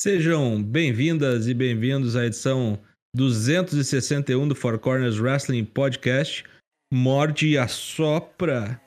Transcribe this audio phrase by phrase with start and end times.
[0.00, 2.78] Sejam bem-vindas e bem-vindos à edição
[3.16, 6.44] 261 do Four Corners Wrestling Podcast.
[6.94, 8.80] Morde e assopra.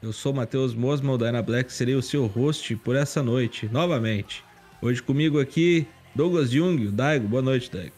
[0.00, 4.42] Eu sou Matheus Mosman, da Ana Black, serei o seu host por essa noite, novamente.
[4.80, 7.28] Hoje comigo aqui, Douglas Jung, o Daigo.
[7.28, 7.94] Boa noite, Daigo.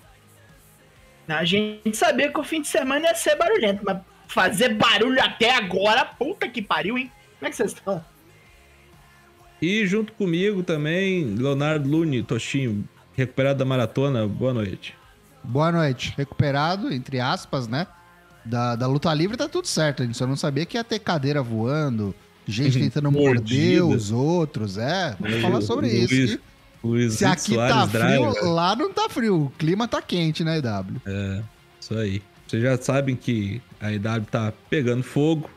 [1.28, 5.54] A gente sabia que o fim de semana ia ser barulhento, mas fazer barulho até
[5.54, 7.12] agora, puta que pariu, hein?
[7.38, 8.04] Como é que vocês estão?
[9.60, 14.26] E junto comigo também, Leonardo Lune, Toshinho, recuperado da maratona.
[14.26, 14.94] Boa noite.
[15.44, 16.14] Boa noite.
[16.16, 17.86] Recuperado, entre aspas, né?
[18.44, 20.02] Da, da luta livre tá tudo certo.
[20.02, 22.14] A gente só não sabia que ia ter cadeira voando,
[22.46, 24.78] gente tentando morder os outros.
[24.78, 26.38] É, vamos falar sobre Luiz, isso.
[26.82, 29.44] Luiz Se aqui Soares tá frio, lá não tá frio.
[29.44, 31.00] O clima tá quente, né, EW?
[31.06, 31.42] É,
[31.78, 32.22] isso aí.
[32.46, 35.48] Vocês já sabem que a IW tá pegando fogo.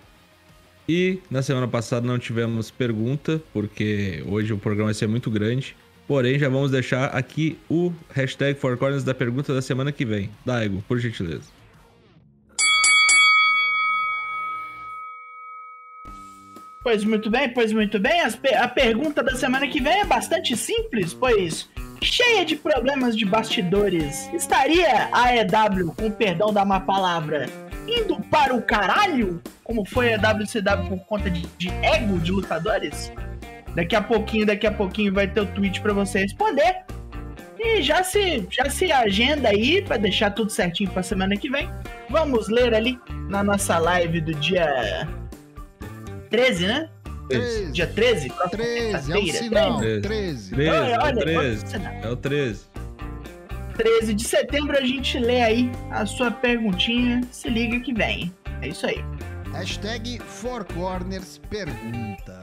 [0.87, 5.75] E na semana passada não tivemos pergunta, porque hoje o programa vai ser muito grande.
[6.05, 10.29] Porém, já vamos deixar aqui o hashtag Four Corners da pergunta da semana que vem.
[10.45, 11.49] Daigo, por gentileza.
[16.83, 18.19] Pois muito bem, pois muito bem.
[18.59, 21.69] A pergunta da semana que vem é bastante simples, pois
[22.01, 24.27] cheia de problemas de bastidores.
[24.33, 27.45] Estaria a EW, com perdão da má palavra,
[27.87, 33.11] indo para o caralho, como foi a WCW por conta de, de ego de lutadores?
[33.75, 36.83] Daqui a pouquinho, daqui a pouquinho vai ter o tweet para você responder.
[37.59, 41.69] E já se, já se agenda aí para deixar tudo certinho para semana que vem.
[42.09, 45.07] Vamos ler ali na nossa live do dia
[46.29, 46.89] 13, né?
[47.29, 48.27] 13, Dia 13?
[48.27, 49.77] 13 é o Quarta-feira, sinal.
[49.77, 50.01] 13.
[50.01, 50.55] 13.
[50.55, 51.65] 13, Olha, é o olha, 13.
[51.75, 52.65] olha, É o 13.
[53.75, 57.21] 13 de setembro a gente lê aí a sua perguntinha.
[57.31, 58.33] Se liga que vem.
[58.61, 59.03] É isso aí.
[59.51, 62.39] Hashtag Four Corners pergunta.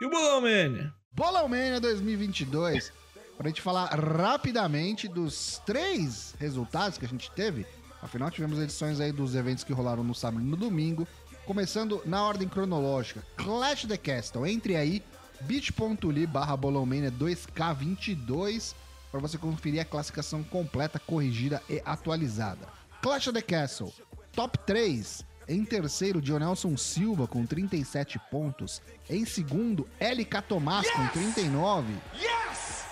[0.00, 0.92] E o Bolão Mania?
[1.12, 2.92] Bolão Mania 2022.
[3.38, 7.64] Pra gente falar rapidamente dos três resultados que a gente teve.
[8.02, 11.06] Afinal, tivemos edições aí dos eventos que rolaram no sábado e no domingo.
[11.46, 13.22] Começando na ordem cronológica.
[13.36, 14.46] Clash the Castle.
[14.46, 15.02] Entre aí,
[15.42, 18.74] bit.ly barra bolãomania 2K22
[19.10, 22.66] para você conferir a classificação completa, corrigida e atualizada.
[23.02, 23.92] Clash of the Castle,
[24.32, 25.24] top 3.
[25.48, 28.80] Em terceiro, Dionelson Silva com 37 pontos.
[29.08, 31.92] Em segundo, LK Tomás com 39.
[32.14, 32.84] Yes!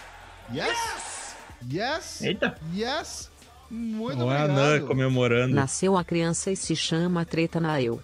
[0.53, 1.37] Yes!
[1.73, 2.23] Yes!
[2.23, 2.59] Eita.
[2.75, 3.31] Yes!
[3.71, 4.81] Muito Não é a obrigado.
[4.81, 5.55] Nan comemorando.
[5.55, 8.01] Nasceu a criança e se chama Treta na Eu.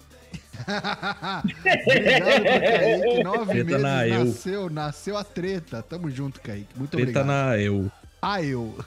[1.85, 3.23] Obrigado Kaique.
[3.23, 4.25] Nove Treta meses na eu.
[4.25, 5.81] nasceu, nasceu a treta.
[5.83, 6.67] Tamo junto, Kaique.
[6.75, 7.25] Muito Treta obrigado.
[7.27, 7.91] na eu.
[8.21, 8.77] Ah, eu.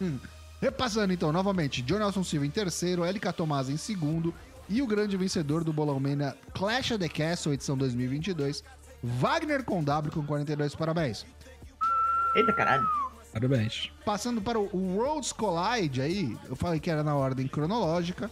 [0.60, 4.34] Repassando então, novamente, John Nelson Silva em terceiro, LK Tomás em segundo
[4.68, 8.64] e o grande vencedor do Bolão Mania Clash of the Castle, edição 2022,
[9.02, 11.24] Wagner com W com 42 parabéns.
[12.34, 12.86] Eita caralho.
[13.32, 13.90] Parabéns.
[14.04, 18.28] Passando para o Worlds Collide aí, eu falei que era na ordem cronológica.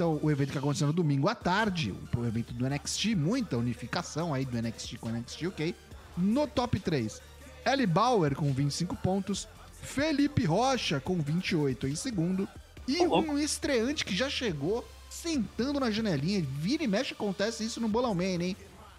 [0.00, 4.32] Então, o evento que aconteceu no domingo à tarde, o evento do NXT, muita unificação
[4.32, 5.74] aí do NXT com o NXT UK.
[6.16, 7.20] No top 3,
[7.66, 9.46] Ellie Bauer com 25 pontos,
[9.82, 12.48] Felipe Rocha com 28 em segundo
[12.88, 16.42] e um estreante que já chegou sentando na janelinha.
[16.48, 18.56] Vira e mexe acontece isso no Bolão Man, hein?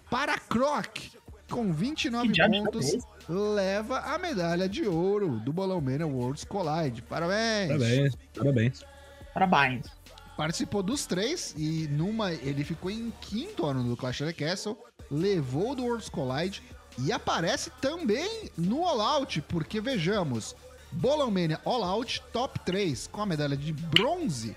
[0.08, 1.00] Para Croc
[1.50, 6.06] com 29 Que diabo de pontos é leva a medalha de ouro do Bolão Mania
[6.06, 7.02] Worlds Collide.
[7.02, 7.70] Parabéns!
[7.70, 8.16] Parabéns.
[8.36, 8.86] Parabéns.
[9.34, 10.01] Parabéns.
[10.42, 14.76] Participou dos três e numa ele ficou em quinto ano do Clash of the Castle,
[15.12, 16.64] levou do Worlds Collide
[16.98, 20.56] e aparece também no All Out, porque vejamos,
[20.92, 24.56] Bolão Mania All Out Top 3 com a medalha de bronze.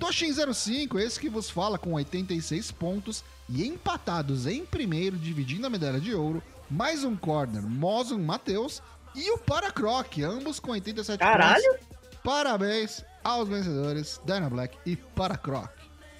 [0.00, 5.70] Toshin 05, esse que vos fala com 86 pontos e empatados em primeiro, dividindo a
[5.70, 8.80] medalha de ouro, mais um corner, Mozum Matheus
[9.14, 11.62] e o Paracroc, ambos com 87 Caralho.
[11.62, 11.86] pontos.
[12.22, 15.70] Parabéns aos vencedores, Dana Black e Paracroc.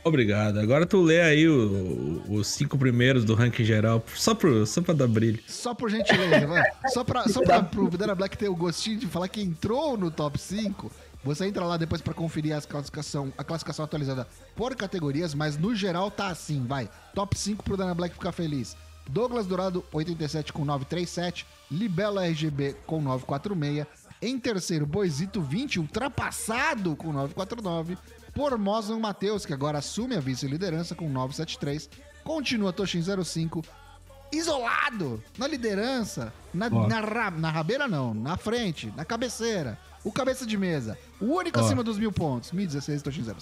[0.02, 0.58] Obrigado.
[0.58, 4.82] Agora tu lê aí o- o- os cinco primeiros do ranking geral, só, pro, só
[4.82, 5.40] pra dar brilho.
[5.46, 6.62] Só por gentileza, vai.
[6.88, 10.10] Só pra, só pra pro Dana Black ter o gostinho de falar que entrou no
[10.10, 10.90] top 5.
[11.24, 15.74] Você entra lá depois pra conferir as classificação, a classificação atualizada por categorias, mas no
[15.74, 16.90] geral tá assim, vai.
[17.14, 18.76] Top 5 pro Dana Black ficar feliz.
[19.08, 21.46] Douglas Dourado, 87 com 937.
[21.70, 23.86] Libelo RGB com 946.
[24.22, 27.96] Em terceiro, Boisito 20, ultrapassado com 949.
[28.34, 31.88] Por Mozan Matheus, que agora assume a vice-liderança com 973.
[32.24, 33.62] Continua Toshin 05
[34.32, 36.88] isolado na liderança, na, Ó.
[36.88, 41.60] na, ra- na rabeira não, na frente, na cabeceira, o cabeça de mesa, o único
[41.60, 41.62] Ó.
[41.64, 43.40] acima dos mil pontos, 1016 Toshin 05.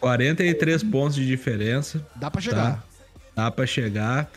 [0.00, 2.06] 43 pontos de diferença.
[2.16, 2.76] Dá pra chegar.
[2.76, 2.82] Tá.
[3.34, 4.30] Dá pra chegar.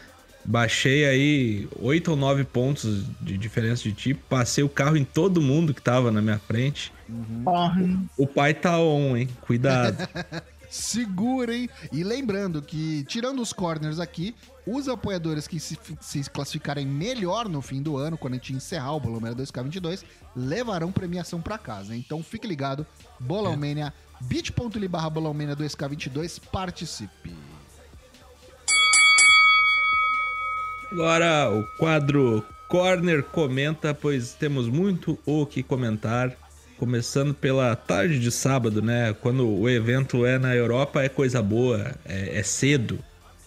[0.49, 5.39] Baixei aí 8 ou 9 pontos de diferença de ti, passei o carro em todo
[5.39, 6.91] mundo que tava na minha frente.
[7.43, 7.77] Porra.
[8.17, 9.29] O pai tá on, hein?
[9.41, 9.95] Cuidado.
[10.67, 11.69] Segurem.
[11.91, 14.35] E lembrando que, tirando os corners aqui,
[14.65, 18.93] os apoiadores que se, se classificarem melhor no fim do ano, quando a gente encerrar
[18.93, 20.03] o Bolão Mania 2K22,
[20.35, 21.95] levarão premiação pra casa.
[21.95, 22.87] Então fique ligado,
[23.19, 27.35] Bolão Mania, bit.ly barra Bolão Mania 2K22, participe.
[30.91, 36.35] Agora o quadro Corner comenta, pois temos muito o que comentar.
[36.77, 39.13] Começando pela tarde de sábado, né?
[39.21, 42.97] Quando o evento é na Europa, é coisa boa, é, é cedo,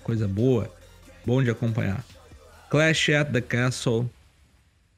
[0.03, 0.71] coisa boa,
[1.25, 2.05] bom de acompanhar.
[2.69, 4.09] Clash at the Castle.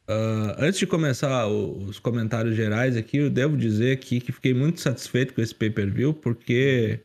[0.08, 4.81] Ah, antes de começar os comentários gerais aqui, eu devo dizer aqui que fiquei muito
[4.81, 7.00] satisfeito com esse pay-per-view, porque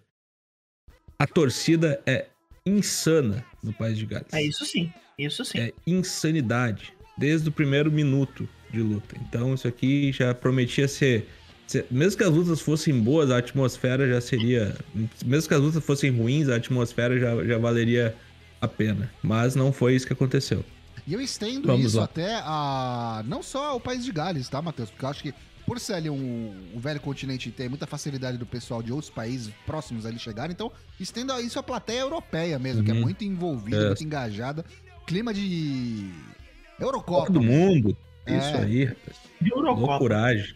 [1.17, 2.25] a torcida é
[2.65, 4.33] insana no País de Gales.
[4.33, 4.91] É isso sim.
[5.25, 5.59] Isso sim.
[5.59, 6.93] É insanidade.
[7.17, 9.15] Desde o primeiro minuto de luta.
[9.27, 11.27] Então isso aqui já prometia ser.
[11.91, 14.75] mesmo que as lutas fossem boas, a atmosfera já seria.
[15.25, 18.15] Mesmo que as lutas fossem ruins, a atmosfera já, já valeria
[18.61, 19.11] a pena.
[19.21, 20.63] Mas não foi isso que aconteceu.
[21.05, 22.03] E eu estendo Vamos isso lá.
[22.05, 23.23] até a.
[23.27, 24.89] Não só ao país de Gales, tá, Matheus?
[24.91, 25.33] Porque eu acho que,
[25.65, 29.09] por ser ali um, um velho continente e ter muita facilidade do pessoal de outros
[29.09, 33.01] países próximos ali chegar, então estendo isso à plateia europeia mesmo, que é Uhum.
[33.01, 33.87] muito envolvida, É.
[33.87, 34.63] muito engajada.
[35.09, 36.07] Clima de.
[36.79, 37.25] Eurocopa.
[37.25, 37.97] Todo mundo.
[38.27, 38.37] É.
[38.37, 39.17] Isso aí, rapaz.
[39.41, 39.87] De Eurocopa.
[39.87, 40.55] Loucuragem.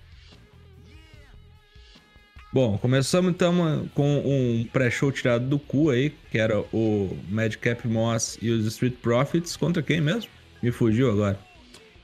[2.54, 8.38] Bom, começamos então com um pré-show tirado do cu aí, que era o Madcap Moss
[8.44, 9.58] e os Street Profits.
[9.58, 10.30] Contra quem mesmo?
[10.62, 11.40] Me fugiu agora.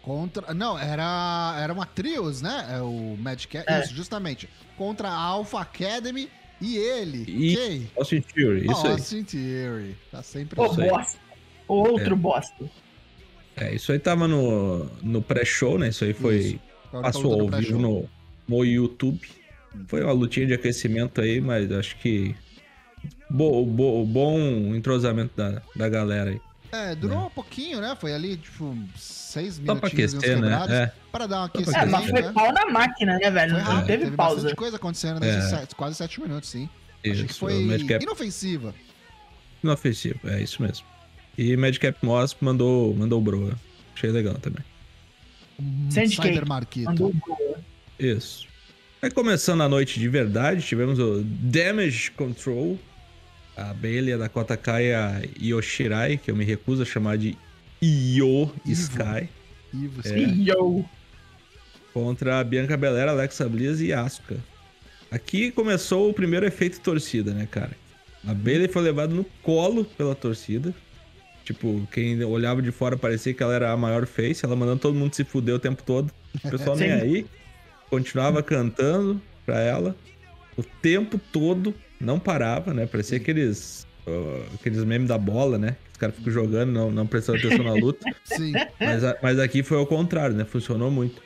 [0.02, 0.52] Contra.
[0.52, 1.56] Não, era.
[1.62, 2.68] Era uma trios, né?
[2.72, 3.60] É o Magic.
[3.60, 3.82] É.
[3.82, 4.50] Isso, justamente.
[4.76, 6.28] Contra a Alpha Academy
[6.60, 7.26] e ele.
[7.28, 7.92] E- Quem?
[7.96, 8.92] Austin Theory, isso aí.
[8.94, 9.96] Austin Theory.
[10.10, 10.66] Tá sempre Ô,
[11.74, 12.18] Outro É.
[12.18, 12.66] bosta.
[13.56, 15.90] É, isso aí tava no, no pré-show, né?
[15.90, 16.38] Isso aí foi.
[16.38, 16.60] Isso.
[16.92, 18.10] Única Passou ao vivo no,
[18.48, 19.22] no YouTube.
[19.88, 22.36] Foi uma lutinha de aquecimento aí, mas acho que.
[23.30, 24.40] Bo, bo- bom
[24.76, 26.42] entrosamento da, da galera aí.
[26.72, 27.96] É, durou um pouquinho, né?
[28.00, 30.66] Foi ali, tipo, seis Só pra minutinhos e uns aquecer, né?
[30.70, 30.92] É.
[31.12, 32.32] Pra dar uma pra É, aquecida, mas foi né?
[32.32, 33.52] pau na máquina, né, velho?
[33.54, 34.36] Foi Não rápido, teve pausa.
[34.36, 35.58] bastante coisa acontecendo nesses É.
[35.60, 36.70] sete- quase sete minutos, sim.
[37.04, 38.74] Isso, Acho que foi Madcap inofensiva.
[39.64, 40.86] inofensivo, é isso mesmo.
[41.38, 43.54] E Madcap Moss mandou, mandou o Broa.
[43.96, 44.64] Achei legal também.
[45.90, 47.14] Cyber Marquito.
[47.98, 48.48] Isso.
[49.02, 52.78] Aí começando a noite de verdade, tivemos o Damage Control.
[53.56, 57.38] A Bailey, a Dakota Kai e a Yoshirai, que eu me recuso a chamar de
[57.82, 59.28] Io Sky.
[59.74, 60.18] Ivo, É.
[60.18, 60.86] Yo.
[61.94, 64.38] Contra a Bianca Belair, Alexa Bliss e Asuka.
[65.12, 67.72] Aqui começou o primeiro efeito torcida, né, cara?
[68.26, 70.74] A Bailey foi levada no colo pela torcida.
[71.50, 74.94] Tipo, quem olhava de fora parecia que ela era a maior face, ela mandando todo
[74.94, 76.14] mundo se fuder o tempo todo.
[76.46, 77.26] O pessoal nem aí.
[77.90, 79.96] Continuava cantando pra ela
[80.56, 82.86] o tempo todo, não parava, né?
[82.86, 85.76] Parecia aqueles, ó, aqueles memes da bola, né?
[85.92, 88.06] Os caras ficam jogando, não, não prestando atenção na luta.
[88.26, 88.54] Sim.
[88.80, 90.46] Mas, mas aqui foi ao contrário, né?
[90.46, 91.20] Funcionou muito.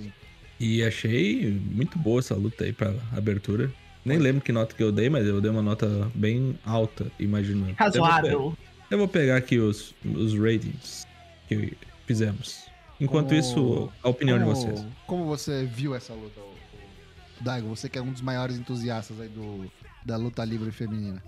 [0.00, 0.10] Sim.
[0.58, 3.70] E achei muito boa essa luta aí pra abertura.
[4.02, 7.74] Nem lembro que nota que eu dei, mas eu dei uma nota bem alta, imagino.
[7.76, 8.56] Razoável.
[8.90, 11.06] Eu vou pegar aqui os, os ratings
[11.48, 11.76] que
[12.06, 12.66] fizemos.
[13.00, 14.86] Enquanto Como- isso, a opinião como, de vocês.
[15.06, 16.40] Como você viu essa luta,
[17.40, 17.68] Daigo?
[17.68, 19.70] Você que é um dos maiores entusiastas aí do,
[20.04, 21.22] da luta livre feminina.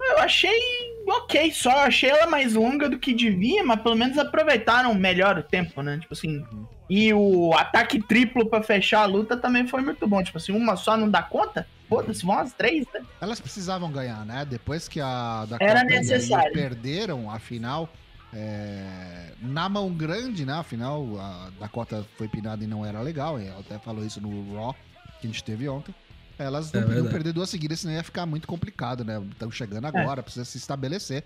[0.00, 4.94] Eu achei ok, só achei ela mais longa do que devia, mas pelo menos aproveitaram
[4.94, 5.98] melhor o tempo, né?
[5.98, 6.44] Tipo assim.
[6.88, 10.22] E o ataque triplo pra fechar a luta também foi muito bom.
[10.22, 11.66] Tipo assim, uma só não dá conta?
[11.88, 13.02] Foda-se, vão as três, né?
[13.20, 14.44] Elas precisavam ganhar, né?
[14.44, 16.52] Depois que a Dakota Era necessário.
[16.52, 17.88] perderam a final
[18.32, 20.54] é, na mão grande, né?
[20.54, 23.40] Afinal, a Dakota foi pinada e não era legal.
[23.40, 24.74] e Ela até falou isso no Raw
[25.20, 25.94] que a gente teve ontem.
[26.38, 27.14] Elas É não podiam verdade.
[27.14, 29.22] perder duas seguidas, senão ia ficar muito complicado, né?
[29.30, 31.24] Estão chegando agora, precisa se estabelecer.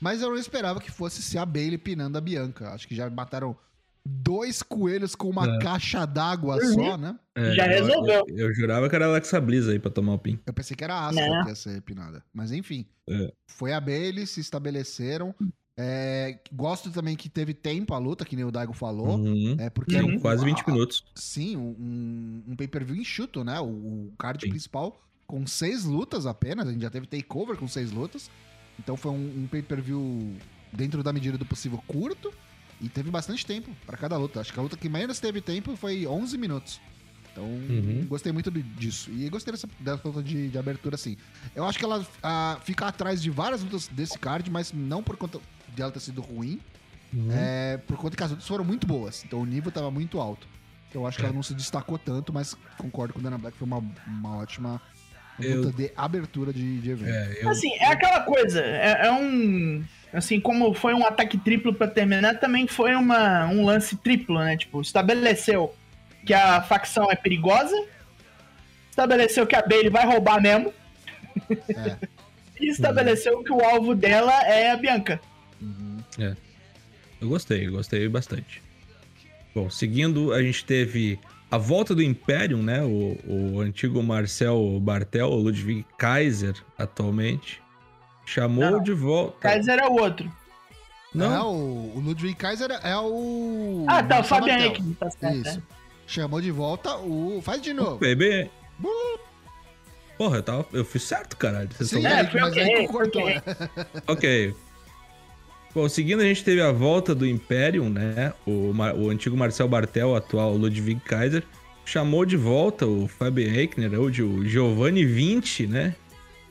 [0.00, 2.70] Mas eu não esperava que fosse ser a Bailey pinando a Bianca.
[2.70, 3.56] Acho que já mataram
[4.04, 5.58] dois coelhos com uma É.
[5.58, 6.74] caixa d'água Uhum.
[6.74, 7.18] só, né?
[7.34, 8.24] É, Já eu- resolveu.
[8.28, 10.38] Eu, eu jurava que era a Alexa Bliss aí pra tomar o pin.
[10.46, 11.42] Eu pensei que era a Asuka Não.
[11.42, 12.24] que ia ser pinada.
[12.32, 12.86] Mas enfim.
[13.08, 13.30] É.
[13.46, 15.34] Foi a Bailey, se estabeleceram.
[15.82, 19.18] É, gosto também que teve tempo a luta, que nem o Daigo falou.
[19.18, 19.56] Uhum.
[19.58, 21.04] É porque um- quase 20 a- minutos.
[21.14, 23.58] Sim, um, um pay-per-view enxuto, né?
[23.60, 24.50] O, o card Sim.
[24.50, 26.68] principal com seis lutas apenas.
[26.68, 28.30] A gente já teve takeover com seis lutas.
[28.78, 30.36] Então foi um, um pay-per-view
[30.72, 32.32] dentro da medida do possível curto.
[32.80, 34.40] E teve bastante tempo pra cada luta.
[34.40, 36.80] Acho que a luta que menos teve tempo foi 11 minutos.
[37.32, 38.06] Então, Uhum.
[38.08, 39.10] gostei muito disso.
[39.12, 41.16] E gostei dessa, dessa luta de, de abertura, assim.
[41.54, 45.16] Eu acho que ela ah, fica atrás de várias lutas desse card, mas não por
[45.16, 45.38] conta.
[45.74, 46.60] Dela ter sido ruim,
[47.12, 47.28] Uhum.
[47.32, 49.24] é, por conta que as outras foram muito boas.
[49.24, 50.46] Então o nível tava muito alto.
[50.94, 51.26] Eu acho que É.
[51.26, 54.80] ela não se destacou tanto, mas concordo com o Dana Black, foi uma, uma ótima
[55.38, 57.10] Eu- luta de abertura de, de evento.
[57.10, 59.84] É, eu, Assim, é aquela coisa, é, é um.
[60.12, 64.56] Assim, como foi um ataque triplo pra terminar, também foi uma, um lance triplo, né?
[64.56, 65.72] Tipo, estabeleceu
[66.26, 67.74] que a facção é perigosa,
[68.90, 70.72] estabeleceu que a Bailey vai roubar mesmo,
[71.68, 71.96] É.
[72.60, 75.20] e estabeleceu que o alvo dela é a Bianca.
[76.28, 76.36] Uhum.
[77.22, 78.62] eu gostei, eu gostei bastante.
[79.54, 81.18] Bom, seguindo, a gente teve
[81.50, 82.82] a volta do Imperium, né?
[82.82, 87.60] O, o antigo Marcel Bartel, o Ludwig Kaiser, atualmente.
[88.24, 88.82] Chamou Não.
[88.82, 89.38] de volta.
[89.40, 90.26] Kaiser é o outro.
[91.12, 93.84] É, Não, o, o Ludwig Kaiser é o.
[93.88, 94.56] Ah, tá, o Fabian.
[94.56, 95.36] Eichmann, tá certo.
[95.48, 95.58] Isso.
[95.58, 95.62] é.
[96.06, 97.40] Chamou de volta o.
[97.42, 97.98] Faz de novo.
[97.98, 98.48] bebê.
[100.16, 101.68] Porra, eu, tava, eu fiz certo, caralho.
[101.76, 103.22] Vocês Sim, É, foi mas ok, aí tu foi cortou.
[104.06, 104.54] ok.
[105.72, 108.32] Bom, seguindo, a gente teve a volta do Imperium, né?
[108.44, 111.44] O, o antigo Marcel Bartel, o atual Ludwig Kaiser,
[111.84, 115.94] chamou de volta o Fabian Eichner, ou de o Giovanni Vinci, né?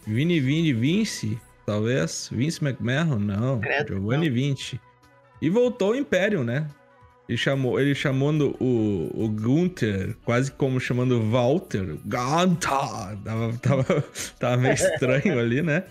[0.08, 2.30] Vini Vini Vinci, talvez.
[2.32, 3.20] Vince McMahon?
[3.20, 3.60] Não.
[3.60, 4.80] Credo, Giovanni Vinci.
[5.42, 6.68] E voltou o Imperium, né?
[7.28, 11.98] Ele chamou, ele chamando o, o Gunther, quase como chamando Walter.
[12.06, 13.18] Gunther!
[13.24, 13.84] Tava, tava,
[14.40, 15.84] tava meio estranho ali, né?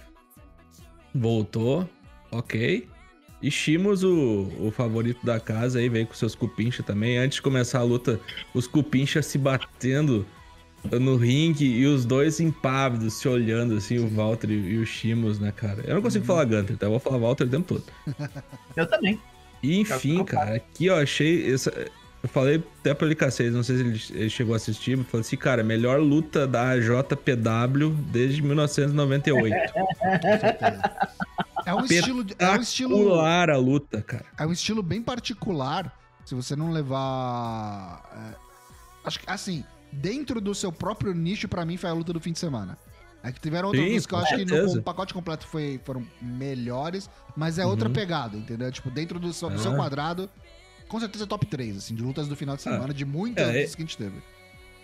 [1.15, 1.89] Voltou,
[2.33, 2.89] ok.
[3.40, 7.18] E Shimos, o, o favorito da casa, aí veio com seus cupincha também.
[7.18, 8.21] Antes de começar a luta,
[8.52, 10.26] os cupincha se batendo
[10.85, 15.38] no ringue e os dois impávidos, se olhando assim, o Walter e, e o Shimos,
[15.38, 15.83] né, cara?
[15.87, 17.85] Eu não consigo falar Gunter, então eu vou falar Walter o tempo todo.
[18.76, 19.21] Eu também.
[19.62, 21.52] E enfim, cara, aqui eu achei.
[21.52, 21.73] Essa,
[22.23, 25.07] eu falei até pra ele cacete, não sei se ele, ele chegou a assistir, mas
[25.07, 29.54] falei assim, cara, melhor luta da JPW desde 1998.
[31.69, 32.27] É um estilo.
[32.39, 33.15] É um estilo.
[33.21, 34.25] A luta, cara.
[34.39, 35.93] É um estilo bem particular.
[36.25, 38.03] Se você não levar.
[38.13, 38.35] é,
[39.05, 42.33] acho que, assim, dentro do seu próprio nicho, pra mim, foi a luta do fim
[42.33, 42.79] de semana.
[43.23, 47.11] É que tiveram outras lutas que eu acho que no pacote completo foi, foram melhores,
[47.37, 47.95] mas é outra Uhum.
[47.95, 48.71] pegada, entendeu?
[48.71, 49.77] Tipo, dentro do seu, do seu Ah.
[49.77, 50.31] quadrado,
[50.89, 53.53] com certeza é top 3, assim, de lutas do final de semana, de muitas É,
[53.59, 54.23] lutas que a gente teve.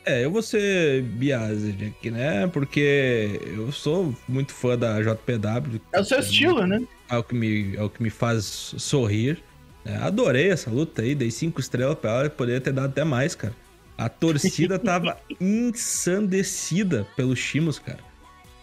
[0.07, 2.47] É, eu vou ser biased aqui, né?
[2.49, 5.81] Porque eu sou muito fã da JPW.
[5.93, 6.83] É o seu estilo, né?
[7.11, 8.45] É o que me, é o que me faz
[8.77, 9.43] sorrir.
[9.85, 9.97] né?
[10.03, 13.55] adorei essa luta aí, dei cinco estrelas pra ela, poderia ter dado até mais, cara.
[13.97, 18.01] A torcida tava ensandecida pelo Shimos, cara.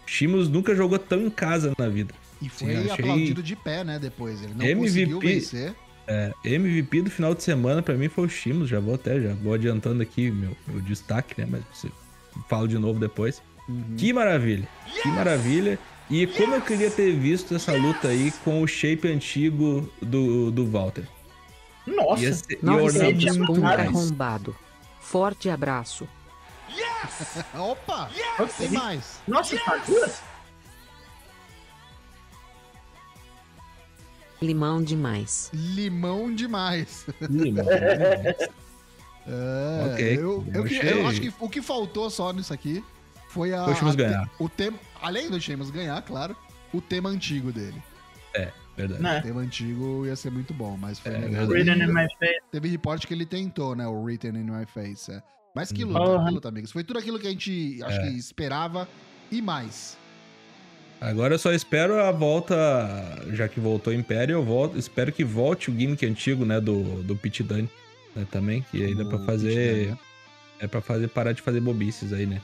[0.06, 2.14] Shimos nunca jogou tão em casa na vida.
[2.40, 4.42] E foi Sim, achei- aplaudido de pé, né, depois.
[4.42, 4.80] Ele não MVP.
[4.86, 5.74] conseguiu vencer.
[6.06, 9.34] É, MVP do final de semana pra mim foi o Shimos, já vou até, já
[9.34, 11.46] vou adiantando aqui meu, meu destaque, né?
[11.48, 11.88] Mas você
[12.48, 13.42] falo de novo depois.
[13.68, 13.94] Uhum.
[13.96, 14.68] Que maravilha,
[15.00, 15.78] que maravilha.
[16.10, 20.66] E como eu queria ter visto essa luta aí com o shape antigo do, do
[20.66, 21.06] Walter.
[21.86, 22.22] Nossa.
[22.22, 23.80] Ia, ser, ia muito ponto mais.
[23.80, 24.54] arrombado.
[25.00, 26.06] Forte abraço.
[27.54, 28.10] Opa!
[28.58, 29.20] Tem mais.
[29.26, 29.56] Nossa,
[29.86, 30.20] duas?
[34.42, 35.50] Limão demais.
[35.54, 37.06] Limão demais.
[37.30, 37.68] Ih, mano.
[39.24, 42.82] É, Ok, eu, eu, eu acho que o que faltou só nisso aqui
[43.28, 43.64] foi a.
[43.72, 44.28] Foi o ganhar.
[44.40, 46.36] O tema, além do Sheamus ganhar, claro,
[46.74, 47.80] o tema antigo dele.
[48.76, 49.00] Verdade.
[49.00, 49.20] O Né?
[49.20, 51.44] tema antigo ia ser muito bom, mas foi É.
[51.44, 52.40] Written in my face.
[52.50, 53.86] Teve reporte que ele tentou, né?
[53.86, 55.12] O Written in My Face.
[55.12, 55.22] é.
[55.54, 56.24] Mas que luta, Uhum.
[56.24, 56.72] que luta, amigos.
[56.72, 58.02] Foi tudo aquilo que a gente acho É.
[58.08, 58.88] que esperava
[59.30, 59.98] e mais.
[61.02, 62.54] Agora eu só espero a volta,
[63.32, 67.02] já que voltou o Império, eu volto, espero que volte o gimmick antigo, né, do,
[67.02, 67.68] do Pit Dunne,
[68.14, 69.98] né, também, que aí dá pra fazer, né?
[70.60, 72.40] é pra fazer, parar de fazer bobices aí, né.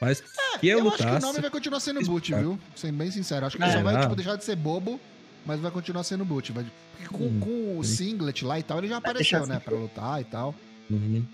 [0.00, 0.22] Mas
[0.60, 2.58] que eu, eu acho que o lutasse, nome vai continuar sendo Boot, viu?
[2.76, 3.46] Sendo bem sincero.
[3.46, 4.02] Acho que ele É, só vai não.
[4.02, 5.00] tipo, deixar de ser bobo,
[5.44, 6.52] mas vai continuar sendo Boot.
[6.52, 6.64] Vai...
[6.92, 9.56] Porque com, Hum, com o singlet lá e tal, ele já Vai apareceu, né?
[9.56, 9.64] assim.
[9.64, 10.54] Pra lutar e tal.
[10.90, 11.24] Uhum.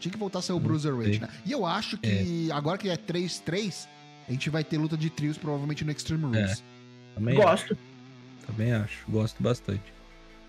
[0.00, 1.28] Tinha que voltar a ser o Hum, Bruiserweight, né?
[1.44, 3.86] E eu acho que agora que é 3-3,
[4.30, 6.62] a gente vai ter luta de trios provavelmente no Extreme Rules.
[7.14, 7.72] também Gosto.
[7.74, 7.76] acho,
[8.46, 9.82] também acho, gosto bastante.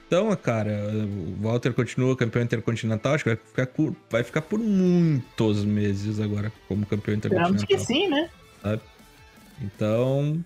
[0.07, 4.59] Então, cara, o Walter continua campeão intercontinental, acho que vai ficar, por, vai ficar por
[4.59, 7.77] muitos meses agora como campeão Esperamos intercontinental.
[7.79, 8.29] que sim, né?
[9.61, 10.43] Então,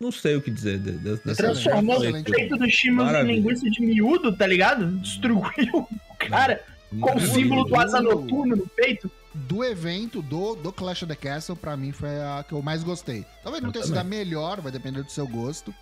[0.00, 3.68] não sei o que dizer de- de- dessa Transformou o peito do Shimas em linguiça
[3.70, 4.86] de miúdo, tá ligado?
[4.98, 5.86] Destruiu o
[6.18, 7.32] cara com o Maravilha.
[7.32, 9.10] símbolo do asa noturno no peito.
[9.32, 12.82] Do evento, do, do Clash of the Castle, pra mim foi a que eu mais
[12.82, 13.24] gostei.
[13.44, 15.72] Talvez não Eu tenha sido a melhor, vai depender do seu gosto,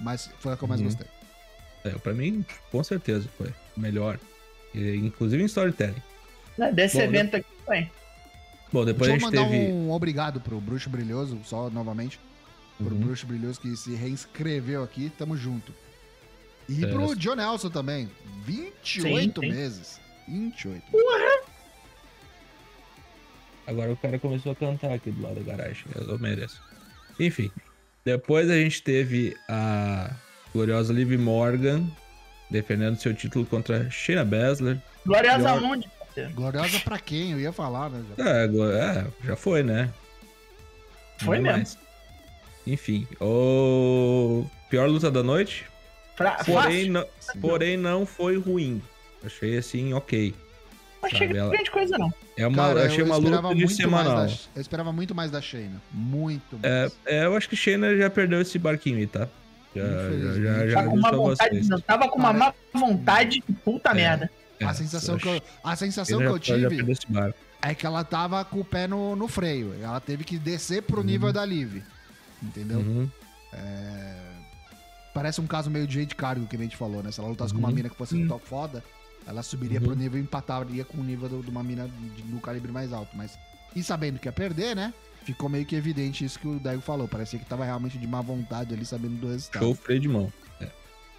[0.00, 0.86] mas foi a que eu mais Uhum.
[0.86, 1.06] gostei.
[1.84, 4.18] É, pra mim, com certeza foi melhor.
[4.74, 6.02] E, inclusive em storytelling.
[6.56, 6.72] Né?
[6.72, 7.90] Desse Bom, evento aqui foi.
[8.72, 9.72] Bom, depois Deixa a eu gente mandar teve.
[9.72, 12.18] um obrigado pro Bruxo Brilhoso, só novamente.
[12.78, 13.00] Pro Uhum.
[13.02, 15.72] Bruxo Brilhoso que se reinscreveu aqui, tamo junto.
[16.68, 16.88] E É.
[16.88, 18.10] pro John Nelson também.
[18.44, 19.52] 28 Sim, sim.
[19.54, 20.00] meses.
[20.28, 20.82] 28.
[23.66, 25.84] Agora o cara começou a cantar aqui do lado da garagem.
[25.94, 26.62] Eu mereço.
[27.18, 27.50] Enfim.
[28.04, 30.10] Depois a gente teve a
[30.52, 31.84] gloriosa Liv Morgan
[32.48, 34.78] defendendo seu título contra Shayna Baszler.
[35.04, 36.30] Gloriosa Pior- Mundi, parceiro.
[36.30, 37.32] Gloriosa pra quem?
[37.32, 38.04] Eu ia falar, né?
[38.16, 38.24] Já.
[38.24, 39.92] É, é, já foi, né?
[41.18, 41.56] Foi Não mesmo.
[41.58, 41.78] mais.
[42.66, 45.64] Enfim, o pior luta da noite.
[46.16, 47.06] Fra- Porém, não,
[47.40, 48.80] porém não foi ruim.
[49.26, 50.34] Achei assim, ok.
[51.02, 52.12] Não achei sabe, ela- grande coisa, não.
[52.36, 54.26] É uma, Cara, achei eu uma luta de semanal.
[54.26, 55.80] da, eu esperava muito mais da Shayna.
[55.92, 56.98] Muito É, mais.
[57.06, 59.28] é, eu acho que Shayna já perdeu esse barquinho aí, tá?
[59.74, 60.42] Já, já, Infelizmente.
[60.42, 61.68] já, já Tá com uma vontade, vocês.
[61.68, 64.30] não, tava com uma Cara, má vontade, puta merda.
[64.58, 67.38] É, a sensação, que eu, a sensação que eu tive perdeu esse barco.
[67.60, 69.74] é que ela tava com o pé no, no freio.
[69.82, 71.82] Ela teve que descer pro nível da Liv.
[72.42, 72.78] Entendeu?
[72.78, 73.08] Uhum.
[75.14, 77.10] Parece um caso meio de Jade Cargo que a gente falou, né?
[77.10, 77.74] Se ela lutasse com uma Uhum.
[77.74, 78.28] mina que fosse Hum.
[78.28, 78.84] top foda,
[79.26, 79.86] ela subiria Uhum.
[79.86, 83.16] pro nível e empataria com o nível de uma mina de, do calibre mais alto.
[83.16, 83.38] Mas,
[83.74, 84.92] e sabendo que ia perder, né?
[85.24, 87.08] Ficou meio que evidente isso que o Daigo falou.
[87.08, 89.62] Parecia que tava realmente de má vontade ali, sabendo do resultado.
[89.64, 90.32] Show freio de mão.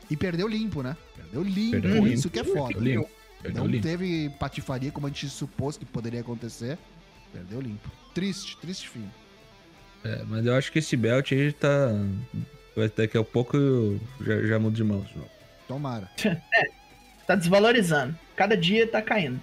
[0.09, 0.95] E perdeu limpo, né?
[1.15, 2.29] Perdeu limpo, Perdeu isso limpo.
[2.29, 2.73] que é foda.
[2.73, 3.09] Perdeu limpo.
[3.41, 3.83] Perdeu Não limpo.
[3.83, 6.77] teve patifaria como a gente supôs que poderia acontecer.
[7.33, 7.91] Perdeu limpo.
[8.13, 9.05] Triste, triste fim.
[10.05, 11.89] É, mas eu acho que esse belt aí tá.
[12.75, 15.07] vai- Daqui a pouco eu já, já muda de mãos.
[15.09, 15.29] de novo.
[15.67, 16.09] Tomara.
[17.27, 18.17] Tá desvalorizando.
[18.35, 19.39] Cada dia tá caindo.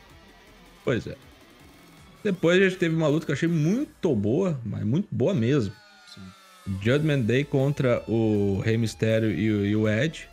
[0.85, 1.15] Pois é.
[2.25, 5.75] Depois a gente teve uma luta que eu achei muito boa, mas muito boa mesmo.
[6.81, 10.27] Judgment Day contra o Rey Mysterio e o, e o Edge.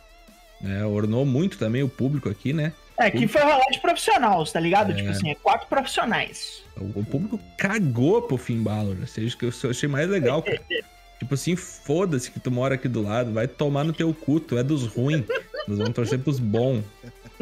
[0.62, 2.72] Né, ornou muito também o público aqui, né?
[2.96, 4.92] É, que foi rolar de profissionais, tá ligado?
[4.92, 4.94] É.
[4.94, 6.62] Tipo assim, é quatro profissionais.
[6.76, 8.96] O, público cagou pro Finn Balor.
[9.00, 10.60] Ou seja, que eu eu achei mais legal, cara.
[11.18, 14.58] Tipo assim, foda-se que tu mora aqui do lado, vai tomar no teu cu, tu
[14.58, 15.24] é dos ruins.
[15.68, 16.82] Nós vamos torcer pros bons.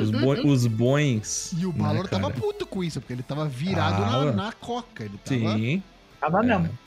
[0.03, 1.53] Os, bo os bons.
[1.57, 2.41] E o né, Balor tava cara?
[2.41, 4.25] puto com isso, porque ele tava virado Tava.
[4.27, 5.05] na, na coca.
[5.05, 5.57] Ele tava.
[5.59, 5.83] Sim.
[6.21, 6.79] Tava mesmo.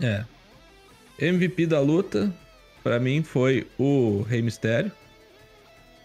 [0.00, 0.24] É.
[1.18, 2.32] MVP da luta,
[2.82, 4.92] pra mim, foi o Rei Mistério.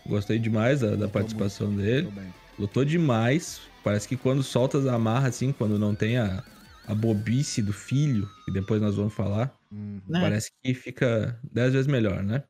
[0.06, 2.08] Gostei demais da, da participação dele.
[2.08, 2.34] Tudo bem.
[2.58, 3.62] Lutou demais.
[3.84, 6.44] Parece que quando solta as amarras, assim, quando não tem a,
[6.88, 10.02] a bobice do filho, que depois nós vamos falar, Uhum.
[10.06, 10.20] Né?
[10.20, 12.44] parece que fica dez vezes melhor, né?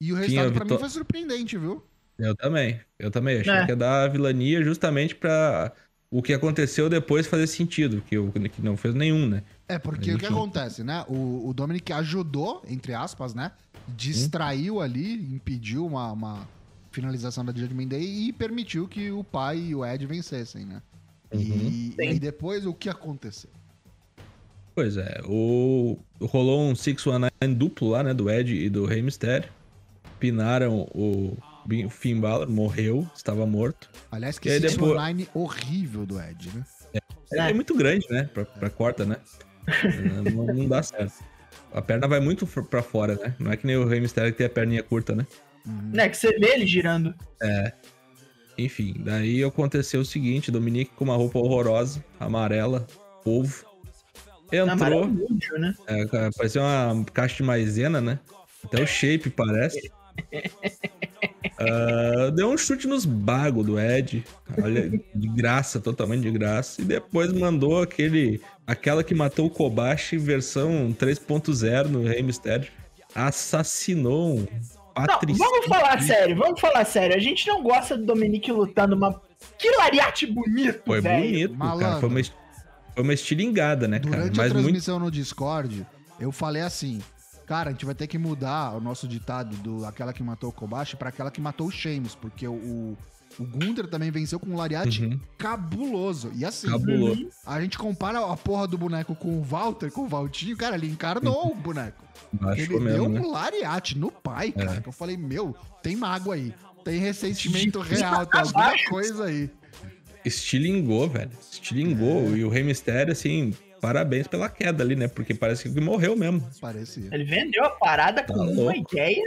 [0.00, 1.84] E o Tinha resultado pra vitó- mim foi surpreendente, viu?
[2.18, 2.80] Eu também.
[2.98, 3.40] Eu também.
[3.40, 3.64] Achei É.
[3.64, 5.72] que ia dar a vilania justamente pra
[6.10, 9.42] o que aconteceu depois fazer sentido, que, o- que não fez nenhum, né?
[9.68, 11.04] É, porque o que acontece, né?
[11.08, 13.52] O, o Dominic ajudou, entre aspas, né?
[13.88, 16.48] Distraiu ali, impediu uma, uma
[16.92, 20.82] finalização da Judgment Day e permitiu que o pai e o Ed vencessem, né?
[21.32, 21.76] E, Uhum.
[21.98, 23.50] e aí depois o que aconteceu?
[24.74, 29.50] Pois é, o rolou um 619 duplo lá, né, do Ed e do Rei Mistério.
[30.18, 31.36] Pinaram o
[31.90, 33.90] Finn Balor, morreu, estava morto.
[34.10, 36.64] Aliás, que depois- Online horrível do Ed, né?
[37.32, 39.16] Ele é muito grande, né, pra, pra corta, né?
[40.32, 41.12] não, não dá certo.
[41.72, 43.34] A perna vai muito pra fora, né?
[43.38, 45.26] Não é que nem o Rei Mistério que tem a perninha curta, né?
[45.92, 47.12] Né, que você vê ele girando.
[48.56, 52.86] Enfim, daí aconteceu o seguinte, Dominique com uma roupa horrorosa, amarela.
[54.52, 55.74] Na Entrou, Múdio, né?
[55.88, 58.18] É, parecia uma caixa de maisena, né?
[58.64, 59.90] Até o shape parece.
[61.58, 64.24] Ah, deu um chute nos bagos do Ed.
[64.62, 66.82] Olha, de graça, totalmente de graça.
[66.82, 68.40] E depois mandou aquele.
[68.66, 72.68] Aquela que matou o Kobashi versão 3.0 no Rei Mistério.
[73.14, 74.46] Assassinou um
[74.96, 77.16] Não, vamos falar sério, vamos falar sério.
[77.16, 79.20] A gente não gosta do Dominique lutando uma.
[79.58, 81.22] Que lariate bonito, Foi velho.
[81.24, 81.70] bonito, cara.
[81.70, 82.00] Malandro.
[82.00, 82.22] Foi uma,
[82.94, 84.16] foi uma estilingada, né, cara?
[84.16, 84.64] Durante a Mas muito.
[84.64, 85.86] transmissão no Discord,
[86.20, 87.00] eu falei assim:
[87.46, 90.52] Cara, a gente vai ter que mudar o nosso ditado do aquela que matou o
[90.52, 92.96] Kobashi pra aquela que matou o Sheamus, porque o,
[93.38, 96.32] o, Gunther também venceu com um lariate Uhum, cabuloso.
[96.34, 97.28] E assim, cabuloso.
[97.46, 100.88] a gente compara a porra do boneco com o Walter, com o Valtinho, cara, ele
[100.88, 102.04] encarnou o boneco.
[102.40, 103.20] Achou ele deu mesmo, né?
[103.20, 104.78] um lariate no pai, cara.
[104.78, 104.80] É.
[104.80, 106.52] Que eu falei, meu, tem mágoa aí.
[106.84, 109.50] Tem ressentimento real, tem alguma coisa aí.
[110.24, 111.30] Estilingou, velho.
[111.52, 112.32] Estilingou.
[112.32, 112.38] É.
[112.38, 113.54] E o Rei Mistério, assim,
[113.86, 115.06] parabéns pela queda ali, né?
[115.06, 116.44] Porque parece que morreu mesmo.
[116.60, 117.08] Parecia.
[117.12, 118.76] Ele vendeu a parada com Tá uma louco.
[118.92, 119.22] ideia.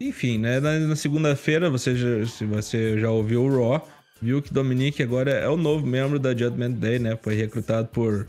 [0.00, 0.60] Enfim, né?
[0.60, 3.88] Na, na segunda-feira, você já, se você já ouviu o Raw,
[4.22, 7.18] viu que Dominique agora é o novo membro da Judgment Day, né?
[7.20, 8.28] Foi recrutado por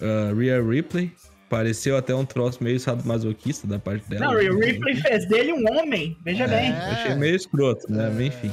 [0.00, 1.12] uh, Rhea Ripley.
[1.52, 4.24] Pareceu até um troço meio sadomasoquista da parte dela.
[4.24, 6.70] Não, o Ripley fez dele um homem, veja bem.
[6.70, 8.08] Eu achei meio escroto, né?
[8.08, 8.50] Mas Enfim.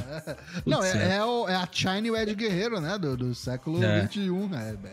[0.66, 0.96] Não, certo.
[0.98, 2.98] é, é, o- é a China Ed Guerreiro, né?
[2.98, 4.06] Do, do século É.
[4.06, 4.28] XXI.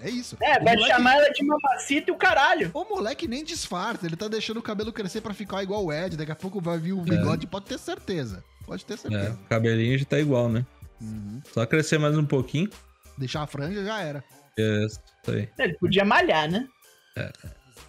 [0.02, 0.38] É, é isso.
[0.42, 2.72] É, o, vai moleque, chamar ela de mamacita e o caralho.
[2.74, 6.16] o moleque nem disfarça, ele tá deixando o cabelo crescer pra ficar igual o Ed.
[6.16, 7.04] Daqui a pouco vai vir o É.
[7.04, 8.42] bigode, pode ter certeza.
[8.66, 9.32] Pode ter É, certeza.
[9.34, 10.66] o cabelinho já tá igual, né?
[11.02, 11.42] Uhum.
[11.54, 12.70] Só crescer mais um pouquinho.
[13.18, 14.24] Deixar a franja já era.
[14.58, 15.50] Isso aí.
[15.60, 16.66] Ele podia malhar, né?
[17.18, 17.32] É.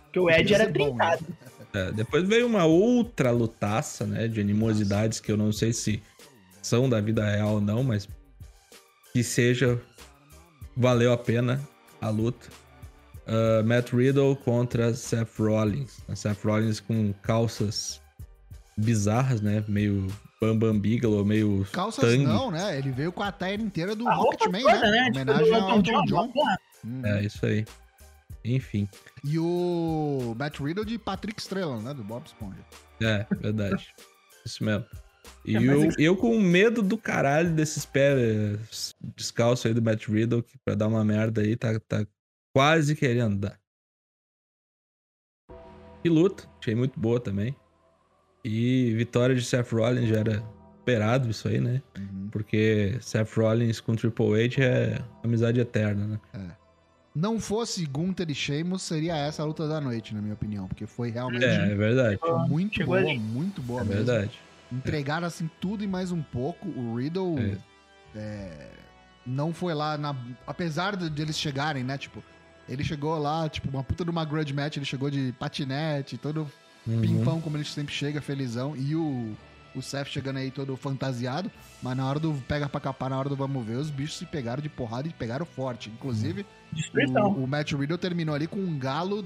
[0.09, 1.17] Porque o Ed era bom, né?
[1.17, 1.27] trincado.
[1.75, 4.27] É, depois veio uma outra lutaça, né?
[4.27, 6.03] De animosidades que eu não sei se
[6.63, 8.09] são da vida real ou não, mas
[9.13, 9.81] que seja.
[10.77, 11.61] Valeu a pena
[12.01, 12.49] a luta.
[13.29, 16.01] Ah, Matt Riddle contra Seth Rollins.
[16.15, 18.01] Seth Rollins com calças
[18.77, 19.63] bizarras, né?
[19.69, 20.07] Meio
[20.41, 22.25] Bambam Bigelow, meio Calças Tang.
[22.25, 22.79] não, né?
[22.79, 24.81] Ele veio com a tela inteira do Rocketman, né?
[24.81, 25.05] né?
[25.05, 26.05] Tipo, Homenagem ao Elton John.
[26.07, 26.33] John.
[26.85, 27.05] Uhum.
[27.05, 27.67] É, isso aí.
[28.45, 28.89] Enfim.
[29.25, 31.93] E o Matt Riddle de Patrick Estrela, né?
[31.93, 32.65] Do Bob Esponja.
[33.01, 33.95] É, verdade.
[34.45, 34.87] Isso mesmo.
[35.45, 40.43] E É, eu, eu com medo do caralho desses pés descalços aí do Matt Riddle,
[40.43, 42.07] que pra dar uma merda aí, tá, tá
[42.55, 43.59] quase querendo dar.
[46.05, 47.55] E luta, achei muito boa também.
[48.45, 50.43] E vitória de Seth Rollins já era
[50.79, 51.83] esperado isso aí, né?
[51.99, 52.29] Uhum.
[52.31, 56.21] Porque Seth Rollins com Triple H é amizade eterna, né?
[57.21, 60.69] Não fosse Gunther e Sheamus, seria essa a luta da noite, na minha opinião.
[60.69, 62.19] Porque foi realmente É, é verdade.
[62.49, 63.19] muito Chegou boa, ali.
[63.19, 64.05] muito boa É mesmo.
[64.05, 64.39] verdade.
[64.71, 66.69] Entregaram assim tudo e mais um pouco.
[66.69, 67.57] O Riddle É.
[68.19, 68.71] é,
[69.27, 70.15] não foi lá na.
[70.47, 71.99] Apesar de, eles chegarem, né?
[71.99, 72.23] Tipo,
[72.69, 76.49] ele chegou lá, tipo, uma puta de uma grudge match, ele chegou de patinete, todo
[76.87, 77.01] Uhum.
[77.01, 78.75] pimpão, como ele sempre chega, felizão.
[78.77, 79.37] E o,
[79.79, 81.51] o Seth chegando aí todo fantasiado.
[81.83, 84.27] Mas na hora do pega pra capar, na hora do vamos ver, os bichos se
[84.27, 85.89] pegaram de porrada e pegaram forte.
[85.91, 87.29] Inclusive, Destruição.
[87.33, 89.25] o, o Matt Riddle terminou ali com um galo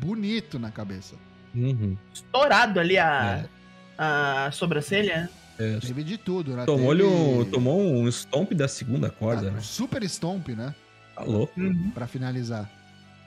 [0.00, 1.16] bonito na cabeça.
[1.54, 1.96] Uhum.
[2.12, 3.48] Estourado ali a, É.
[3.98, 5.30] a sobrancelha.
[5.58, 6.64] É, Teve de tudo, né?
[6.64, 9.60] Tomou-lhe Teve- um, tomou um stomp da segunda corda, Ah, né?
[9.60, 10.72] Super Stomp, né?
[11.16, 11.58] Tá louco.
[11.60, 11.90] Uhum.
[11.90, 12.70] Pra finalizar.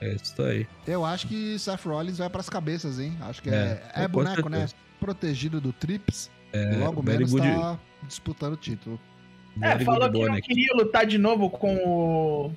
[0.00, 0.66] É isso aí.
[0.86, 3.14] Eu acho que Seth Rollins vai pras cabeças, hein?
[3.20, 4.60] Acho que É, é, é, com boneco, né?
[4.60, 4.74] certeza.
[4.98, 6.30] Protegido do Trips.
[6.52, 9.00] É, logo menos good- tá disputando o título.
[9.60, 10.46] É, very falou good que não bonnet.
[10.46, 12.52] queria lutar de novo com o,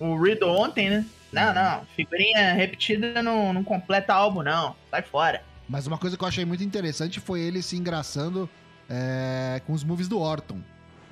[0.00, 1.06] o Riddle ontem, né?
[1.32, 1.84] Não, não.
[1.94, 4.74] Figurinha repetida não, não completa álbum, não.
[4.90, 5.42] Sai fora.
[5.68, 8.48] Mas uma coisa que eu achei muito interessante foi ele se engraçando
[8.88, 10.60] é, com os moves do Orton,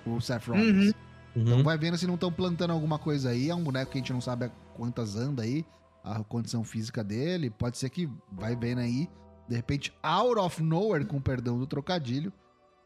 [0.07, 0.87] o Seth Rollins.
[0.87, 0.93] Uhum.
[1.37, 1.63] Então Uhum.
[1.63, 3.51] vai vendo se não estão plantando alguma coisa aí.
[3.51, 5.67] É um boneco que a gente não sabe a quantas anda aí,
[6.03, 7.51] a condição física dele.
[7.51, 9.07] Pode ser que vai vendo aí,
[9.49, 12.33] de repente, out of nowhere, com perdão do trocadilho,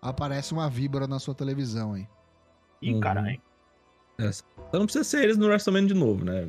[0.00, 2.06] aparece uma víbora na sua televisão aí.
[2.82, 3.00] Ih, Uhum.
[3.00, 3.40] caralho.
[4.18, 6.46] Então não precisa ser eles no WrestleMania de novo, né?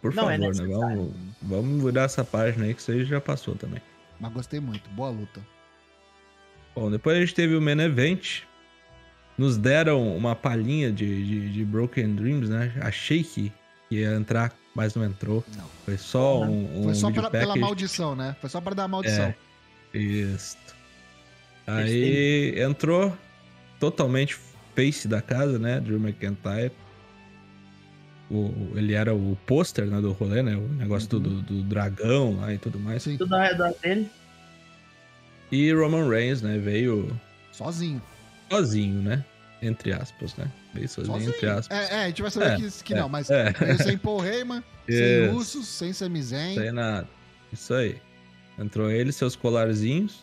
[0.00, 0.48] Por Não é favor, né?
[0.48, 0.96] necessário.
[0.96, 3.82] Vamos, vamos virar essa página aí, que isso aí já passou também.
[4.18, 4.88] Mas gostei muito.
[4.90, 5.40] Boa luta.
[6.74, 8.42] Bom, depois a gente teve o Main Event.
[9.36, 12.72] Nos deram uma palhinha de, de, de Broken Dreams, né?
[12.82, 13.50] Achei que
[13.90, 15.42] ia entrar, mas não entrou.
[15.56, 15.64] Não.
[15.84, 16.50] Foi só Porra.
[16.50, 18.36] um, um Foi só vídeo pela, pela maldição, né?
[18.40, 19.34] Foi só pra dar a maldição.
[19.94, 20.56] Isso.
[21.66, 23.16] Aí entrou
[23.78, 24.36] totalmente
[24.74, 25.80] face da casa, né?
[25.80, 26.72] Drew McIntyre.
[28.30, 30.56] O, ele era o pôster né, do rolê, né?
[30.56, 33.02] O negócio do, do, do dragão lá e tudo mais.
[33.02, 34.08] Sim, Tudo ao redor dele.
[35.50, 36.56] E Roman Reigns, né?
[36.58, 37.10] Veio
[37.52, 38.00] sozinho.
[38.48, 39.24] sozinho, né?
[39.60, 40.50] Entre aspas, né?
[40.72, 41.34] Veio sozinho, Sozinho.
[41.34, 41.76] entre aspas.
[41.76, 43.50] É, é, a gente vai saber É, que, que é, não, mas é.
[43.52, 45.26] veio sem Paul Heyman, sem.
[45.34, 46.54] Russos, sem Sami Zayn.
[46.54, 47.08] Sem nada.
[47.52, 48.00] Isso aí.
[48.60, 50.20] Entrou ele, seus colarzinhos.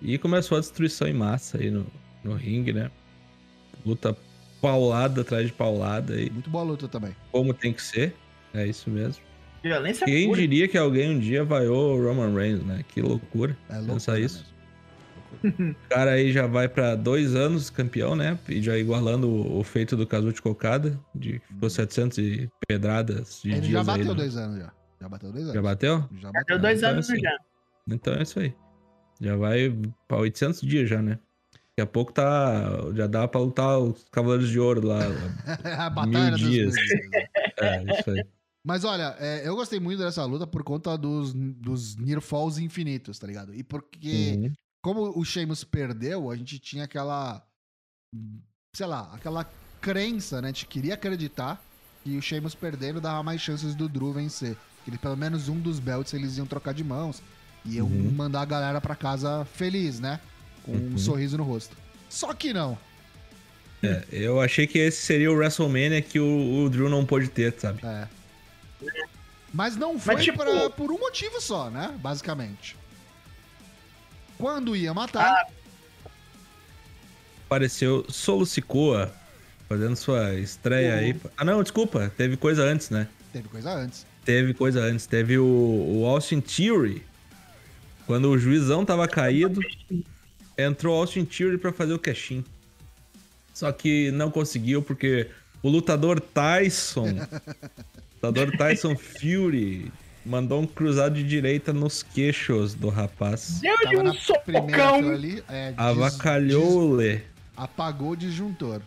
[0.00, 1.86] E começou a destruição em massa aí no,
[2.24, 2.90] no ringue, né?
[3.84, 4.16] Luta
[4.62, 6.30] paulada atrás de paulada aí.
[6.30, 7.14] Muito boa luta também.
[7.32, 8.14] Como tem que ser.
[8.54, 9.22] É isso mesmo.
[9.62, 10.40] Violência Quem pura.
[10.40, 12.82] diria que alguém um dia vaiou o Roman Reigns, né?
[12.88, 13.56] Que loucura.
[13.68, 13.92] É louco.
[13.94, 14.44] Pensa isso.
[15.44, 18.38] O cara aí já vai pra dois anos campeão, né?
[18.48, 23.40] E já igualando o, o feito do Kazuchi Kokada, de que ficou 700 e pedradas
[23.42, 23.86] de Ele dias já aí.
[23.86, 24.72] bateu no- dois anos já.
[25.00, 25.54] Já bateu dois anos.
[25.54, 26.08] Já bateu?
[26.18, 26.58] Já bateu.
[26.58, 27.20] dois então anos assim.
[27.20, 27.38] já.
[27.88, 28.54] Então é isso aí.
[29.20, 29.70] Já vai
[30.06, 31.18] pra 800 dias já, né?
[31.52, 32.68] Daqui a pouco tá.
[32.94, 34.98] Já dá pra lutar os Cavaleiros de Ouro lá.
[35.86, 36.74] a batalha dos dias.
[36.74, 36.92] deuses.
[37.58, 38.24] É, isso aí.
[38.62, 43.18] Mas olha, é, eu gostei muito dessa luta por conta dos, dos Near Falls infinitos,
[43.18, 43.54] tá ligado?
[43.54, 44.52] E porque, Uhum.
[44.82, 47.42] como o Sheamus perdeu, a gente tinha aquela.
[48.76, 49.48] Sei lá, aquela
[49.80, 50.48] crença, né?
[50.48, 51.62] A gente queria acreditar
[52.04, 54.56] que o Sheamus perdendo dava mais chances do Drew vencer.
[54.84, 57.22] Que ele, pelo menos um dos belts eles iam trocar de mãos.
[57.64, 58.10] E iam Uhum.
[58.14, 60.18] mandar a galera pra casa feliz, né?
[60.62, 60.98] Com um Uhum.
[60.98, 61.76] sorriso no rosto.
[62.08, 62.78] Só que não.
[63.82, 67.54] É, eu achei que esse seria o WrestleMania que o, o Drew não pôde ter,
[67.58, 67.80] sabe?
[67.84, 68.08] É.
[69.52, 71.94] Mas não foi tipo- pra- por um motivo só, né?
[72.00, 72.76] Basicamente.
[74.38, 75.46] Quando ia matar,
[77.46, 79.12] Apareceu Solo Sikoa
[79.68, 81.20] fazendo sua estreia aí.
[81.36, 82.12] Ah, não, desculpa.
[82.16, 83.08] Teve coisa antes, né?
[83.32, 84.06] teve coisa antes.
[84.30, 85.06] Teve coisa antes.
[85.06, 87.02] Teve o, o Austin Theory.
[88.06, 89.60] Quando o juizão tava caído.
[90.56, 92.44] entrou Austin Theory pra fazer o cash-in.
[93.52, 95.26] Só que não conseguiu porque
[95.60, 97.08] o lutador Tyson,
[98.22, 99.90] lutador Tyson Fury,
[100.24, 103.58] mandou um cruzado de direita nos queixos do rapaz.
[103.60, 105.10] Deu-lhe Tava um socão.
[105.10, 105.42] ali.
[105.48, 107.22] É, Avacalhou-lhe.
[107.56, 108.80] apagou o disjuntor.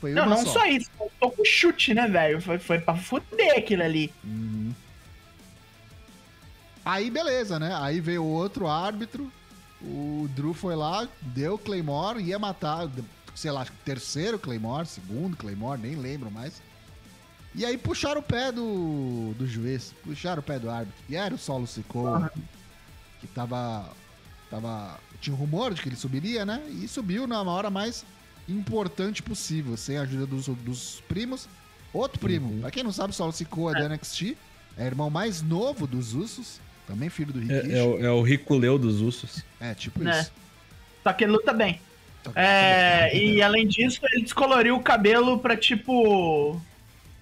[0.00, 0.90] Foi Não, não só isso.
[1.18, 2.40] Tô com chute, né, velho?
[2.40, 4.12] Foi, foi pra fuder aquilo ali.
[4.22, 4.72] Uhum.
[6.84, 7.76] Aí beleza, né?
[7.80, 9.30] Aí veio outro árbitro.
[9.80, 12.88] O Drew foi lá, deu Claymore, ia matar,
[13.34, 16.60] sei lá, terceiro Claymore, segundo Claymore, nem lembro mais.
[17.54, 21.00] E aí puxaram o pé do, do juiz, puxaram o pé do árbitro.
[21.08, 22.30] E era o Solo Sikoa,
[23.20, 23.88] que tava,
[24.50, 24.98] tava.
[25.20, 26.62] Tinha um rumor de que ele subiria, né?
[26.68, 28.04] E subiu na hora mais
[28.48, 31.48] importante possível, sem a ajuda dos, dos primos.
[31.92, 34.36] Outro primo, pra quem não sabe, o Solo Sikoa é do NXT,
[34.76, 37.72] é irmão mais novo dos Usos, também filho do Rikishi.
[37.72, 39.42] É, é o, é o Riculeu dos Usos.
[39.60, 40.20] É, tipo Né?
[40.20, 40.32] isso.
[41.02, 41.80] Só que ele luta bem.
[42.22, 46.60] Que- É, e além disso, ele descoloriu o cabelo pra, tipo,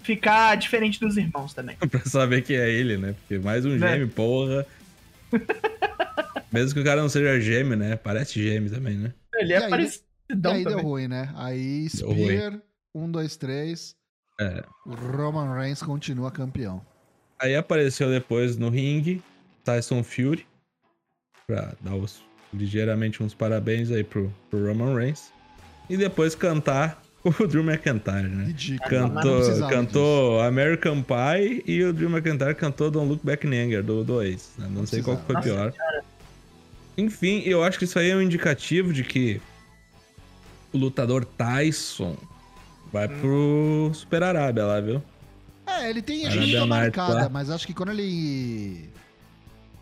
[0.02, 1.76] ficar diferente dos irmãos também.
[1.88, 3.14] pra saber que é ele, né?
[3.14, 3.92] Porque mais um Né?
[3.92, 4.66] gêmeo, porra.
[6.50, 7.96] Mesmo que o cara não seja gêmeo, né?
[7.96, 9.12] Parece gêmeo também, né?
[9.34, 9.90] Ele é aí,
[10.28, 11.32] E parecidão aí deu ruim, né?
[11.36, 11.88] Aí.
[11.88, 12.60] Spear,
[12.94, 13.94] um, dois, três.
[14.40, 14.64] É.
[14.86, 16.84] Roman Reigns continua campeão.
[17.38, 19.22] Aí apareceu depois no ringue
[19.64, 20.46] Tyson Fury
[21.46, 25.32] pra dar os, ligeiramente uns parabéns aí pro, pro Roman Reigns.
[25.88, 28.46] E depois cantar o Drew McIntyre, né?
[28.46, 28.90] Ridículo.
[28.90, 33.54] Cantou- não Cantou, cantou American Pie e o Drew McIntyre cantou Don't Look Back in
[33.54, 34.54] Anger, do 2.
[34.58, 34.66] Né?
[34.66, 35.72] Não, Não sei qual que foi pior.
[36.98, 39.40] Enfim, eu acho que isso aí é um indicativo de que
[40.76, 42.16] o lutador Tyson
[42.92, 45.02] vai pro Super Arábia lá, viu?
[45.66, 47.28] É, ele tem a Arabia luta Night marcada, lá.
[47.28, 48.88] mas acho que quando ele.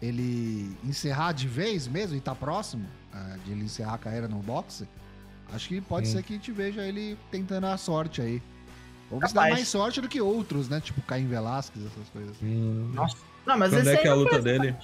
[0.03, 4.39] Ele encerrar de vez mesmo e tá próximo ah, de ele encerrar a carreira no
[4.39, 4.87] boxe,
[5.53, 6.13] acho que pode Hum.
[6.13, 8.43] ser que a gente veja ele tentando a sorte aí.
[9.11, 9.55] Ou se dá Capaz.
[9.55, 10.81] mais sorte do que outros, né?
[10.81, 12.37] Tipo Caim Velasquez, essas coisas.
[12.43, 13.17] Hum, Nossa.
[13.47, 14.75] Não, mas Quando esse é que é a luta dele?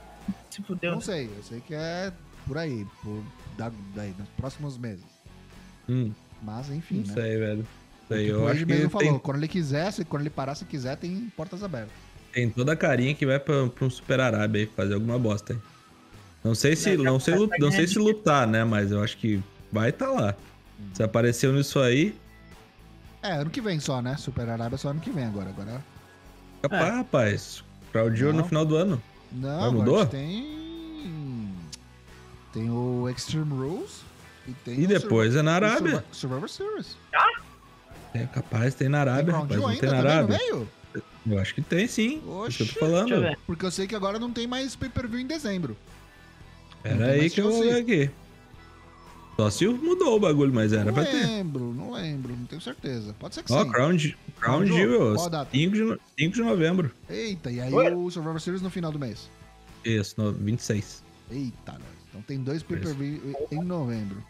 [0.51, 0.93] Se fudeu.
[0.93, 2.13] Não sei, eu sei que é
[2.47, 3.23] por aí, por,
[3.59, 5.05] da, daí, nos próximos meses.
[5.91, 7.15] Hum, Mas enfim, não né?
[7.15, 7.67] sei, velho.
[8.09, 10.55] Sei, Tipo, eu acho que mesmo falou, tem, quando ele quiser, se- quando ele parar,
[10.55, 11.93] se quiser, tem portas abertas.
[12.33, 15.53] tem toda a carinha que vai pra, pra um Super Arábia aí fazer alguma bosta
[15.53, 15.59] aí.
[16.43, 18.65] Não sei se, É, não sei, vai ganhar não sei se lutar, né?
[18.65, 20.35] Mas eu acho que vai tá lá.
[20.95, 22.15] Se apareceu nisso aí,
[23.23, 24.17] É, ano que vem só, né?
[24.17, 25.51] Super Arábia só ano que vem agora.
[25.51, 25.85] Agora.
[26.63, 27.65] capaz, rapaz.
[27.93, 28.49] Claudio no Não.
[28.49, 29.03] final do ano.
[29.31, 29.99] Não, Mas agora mudou?
[29.99, 31.55] a gente tem.
[32.53, 34.03] Tem o Extreme Rules
[34.51, 35.91] e tem E depois é na Arábia.
[35.93, 36.97] Survi- Survivor Series.
[38.13, 39.51] É capaz, tem na Tem Arábia, rapaz.
[39.53, 40.41] Jewel Não ainda tem na Arábia.
[41.27, 42.17] Eu acho que tem sim.
[42.17, 42.61] Isso que Oxe.
[42.63, 43.21] eu tô Deixa eu falando.
[43.21, 43.39] ver.
[43.47, 45.77] Porque eu sei que agora não tem mais pay-per-view em dezembro.
[46.77, 48.11] Não Pera tem aí que eu vou ver aqui.
[49.37, 51.13] Só se mudou o bagulho, mas era não pra ter.
[51.25, 53.15] lembro, não lembro, não tenho certeza.
[53.19, 53.71] Pode ser que Ó, sim.
[53.71, 55.51] Crown, Ju- Crown Crown Jewel, Jewel, qual a data?
[55.53, 56.91] 5 de, no- 5 de novembro.
[57.09, 57.95] Eita, e aí Oi?
[57.95, 59.31] o Survivor Series no final do mês.
[59.85, 61.03] Isso, no 26.
[61.31, 61.81] Eita, nós.
[62.09, 64.23] Então tem dois pay-per-view em novembro.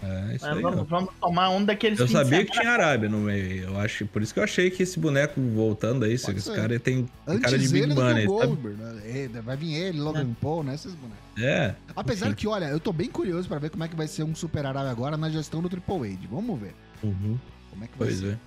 [0.00, 0.70] É, isso Mas aí, ó.
[0.70, 3.64] vamos, vamos tomar um daqueles Eu sabia que tinha Arábia no meio.
[3.64, 6.48] Eu acho, por isso que eu achei que esse boneco voltando aí, esse, Pode esse
[6.50, 6.54] ser.
[6.56, 8.26] cara tem, Antes cara de Big sabe?
[8.26, 9.00] Goldberg, né?
[9.34, 10.74] É, Vai vir ele, Logan Paul, né?
[10.76, 11.18] Esses bonecos.
[11.42, 11.74] É.
[11.96, 12.36] Apesar enfim.
[12.36, 14.66] que, olha, eu tô bem curioso pra ver como é que vai ser um Super
[14.66, 16.28] Arábia agora na gestão do Triple H.
[16.30, 17.36] Vamos ver Uhum.
[17.70, 18.32] como é que vai Pois ser.
[18.34, 18.38] é.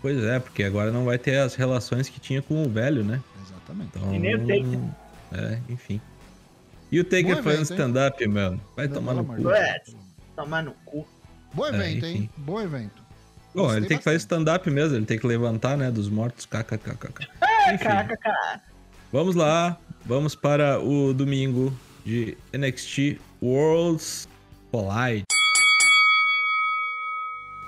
[0.00, 3.20] Pois é, porque agora não vai ter as relações que tinha com o velho, né?
[3.46, 3.90] Exatamente.
[3.94, 4.80] Então, E nem o Taker.
[5.32, 6.00] É, enfim.
[6.90, 7.62] E o Taker evento, hein?
[7.62, 8.60] stand-up, mano.
[8.74, 9.42] Vai tomar no cu.
[10.42, 11.06] Tomar no cu.
[11.54, 12.16] Bom É, evento, hein?
[12.16, 12.30] enfim.
[12.36, 13.02] Bom evento.
[13.54, 14.40] Bom, ele tem que fazer bastante.
[14.42, 16.46] stand-up mesmo, ele tem que levantar, né, dos mortos.
[16.46, 17.28] KKKK.
[17.42, 18.60] É, kkk.
[19.12, 21.72] Vamos lá, vamos para o domingo
[22.04, 24.26] de NXT Worlds
[24.70, 25.24] Collide.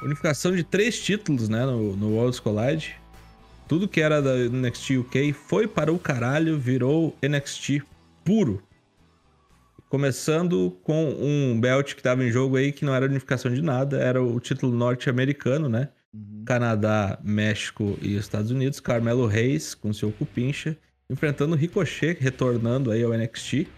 [0.03, 2.97] Unificação de três títulos, né, no, no Worlds Collide.
[3.69, 7.83] Tudo que era da NXT UK foi para o caralho, virou NXT
[8.25, 8.63] puro.
[9.99, 13.97] Começando com um belt que estava em jogo aí, que não era unificação de nada,
[13.97, 15.89] era o título norte-americano, né?
[16.13, 16.43] Uhum.
[16.45, 20.77] Canadá, México e Estados Unidos, Carmelo Reis com seu cupincha,
[21.09, 23.69] enfrentando o Ricochet, retornando aí ao NXT,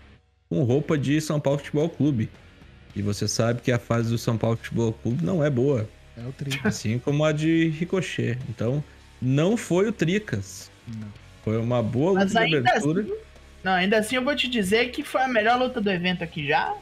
[0.48, 2.30] com roupa de São Paulo Futebol Clube.
[2.94, 6.26] E você sabe que a fase do São Paulo Futebol Clube não é boa, É
[6.26, 6.58] o tri.
[6.64, 8.38] assim como a de Ricochet.
[8.48, 8.82] Então,
[9.20, 10.70] não foi o Tricas.
[10.88, 11.12] Não.
[11.44, 13.02] Foi uma boa luta Mas de ainda abertura.
[13.02, 13.12] assim,
[13.66, 16.46] não, ainda assim eu vou te dizer que foi a melhor luta do evento aqui
[16.46, 16.72] já.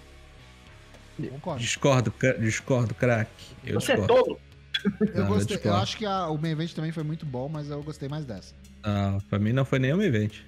[1.31, 1.61] Concordo.
[1.61, 3.31] Discordo, discordo, craque.
[3.64, 4.25] Eu Você é discordo.
[4.25, 4.40] tolo.
[4.85, 5.83] Eu, Não, eu gostei, eu discordo.
[5.83, 8.55] acho que a- o main event também foi muito bom, mas eu gostei mais dessa.
[8.85, 10.44] Não, pra mim não foi nenhum evento.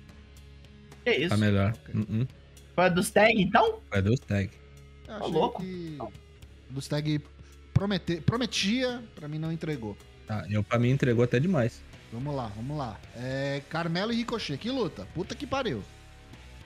[1.04, 1.32] Que isso?
[1.32, 1.72] A melhor.
[1.94, 2.28] Uh -uh.
[2.74, 3.80] Foi a dos tag, então?
[3.90, 4.50] Vai dar os tag.
[4.52, 5.62] Eu Tá achei louco?
[5.62, 5.98] que
[6.74, 7.20] o Stag
[7.72, 8.16] promete...
[8.20, 9.96] prometia, pra mim não entregou.
[10.28, 11.80] Ah, eu, pra mim entregou até demais.
[12.12, 12.98] Vamos lá, vamos lá.
[13.16, 15.06] É, Carmelo e Ricochet, que luta.
[15.14, 15.82] Puta que pariu.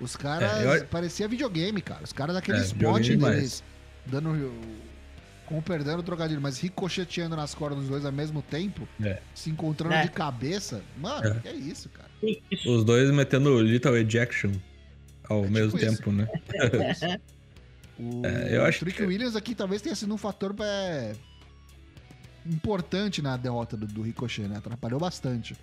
[0.01, 0.51] Os caras.
[0.53, 2.03] É, eu- Parecia videogame, cara.
[2.03, 3.63] Os caras daquele É, spot deles.
[4.07, 4.53] Dando.
[5.47, 8.87] Com perdendo o trocadilho, mas ricocheteando nas cordas dos dois ao mesmo tempo.
[9.03, 9.21] É.
[9.35, 10.03] Se encontrando É.
[10.05, 10.81] de cabeça.
[10.97, 11.41] Mano, É.
[11.41, 12.09] que é isso, cara.
[12.23, 12.71] Isso.
[12.71, 14.53] Os dois metendo Little Ejection
[15.29, 15.97] ao É tipo mesmo isso.
[15.97, 16.29] tempo, né?
[17.99, 21.13] O, É, eu acho o Trick que- Williams aqui talvez tenha sido um fator é,
[22.47, 24.57] importante na derrota do, do Ricochet, né?
[24.57, 25.55] Atrapalhou bastante.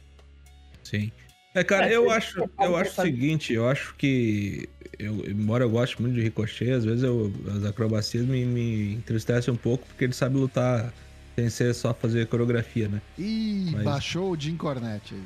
[0.83, 1.11] Sim.
[1.53, 5.69] É, cara, É, eu acho, eu acho o seguinte, eu acho que, eu, embora eu
[5.69, 10.03] goste muito de Ricochet, às vezes eu, as acrobacias me, me entristecem um pouco, porque
[10.03, 10.93] ele sabe lutar
[11.35, 13.01] sem ser só fazer coreografia, né?
[13.17, 15.23] Ih, Mas- baixou o Jim Cornette aí.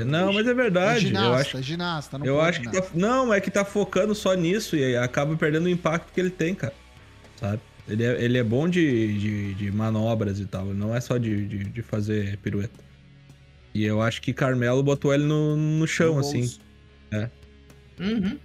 [0.00, 0.94] É, não, mas é É verdade.
[1.06, 2.18] eu ginasta, acho, é ginasta.
[2.18, 2.90] Não eu acho que ginasta.
[2.90, 6.30] tá, não, é que tá focando só nisso e acaba perdendo o impacto que ele
[6.30, 6.74] tem, cara.
[7.36, 7.60] Sabe?
[7.88, 11.46] Ele é, ele é bom de, de, de manobras e tal, não é só de,
[11.46, 12.87] de, de fazer pirueta.
[13.74, 16.40] E eu acho que Carmelo botou ele no, no chão, No assim.
[16.40, 16.60] bolso.
[18.00, 18.38] Uhum.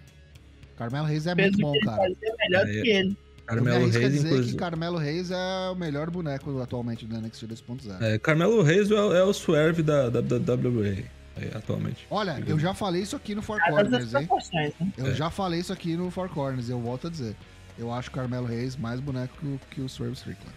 [0.78, 2.12] Carmelo Reis é Fez muito bom, cara.
[2.40, 2.82] melhor do É.
[2.82, 3.18] que ele.
[3.46, 4.52] Carmelo Reis, dizer inclusive.
[4.52, 8.02] que Carmelo Reis é o melhor boneco atualmente do NXT 2.0.
[8.02, 11.06] É, Carmelo Reis é, o- é o Swerve da, da, da WWE
[11.36, 12.08] é, atualmente.
[12.10, 14.28] Olha, eu já falei isso aqui no Four Corners, hein?
[14.54, 14.74] né?
[14.98, 15.14] Eu É.
[15.14, 17.36] já falei isso aqui no Four Corners, eu volto a dizer.
[17.78, 19.34] Eu acho o Carmelo Reis mais boneco
[19.70, 20.56] que o, Swerve Strickland.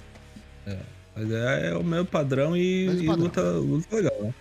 [1.16, 3.24] Mas é, é o mesmo padrão e, e padrão.
[3.24, 4.34] luta, luta legal, né?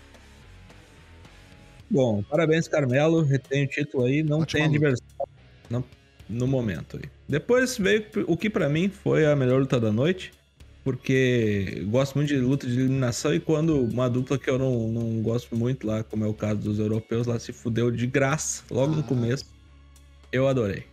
[1.89, 3.21] Bom, parabéns, Carmelo.
[3.23, 4.23] Retém o título aí.
[4.23, 5.29] Não Ótima tem adversário
[5.69, 5.83] não-
[6.29, 7.03] no momento aí.
[7.27, 10.31] Depois veio o que pra mim foi a melhor luta da noite.
[10.83, 15.19] Porque gosto muito de luta de eliminação e quando uma dupla que eu não, não
[15.23, 18.93] gosto muito lá, como é o caso dos europeus, lá se fudeu de graça, logo
[18.93, 19.03] no Ah.
[19.03, 19.45] começo,
[20.31, 20.85] eu adorei.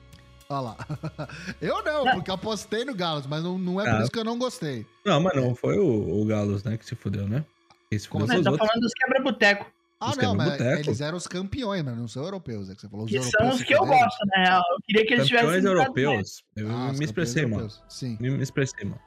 [0.48, 0.76] Olha lá.
[1.60, 4.02] Eu não, porque eu apostei no Galos, mas não, não é por Ah.
[4.02, 4.86] isso que eu não gostei.
[5.04, 7.44] Não, mas não foi o, o Galos, né, que se fudeu, né?
[7.90, 8.68] Quem se Como fudeu Mas tá outros.
[8.68, 9.66] falando dos quebra-boteco.
[10.04, 12.68] Ah, Os não, mas eles eram os campeões, mas não são europeus.
[12.70, 13.36] É que você falou os Que europeus.
[13.40, 14.00] são os que eu fuderam.
[14.04, 14.62] gosto, na real.
[14.72, 15.46] Eu queria que eles tivessem.
[15.48, 16.44] Campeões dado europeus.
[16.56, 17.54] Eu Ah, os me campeões expressei, mano.
[17.62, 17.82] europeus.
[17.88, 18.16] Sim.
[18.20, 19.00] Me, me expressei, mano.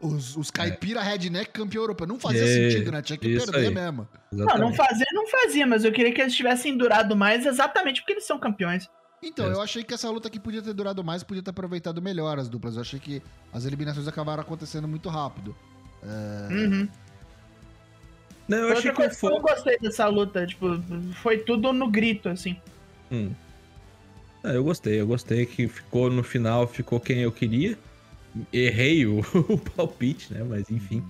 [0.00, 2.06] Os, os caipira redneck campeão europeu.
[2.06, 3.00] Não fazia É, sentido, né?
[3.02, 3.74] Tinha que perder aí.
[3.74, 4.06] mesmo.
[4.30, 4.76] Não, não Exatamente.
[4.76, 8.38] fazia, não fazia, mas eu queria que eles tivessem durado mais exatamente porque eles são
[8.38, 8.88] campeões.
[9.22, 9.52] Então, É.
[9.54, 12.48] eu achei que essa luta aqui podia ter durado mais, podia ter aproveitado melhor as
[12.48, 12.74] duplas.
[12.74, 15.54] Eu achei que as eliminações acabaram acontecendo muito rápido.
[16.50, 16.88] Uhum.
[18.48, 19.30] Não, eu Foi achei que eu foi.
[19.30, 20.46] não gostei dessa luta.
[20.46, 20.82] Tipo,
[21.22, 22.56] foi tudo no grito, assim.
[23.10, 23.30] Hum.
[24.44, 27.78] Ah, eu gostei, eu gostei que ficou no final, ficou quem eu queria.
[28.52, 30.42] Errei o, o palpite, né?
[30.42, 31.04] Mas enfim.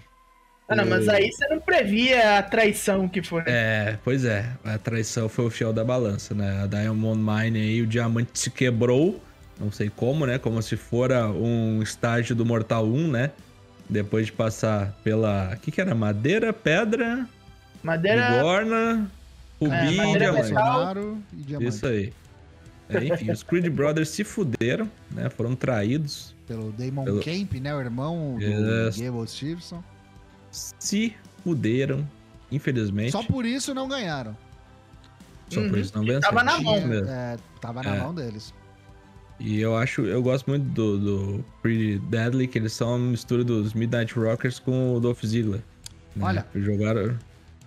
[0.69, 3.43] Ah, não, mas aí você não previa a traição que foi.
[3.47, 6.63] É, pois é, a traição foi o fiel da balança, né?
[6.63, 9.21] A Diamond Mine aí, o diamante se quebrou,
[9.61, 10.39] não sei como, né?
[10.39, 13.31] Como se fora um estágio do Mortal 1, né?
[13.89, 15.53] Depois de passar pela.
[15.55, 15.95] O que, que era?
[15.95, 17.29] Madeira, pedra,
[17.83, 18.31] Madeira.
[18.33, 19.11] bigorna,
[19.61, 21.27] rubi É, e madeira, diamante.
[21.33, 21.69] e Diamante.
[21.69, 22.13] Isso aí.
[22.89, 25.29] É, enfim, os Creed Brothers se fuderam, né?
[25.31, 26.35] Foram traídos.
[26.47, 27.75] Pelo Damon Pelo- Camp, né?
[27.75, 28.99] O irmão do Yes.
[28.99, 29.83] Gable Stevenson.
[30.51, 32.07] Se fuderam,
[32.51, 33.13] infelizmente.
[33.13, 34.37] Só por isso não ganharam.
[35.49, 35.79] Só por Uhum.
[35.79, 36.21] isso não venceram.
[36.21, 36.77] Tava na mão.
[36.77, 38.01] É, tava na É.
[38.01, 38.53] mão deles.
[39.41, 43.43] E eu acho, eu gosto muito do, do Pretty Deadly, que eles são uma mistura
[43.43, 45.61] dos Midnight Rockers com o Dolph Ziggler.
[46.15, 46.25] né?
[46.25, 46.47] Olha.
[46.55, 47.17] Jogaram.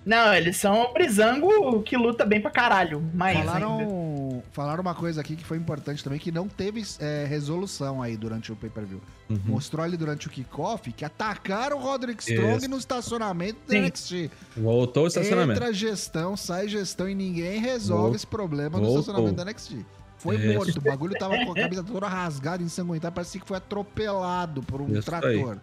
[0.06, 3.04] Não, eles são o Brizango que luta bem pra caralho.
[3.20, 3.44] Ainda.
[3.44, 8.16] Falaram, falaram uma coisa aqui que foi importante também, que não teve é, resolução aí
[8.16, 9.02] durante o pay-per-view.
[9.28, 9.40] Uhum.
[9.46, 12.70] Mostrou ali durante o kickoff que atacaram o Roderick Strong Isso.
[12.70, 13.76] no estacionamento do.
[13.76, 14.30] NXT.
[14.56, 15.60] Voltou o estacionamento.
[15.60, 18.16] Entra gestão, sai gestão e ninguém resolve Voltou.
[18.16, 19.00] esse problema no Voltou.
[19.00, 19.84] estacionamento da NXT.
[20.26, 20.54] Foi Isso.
[20.54, 24.82] morto, o bagulho tava com a camisa toda rasgada, ensanguentada, parecia que foi atropelado por
[24.82, 25.22] um Isso aí.
[25.22, 25.58] trator.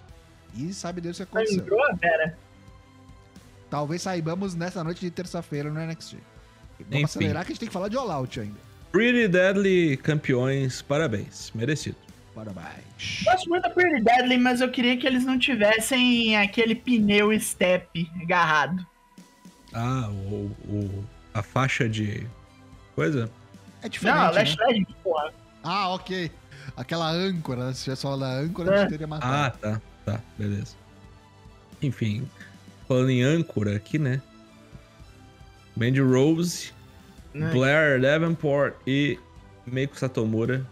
[0.56, 1.58] E sabe Deus o que aconteceu.
[1.58, 2.38] Lembrou, Vera?
[3.68, 6.14] Talvez saibamos nessa noite de terça-feira no NXT.
[6.78, 7.04] Vamos Enfim.
[7.04, 8.58] acelerar que a gente tem que falar de All Out ainda.
[8.90, 11.50] Pretty Deadly campeões, parabéns.
[11.54, 11.96] Merecido.
[12.34, 13.22] Parabéns.
[13.24, 18.10] Gosto muito da Pretty Deadly, mas eu queria que eles não tivessem aquele pneu step
[18.22, 18.86] agarrado.
[19.72, 22.26] Ah, o, o- a faixa de.
[22.94, 23.30] Coisa?
[23.82, 24.32] É diferente, não, né?
[24.32, 25.32] Lash Legend, porra.
[25.62, 26.30] Ah, ok.
[26.76, 27.72] Aquela âncora, né?
[27.74, 28.90] se tivesse falado da âncora, a gente É.
[28.98, 29.58] teria Ah, matado.
[29.58, 29.80] tá.
[30.04, 30.74] Tá, beleza.
[31.80, 32.28] Enfim,
[32.88, 34.20] falando em âncora aqui, né?
[35.76, 36.72] Mandy Rose,
[37.34, 37.50] Né?
[37.52, 39.18] Blair Davenport e
[39.66, 40.66] Meiko Satomura.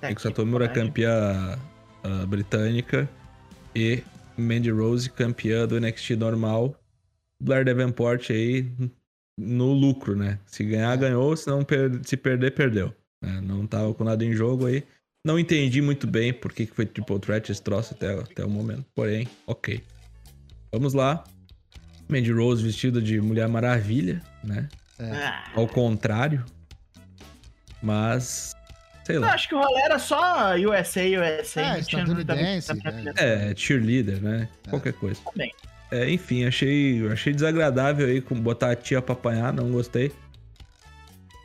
[0.00, 0.84] Tá Meiko Satomura pariu.
[0.86, 1.58] campeã
[2.02, 3.08] ah, britânica
[3.74, 4.02] e
[4.36, 6.74] Mandy Rose campeã do NXT normal.
[7.40, 8.70] Blair Davenport aí
[9.42, 10.38] no lucro, né?
[10.46, 10.96] Se ganhar, É.
[10.96, 12.94] ganhou, se não per- se perder, perdeu.
[13.22, 13.40] né?
[13.42, 14.82] Não tava com nada em jogo aí.
[15.24, 18.50] Não entendi muito bem por que que foi Triple Threat esse troço até, até o
[18.50, 18.84] momento.
[18.94, 19.82] Porém, ok.
[20.72, 21.22] Vamos lá.
[22.08, 24.68] Mandy Rose vestida de Mulher Maravilha, né?
[24.98, 26.44] Ah, Ao contrário.
[27.82, 28.54] Mas.
[29.04, 29.34] Sei eu lá.
[29.34, 31.60] acho que o rolê era só USA, USA.
[31.76, 33.12] É, estadunidense, muita- né?
[33.16, 34.48] É, cheerleader, né?
[34.70, 35.20] Qualquer coisa.
[35.32, 35.52] Também.
[35.92, 40.10] É, enfim, achei, achei desagradável aí com botar a tia pra apanhar, não gostei.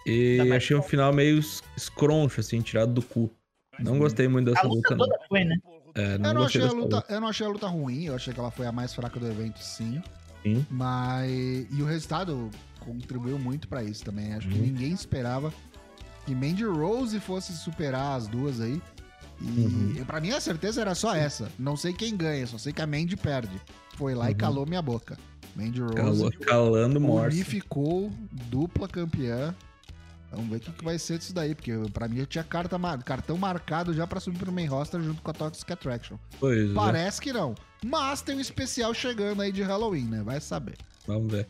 [0.06, 3.30] E Tá achei um final meio es- escroncho, assim, tirado do cu.
[3.78, 5.06] Não gostei muito A dessa luta luta, não.
[5.06, 5.56] toda foi, né?
[5.94, 7.14] É, Eu não não, gostei achei a luta, luta.
[7.14, 9.28] eu não achei a luta ruim, eu achei que ela foi a mais fraca do
[9.28, 10.02] evento, sim.
[10.44, 10.66] Sim.
[10.70, 11.30] Mas.
[11.70, 14.34] E o resultado contribuiu muito pra isso também.
[14.34, 14.62] Acho que Uhum.
[14.62, 15.54] ninguém esperava
[16.26, 18.82] que Mandy Rose fosse superar as duas aí.
[19.42, 20.06] E Uhum.
[20.06, 21.50] pra mim a certeza era só essa.
[21.60, 23.60] Não sei quem ganha, só sei que a Mandy perde.
[23.98, 24.38] Foi lá e Uhum.
[24.38, 25.18] calou minha boca.
[25.56, 27.36] Mandy Rose Calou- calando morse.
[27.38, 29.56] unificou dupla campeã.
[30.32, 32.78] Vamos ver o que, que vai ser disso daí, porque pra mim eu tinha carta,
[33.04, 36.18] cartão marcado já pra subir pro main roster junto com a Toxic Attraction.
[36.40, 37.56] Pois é, Parece que não.
[37.84, 40.22] Mas tem um especial chegando aí de Halloween, né?
[40.24, 40.76] Vai saber.
[41.08, 41.48] vamos ver.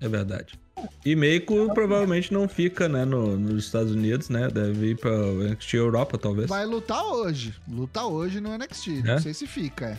[0.00, 0.58] É verdade.
[1.06, 4.48] E Meiko provavelmente não fica, né, no- nos Estados Unidos, né?
[4.48, 6.48] Deve ir pra NXT Europa, talvez.
[6.48, 7.54] Vai lutar hoje.
[7.68, 9.02] Luta hoje no NXT.
[9.04, 9.20] Não É?
[9.20, 9.98] sei se fica, é.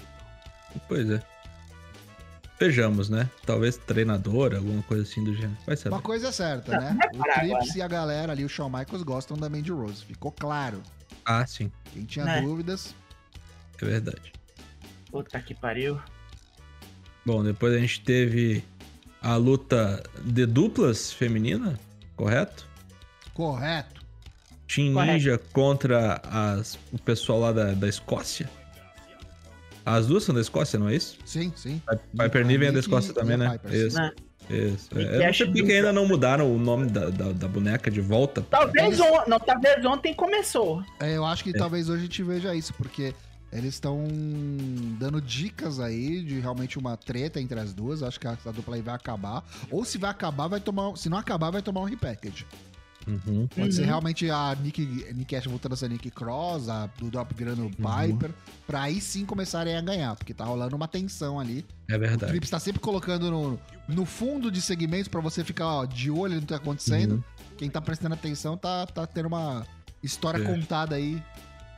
[0.90, 1.22] Pois é.
[2.68, 3.30] Vejamos, né?
[3.46, 5.58] Talvez treinador, alguma coisa assim do gênero.
[5.66, 5.96] Vai saber.
[5.96, 6.98] Uma coisa é certa, né?
[7.14, 10.06] vai O Trips e a galera ali, o Shawn Michaels, gostam da Mandy Rose.
[10.06, 10.82] Ficou claro.
[11.26, 11.70] Ah, sim.
[11.92, 12.42] Quem tinha É.
[12.42, 12.96] dúvidas.
[13.82, 14.32] É verdade.
[15.12, 16.00] Puta que pariu.
[17.26, 18.64] Bom, depois a gente teve
[19.22, 21.78] a luta de duplas feminina,
[22.16, 22.66] correto?
[23.34, 24.02] Correto.
[24.74, 25.12] Team Correto.
[25.12, 28.50] Ninja contra as, o pessoal lá da, da Escócia.
[29.86, 31.18] As duas são da Escócia, não é isso?
[31.26, 31.82] Sim, sim.
[32.18, 33.50] Piper Niven é da Escócia e também, a né?
[33.58, 33.74] Piper.
[33.74, 34.12] Isso, Né?
[34.50, 34.90] isso.
[34.96, 38.42] E É, por que ainda não mudaram o nome da, da, da boneca de volta.
[38.50, 39.24] Talvez, on...
[39.28, 40.84] não, talvez ontem começou.
[41.00, 41.54] É, eu acho que É.
[41.54, 43.14] talvez hoje a gente veja isso, porque
[43.52, 44.04] eles estão
[45.00, 48.02] dando dicas aí de realmente uma treta entre as duas.
[48.02, 49.44] Acho que a, a dupla aí vai acabar.
[49.70, 50.96] Ou se vai acabar, vai tomar.
[50.98, 52.46] Se não acabar, vai tomar um repackage.
[53.08, 53.48] Uhum.
[53.48, 53.88] Pode ser Uhum.
[53.88, 54.82] realmente a Nick,
[55.14, 57.72] Nick Ash voltando a ser Nick Cross, a do Drop virando Uhum.
[57.72, 58.32] Piper,
[58.66, 61.66] pra aí sim começarem a ganhar, porque tá rolando uma tensão ali.
[61.90, 62.32] É O verdade.
[62.32, 66.36] Trips tá sempre colocando no, no fundo de segmentos pra você ficar ó, de olho
[66.36, 67.16] no que tá acontecendo.
[67.16, 67.24] Uhum.
[67.58, 69.66] Quem tá prestando atenção tá, tá tendo uma
[70.02, 70.46] história É.
[70.46, 71.22] contada aí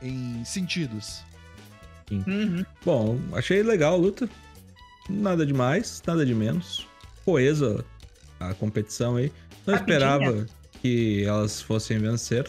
[0.00, 1.22] em sentidos.
[2.10, 2.64] Uhum.
[2.84, 4.28] Bom, achei legal a luta.
[5.10, 6.86] Nada de mais, nada de menos.
[7.24, 7.84] Coesa
[8.38, 9.32] a competição aí.
[9.66, 9.96] Não Rapidinha.
[9.98, 10.46] esperava
[10.86, 12.46] que elas fossem vencer.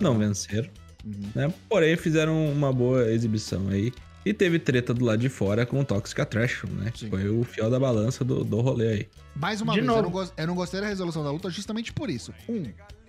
[0.00, 0.68] Não venceram,
[1.04, 1.30] Uhum.
[1.34, 1.52] né?
[1.68, 3.92] Porém, fizeram uma boa exibição aí.
[4.26, 6.92] E teve treta do lado de fora com o Toxic Attraction, né?
[6.94, 7.08] Sim.
[7.08, 9.08] Foi o fiel da balança do, do rolê aí.
[9.34, 12.10] Mais uma De vez, eu não, eu não gostei da resolução da luta justamente por
[12.10, 12.32] isso.
[12.48, 12.64] Um,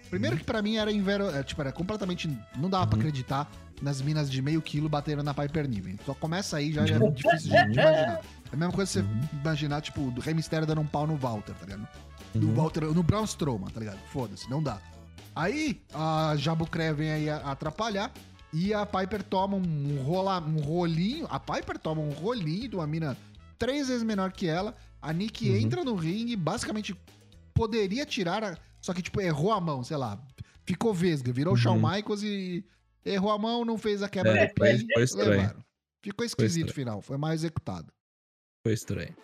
[0.10, 2.30] primeiro que pra mim era invero, é, tipo, era completamente.
[2.58, 3.02] Não dava pra Uhum.
[3.02, 3.52] acreditar
[3.82, 5.98] nas minas de meio quilo batendo na Piper Niven.
[6.06, 8.22] Só começa aí, já, já é difícil de, de imaginar.
[8.52, 9.40] É a mesma coisa que você Uhum.
[9.42, 11.88] imaginar, tipo, do Rey Mysterio dando um pau no Walter, tá ligado?
[12.34, 12.54] No Uhum.
[12.56, 14.00] Walter, no Braun Strowman, tá ligado?
[14.12, 14.80] Foda-se, não dá.
[15.36, 18.12] Aí, a Jabucré vem aí a- atrapalhar
[18.54, 21.28] e a Piper toma um, rola, um rolinho.
[21.30, 23.18] A Piper toma um rolinho de uma mina
[23.58, 24.76] três vezes menor que ela.
[25.02, 25.56] A Nick Uhum.
[25.58, 26.96] entra no ringue, basicamente
[27.54, 30.20] poderia tirar, a- só que, tipo, errou a mão, sei lá.
[30.66, 31.90] Ficou vesga, virou o Shawn Uhum.
[31.92, 32.64] Michaels e
[33.06, 35.66] errou a mão, não fez a quebra É, do.
[36.02, 37.92] Ficou esquisito o final, foi mal executado.
[38.64, 39.16] Foi estranho.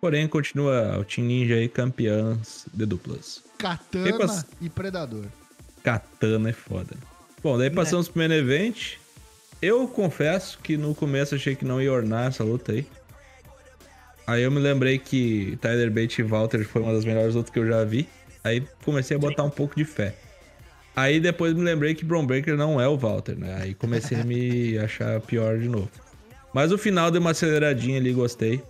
[0.00, 3.42] Porém, continua o Team Ninja aí campeãs de duplas.
[3.58, 5.24] Katana Quem pass- e Predador.
[5.82, 6.96] Katana é foda.
[7.42, 8.94] Bom, daí passamos pro main event.
[9.60, 12.86] Eu confesso que no começo achei que não ia ornar essa luta aí.
[14.26, 17.58] Aí eu me lembrei que Tyler Bate e Walter foi uma das melhores lutas que
[17.58, 18.08] eu já vi.
[18.44, 20.14] Aí comecei a botar um pouco de fé.
[20.94, 23.58] Aí depois me lembrei que Braun Breaker não é o Walter, né?
[23.62, 25.90] Aí comecei a me achar pior de novo.
[26.52, 28.62] Mas o final deu uma aceleradinha ali, gostei.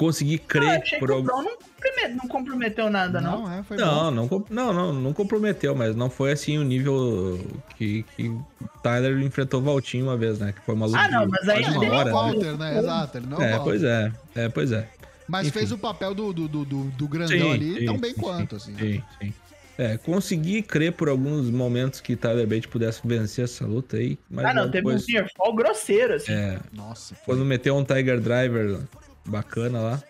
[0.00, 1.28] Consegui Eu crer achei por que o algum.
[1.28, 3.42] Não, comprome- não comprometeu nada, não.
[3.42, 3.62] Não, é.
[3.76, 7.38] Não, não, não, não, comprometeu, mas não foi assim o nível
[7.76, 8.34] que, que
[8.82, 10.54] Tyler enfrentou o Valtinho uma vez, né?
[10.54, 12.00] Que foi uma luta Ah, não, mas aí uma não é hora.
[12.00, 12.12] o né?
[12.12, 12.78] Walter, né?
[12.78, 13.64] Exato, ele não é o É, Walter.
[13.64, 14.12] pois é.
[14.36, 14.88] É, pois é.
[15.28, 15.58] Mas Enfim.
[15.58, 18.74] fez o papel do, do, do, do, grandão ali tão bem quanto, assim.
[18.78, 19.34] Sim, sim.
[19.76, 24.46] É, consegui crer por alguns momentos que Tyler Bate pudesse vencer essa luta aí, mas
[24.46, 26.32] ah, não, logo teve depois, um near fall grosseiro, assim.
[26.32, 27.34] é, Nossa, foi.
[27.34, 28.80] quando meteu um Tiger Driver
[29.26, 30.02] bacana lá.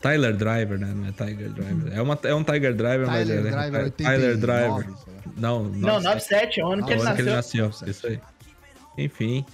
[0.00, 0.92] Tyler Driver, né?
[0.94, 1.96] Não é Tiger Driver.
[1.96, 3.50] É, uma, é um Tiger Driver, mas Tyler é.
[3.50, 4.84] Driver é 89, Tyler Driver.
[4.84, 5.22] sei lá.
[5.36, 7.26] Não, Não, 97, é o ano que É ele ano que nasceu.
[7.26, 7.64] ele nasceu.
[7.66, 7.90] 97.
[7.90, 8.20] Isso aí.
[9.04, 9.46] Enfim.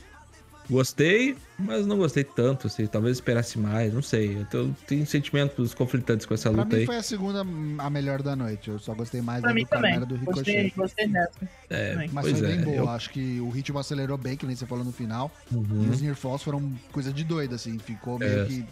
[0.71, 2.87] Gostei, mas não gostei tanto, assim.
[2.87, 4.37] Talvez esperasse mais, não sei.
[4.39, 6.87] Eu tenho, tenho sentimentos conflitantes com essa Pra luta mim aí.
[6.87, 7.41] foi a segunda
[7.79, 8.69] a melhor da noite.
[8.69, 9.99] Eu só gostei mais Pra da mim do também.
[10.01, 10.75] Do Gostei, Ricochet.
[10.77, 11.49] gostei dessa.
[11.71, 12.07] É.
[12.13, 12.57] Mas pois foi é.
[12.57, 12.77] bem boa.
[12.77, 15.31] eu- Acho que o ritmo acelerou bem, que nem você falou no final.
[15.51, 15.91] E Uhum.
[15.91, 17.79] os Near Falls foram coisa de doida, assim.
[17.79, 18.45] Ficou meio É.
[18.45, 18.67] que.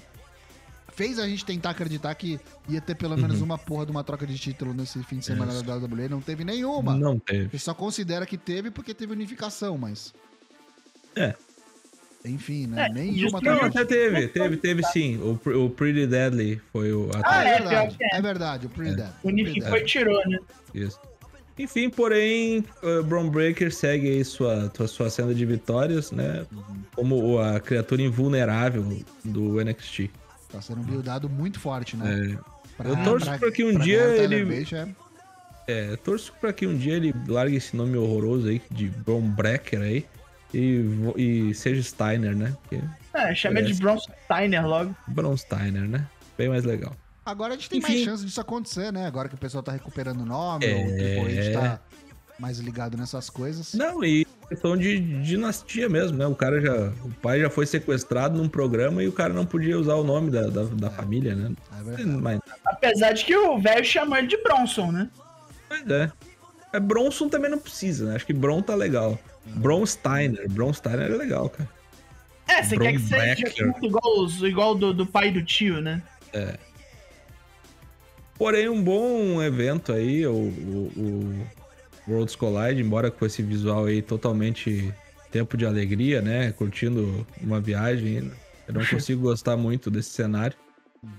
[0.94, 2.40] Fez a gente tentar acreditar que
[2.70, 3.44] ia ter pelo menos Uhum.
[3.44, 5.62] uma porra de uma troca de título nesse fim de semana Isso.
[5.62, 6.08] da WWE.
[6.08, 6.94] Não teve nenhuma.
[6.96, 7.50] Não teve.
[7.50, 10.14] Você só considera que teve porque teve unificação, mas.
[11.14, 11.34] É.
[12.26, 12.86] Enfim, né?
[12.86, 15.16] É, Nenhuma justo- Não, até de teve, teve, teve sim.
[15.18, 17.96] O, o Pretty Deadly foi o Ah, é, é, verdade.
[18.00, 18.16] é.
[18.16, 19.10] É verdade, o Pretty Dead.
[19.22, 20.38] Unificou e tirou, né?
[20.74, 20.98] Isso.
[21.58, 26.44] Enfim, porém, uh, Braun Breaker segue aí sua, sua, sua senda de vitórias, né?
[26.94, 28.84] Como o- a criatura invulnerável
[29.24, 30.10] do NXT.
[30.52, 32.32] Tá sendo buildado muito forte, né?
[32.34, 34.88] É, Pra- eu torço pra que um pra dia o ele- Bate, é-
[35.66, 39.80] é, torço pra que um dia ele largue esse nome horroroso aí, de Braun Breaker
[39.80, 40.04] aí,
[40.54, 40.84] e,
[41.16, 42.54] e seja Steiner, né?
[42.62, 42.82] Porque
[43.14, 43.80] É, chama de Parece.
[43.80, 44.96] Bronson Steiner logo.
[45.08, 46.06] Braun Steiner, né?
[46.38, 46.94] Bem mais legal.
[47.24, 47.92] Agora a gente tem Enfim.
[47.94, 49.06] mais chance disso acontecer, né?
[49.06, 50.74] Agora que o pessoal tá recuperando o nome, É.
[50.76, 51.80] ou tipo, a gente tá
[52.38, 53.74] mais ligado nessas coisas.
[53.74, 56.26] Não, e questão de dinastia mesmo, né?
[56.26, 56.92] O cara já.
[57.04, 60.30] O pai já foi sequestrado num programa e o cara não podia usar o nome
[60.30, 61.52] da, da, da família, né?
[61.98, 62.04] É.
[62.04, 65.08] Mas, Apesar de que o velho chamou ele de Bronson, né?
[65.68, 66.12] Pois é.
[66.74, 66.78] é.
[66.78, 68.16] Bronson também não precisa, né?
[68.16, 69.18] Acho que Bron tá legal.
[69.54, 70.48] Bron Steiner.
[70.50, 71.68] Bron Steiner é legal, cara.
[72.48, 73.74] É, você Bron quer que seja Breakker.
[73.82, 76.02] igual, os- igual do, do pai e do tio, né?
[78.38, 80.92] Porém, um bom evento aí, o, o,
[82.06, 84.92] o Worlds Collide, embora com esse visual aí totalmente
[85.30, 86.52] tempo de alegria, né?
[86.52, 88.30] Curtindo uma viagem.
[88.68, 90.56] Eu não consigo gostar muito desse cenário.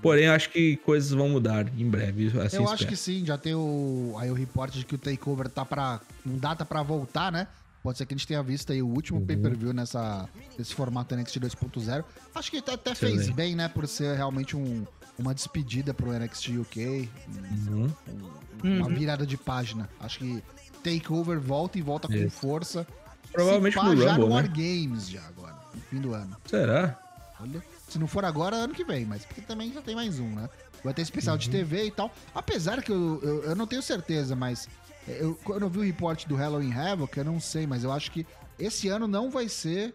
[0.02, 2.28] Porém, acho que coisas vão mudar em breve.
[2.40, 2.90] Assim Eu acho espero.
[2.90, 6.00] que sim, já tem o, aí o reporte de que o Takeover tá pra.
[6.24, 7.48] com data pra voltar, né?
[7.88, 9.26] Pode ser que a gente tenha visto aí o último Uhum.
[9.26, 10.28] pay-per-view nessa,
[10.60, 12.04] nesse formato NXT 2.0.
[12.36, 13.70] Acho que até, até fez bem, né?
[13.70, 14.86] Por ser realmente um-
[15.18, 17.10] uma despedida pro NXT UK.
[17.66, 17.90] Uhum.
[18.62, 18.94] Uma Uhum.
[18.94, 19.90] virada de página.
[20.02, 20.44] Acho que
[20.84, 22.30] Takeover volta e volta com Isso.
[22.30, 22.86] força.
[23.32, 24.36] Provavelmente Se pá, no já Rumble, no né?
[24.36, 26.36] War Games já agora, no fim do ano.
[26.46, 27.00] Será?
[27.40, 30.28] Olha, se não for agora, ano que vem, mas porque também já tem mais um,
[30.36, 30.50] né?
[30.84, 31.40] Vai ter especial Uhum.
[31.40, 32.14] de TV e tal.
[32.36, 34.68] Apesar que eu, eu, eu não tenho certeza, mas
[35.08, 38.12] eu, quando eu vi o reporte do Halloween Havoc, eu não sei, mas eu acho
[38.12, 38.26] que
[38.60, 39.94] esse ano não vai ser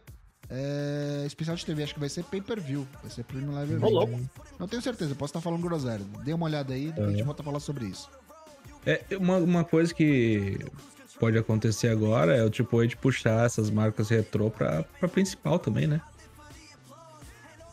[0.49, 2.87] é, especial de TV, acho que vai ser pay-per-view.
[3.03, 4.29] Vai ser Premium Live Event.
[4.59, 6.05] Não tenho certeza, posso estar falando groselha.
[6.25, 8.11] Dê uma olhada aí, depois a gente volta a falar sobre isso.
[8.85, 10.59] É, uma, uma coisa que
[11.19, 15.87] pode acontecer agora é o tipo gente puxar essas marcas retrô pra, pra principal também,
[15.87, 16.01] né?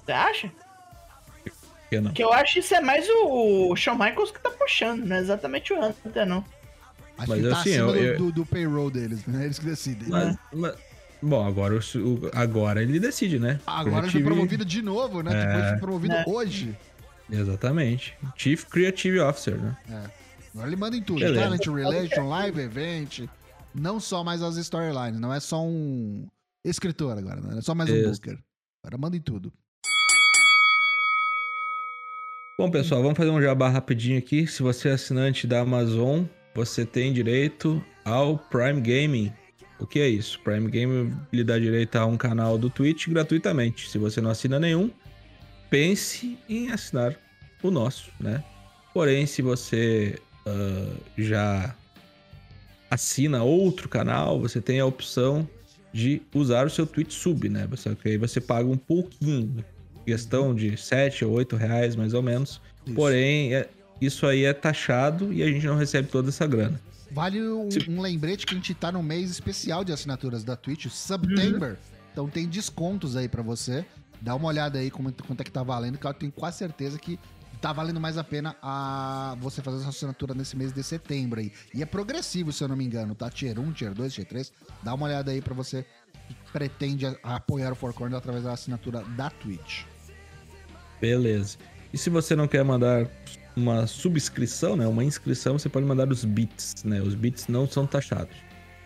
[0.05, 0.51] Você acha?
[1.43, 2.13] Por que não?
[2.13, 5.19] Que eu acho que isso é mais o Shawn Michaels que tá puxando, não é
[5.19, 6.45] exatamente o Hunter, não.
[7.19, 9.45] Acho Mas que tá assim, acima eu- do, eu- do- do payroll deles, né?
[9.45, 10.07] Eles que decidem.
[10.09, 10.75] Mas, mas-
[11.21, 13.59] bom, agora, o, agora ele decide, né?
[13.67, 15.31] Agora ele foi promovido de novo, né?
[15.33, 15.45] É.
[15.47, 16.23] Depois foi promovido É.
[16.27, 16.75] hoje.
[17.29, 18.15] Exatamente.
[18.35, 19.77] Chief Creative Officer, né?
[19.89, 20.09] É.
[20.53, 21.19] Agora ele manda em tudo.
[21.19, 21.41] Beleza.
[21.43, 23.19] Talent Relation, Live Event.
[23.75, 25.19] Não só mais as storylines.
[25.19, 26.25] Não é só um
[26.65, 27.39] escritor agora.
[27.39, 28.09] Não é só mais um Isso.
[28.21, 28.39] booker.
[28.83, 29.51] Agora manda em tudo.
[32.57, 34.45] Bom, pessoal, vamos fazer um jabá rapidinho aqui.
[34.47, 36.23] Se você é assinante da Amazon,
[36.59, 39.31] você tem direito ao Prime Gaming.
[39.79, 40.37] O que é isso?
[40.41, 43.89] Prime Gaming lhe dá direito a um canal do Twitch gratuitamente.
[43.89, 44.91] Se você não assina nenhum,
[45.69, 47.15] pense em assinar
[47.63, 48.43] o nosso, né?
[48.93, 51.73] Porém, se você ah, já
[52.91, 55.47] assina outro canal, você tem a opção
[55.93, 57.65] de usar o seu Twitch Sub, né?
[57.69, 59.63] Você, que aí você paga um pouquinho,
[60.05, 62.61] questão de 7 ou 8 reais mais ou menos.
[62.85, 62.95] Isso.
[62.95, 63.69] Porém, é-
[64.01, 66.79] isso aí é taxado e a gente não recebe toda essa grana.
[67.11, 70.87] Vale um, um lembrete que a gente tá no mês especial de assinaturas da Twitch,
[70.87, 71.77] September.
[72.11, 73.85] Então tem descontos aí pra você.
[74.21, 76.99] Dá uma olhada aí como, quanto é que tá valendo, que eu tenho quase certeza
[76.99, 77.19] que
[77.61, 81.51] tá valendo mais a pena a você fazer essa assinatura nesse mês de setembro aí.
[81.73, 83.29] E é progressivo, se eu não me engano, tá?
[83.29, 84.53] Tier 1, Tier 2, Tier 3.
[84.83, 85.85] Dá uma olhada aí pra você
[86.27, 89.83] que pretende apoiar o Four Corners através da assinatura da Twitch.
[91.01, 91.57] Beleza.
[91.91, 93.07] E se você não quer mandar
[93.59, 97.01] uma subscrição, né, uma inscrição, você pode mandar os bits, né?
[97.01, 98.35] Os bits não são taxados.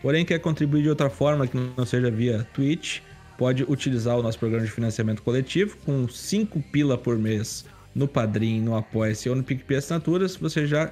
[0.02, 3.00] Porém, quer contribuir de outra forma que não seja via Twitch,
[3.38, 7.66] pode utilizar o nosso programa de financiamento coletivo com 5 pila por mês
[7.96, 10.92] no Padrim, no Apoia-se ou no PicPay Assinaturas, você já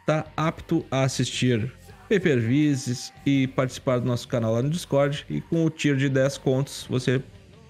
[0.00, 1.72] está apto a assistir
[2.08, 5.26] pay-per-views e participar do nosso canal lá no Discord.
[5.28, 7.20] E com o tier de 10 contos, você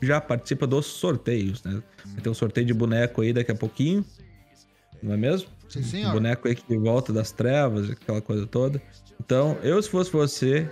[0.02, 1.82] já participa dos sorteios, né?
[2.06, 4.04] Vai ter um sorteio de boneco aí daqui a pouquinho,
[5.06, 5.48] não é mesmo?
[5.68, 6.12] Sim, senhor.
[6.12, 8.80] boneco aí que volta das trevas, aquela coisa toda.
[9.20, 10.68] Então, eu, se fosse você,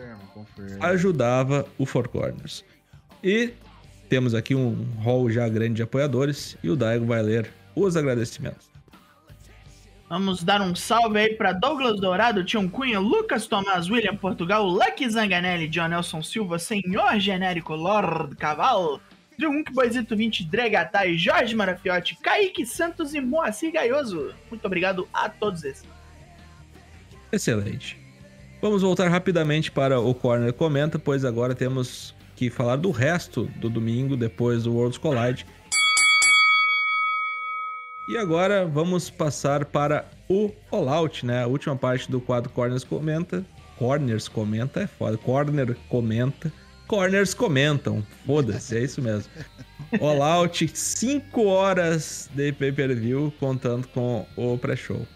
[0.81, 2.65] ajudava o Four Corners.
[3.23, 3.53] E
[4.09, 8.75] temos aqui um hall já grande de apoiadores e o Daigo vai ler os agradecimentos.
[10.09, 15.09] Vamos dar um salve aí para Douglas Dourado, Tião Cunha, Lucas Tomás, William Portugal, Lucky
[15.09, 19.01] Zanganelli, John Nelson Silva, Senhor Genérico, Lord Caval,
[19.39, 24.35] Drunk Boisito 20, Dregatai, Jorge Marafiotti, Kaique Santos e Moacir Gaioso.
[24.51, 25.85] Muito obrigado a todos esses.
[27.33, 27.99] Excelente.
[28.63, 33.69] Vamos voltar rapidamente para o Corner Comenta, pois agora temos que falar do resto do
[33.69, 35.45] domingo depois do Worlds Collide.
[38.09, 41.43] E agora vamos passar para o Fallout, né?
[41.43, 43.45] A última parte do quadro Corners Comenta.
[43.79, 45.17] Corners Comenta é foda.
[45.17, 46.53] Corner Comenta.
[46.87, 48.05] Corners comentam.
[48.27, 49.31] Foda-se, é isso mesmo.
[49.99, 55.07] Fallout, 5 horas de pay-per-view contando com o pré-show.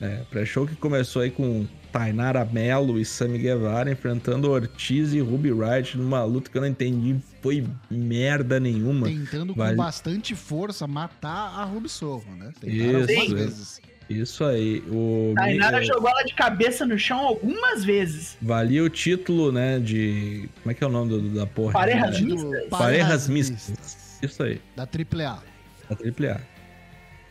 [0.00, 5.50] É, pré-show que começou aí com Tainara Mello e Sammy Guevara enfrentando Ortiz e Ruby
[5.50, 9.08] Wright numa luta que eu não entendi, foi merda nenhuma.
[9.08, 12.52] Tentando Vale- com bastante força matar a Ruby Sorro, né?
[12.60, 13.34] Tentaram Isso, isso.
[13.34, 13.80] vezes.
[14.08, 18.36] Isso aí, o Tainara é, jogou ela de cabeça no chão algumas vezes.
[18.40, 21.72] valia o título, né, de como é que é o nome do- da porra?
[21.72, 22.68] Parejas É, mistas.
[22.70, 24.18] Parejas mistas.
[24.22, 25.42] Isso aí, Da AAA.
[25.90, 26.40] da AAA.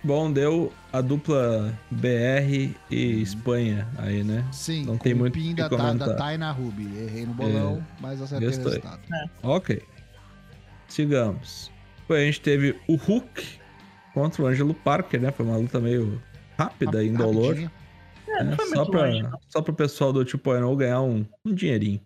[0.03, 4.45] Bom, deu a dupla BR e Espanha aí, né?
[4.53, 6.07] Sim, Não tem o muito pin o que da, comentar.
[6.09, 6.85] da Taina Ruby.
[6.95, 8.65] Errei no bolão, mas acertei o Gostei.
[8.73, 9.01] resultado.
[9.41, 9.81] Ok.
[10.87, 11.71] Sigamos.
[12.01, 13.43] Depois a gente teve o Hulk
[14.13, 15.31] contra o Ângelo Parker, né?
[15.31, 16.21] Foi uma luta meio
[16.57, 17.55] rápida, indolor.
[18.27, 18.55] É, né?
[18.55, 19.39] foi Só, muito longe, pra, não.
[19.47, 22.01] só pro pessoal do 2.0 ganhar um, um dinheirinho.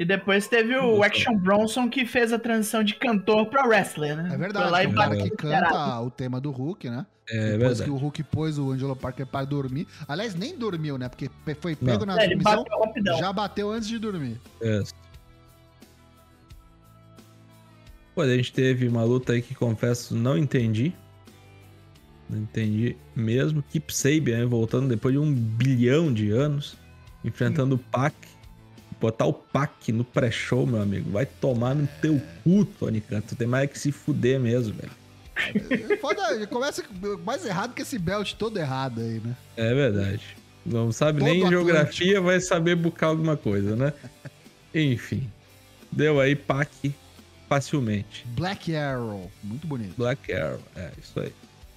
[0.00, 1.02] E depois teve o.
[1.02, 4.30] Action Bronson que fez a transição de cantor pra wrestler, né?
[4.32, 7.04] É verdade, lá e bateu cara que canta o tema do Hulk, né?
[7.30, 7.82] É Depois verdade.
[7.84, 9.86] que o Hulk pôs o Angelo Parker para dormir.
[10.06, 11.08] Aliás, nem dormiu, né?
[11.08, 11.28] Porque
[11.60, 12.14] foi pego Não.
[12.14, 13.18] na É, ele transmissão, bateu rapidão.
[13.18, 14.40] já bateu antes de dormir.
[14.62, 14.80] É.
[18.08, 20.94] Depois a gente teve uma luta aí que confesso não entendi.
[22.28, 23.62] Não entendi mesmo.
[23.70, 26.76] Keep Sabian né, voltando depois de um bilhão de anos,
[27.24, 28.14] enfrentando o Pac.
[29.00, 31.10] Botar o Pac no pré-show, meu amigo.
[31.10, 33.20] Vai tomar no teu cu, Tony Khan.
[33.20, 34.90] Tu tem mais que se fuder mesmo, velho.
[36.00, 36.84] Foda, começa
[37.24, 39.36] mais errado que esse belt todo errado aí, né?
[39.56, 40.36] É verdade.
[40.66, 41.64] Não sabe Todo nem Atlântico.
[41.64, 43.92] geografia, vai saber bucar alguma coisa, né?
[44.74, 45.30] Enfim.
[45.90, 46.92] Deu aí Pac
[47.48, 48.26] facilmente.
[48.28, 49.94] Black Arrow, muito bonito.
[49.96, 51.32] Black Arrow, é isso aí.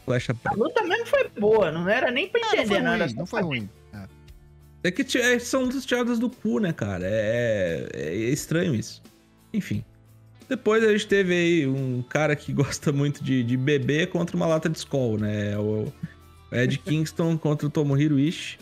[0.06, 0.58] Flecha A preta.
[0.58, 3.06] luta mesmo foi boa, não era nem pra Ah, não entender foi nada.
[3.06, 3.70] ruim, não foi ruim.
[3.94, 4.08] É.
[4.84, 7.06] É que é, são lutas tiradas do cu, né, cara?
[7.06, 9.02] É, é estranho isso.
[9.54, 9.84] Enfim.
[10.50, 14.46] Depois a gente teve aí um cara que gosta muito de, de beber contra uma
[14.48, 15.58] lata de Skol, né?
[15.58, 15.92] O
[16.52, 18.60] Ed Kingston contra o Tomohiro Ishii.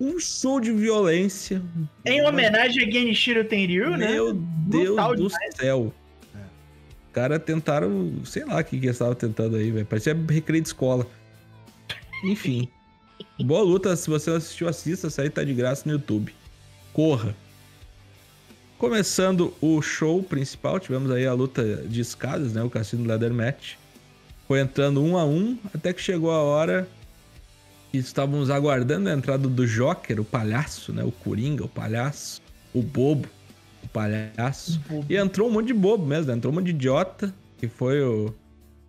[0.00, 1.62] Um show de violência.
[2.04, 4.10] Em homenagem a Genichiro Tenryu, né?
[4.10, 5.54] Meu Deus Brutal do demais.
[5.54, 5.94] céu.
[7.12, 9.84] Os caras tentaram, sei lá o que, que eles estavam tentando aí, velho.
[9.84, 11.06] Parecia recreio de escola.
[12.24, 12.66] Enfim.
[13.38, 13.94] Boa luta.
[13.96, 15.08] Se você assistiu, assista.
[15.08, 16.34] Essa aí tá de graça no YouTube.
[16.90, 17.36] Corra.
[18.78, 22.62] Começando o show principal, tivemos aí a luta de escadas, né?
[22.62, 23.74] O Cassino Leather Match.
[24.48, 26.88] Foi entrando um a um, até que chegou a hora
[27.90, 31.04] que estávamos aguardando a entrada do Joker, o palhaço, né?
[31.04, 32.40] O Coringa, o palhaço.
[32.72, 33.28] O bobo,
[33.82, 34.80] o palhaço.
[35.08, 36.34] E entrou um monte de bobo mesmo, né?
[36.34, 38.34] entrou um monte de idiota, que foi o,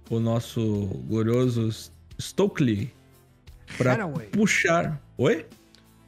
[0.09, 1.69] o nosso glorioso
[2.19, 2.93] Stokely.
[3.77, 4.27] Pra Hathaway.
[4.27, 5.01] puxar.
[5.17, 5.45] Oi?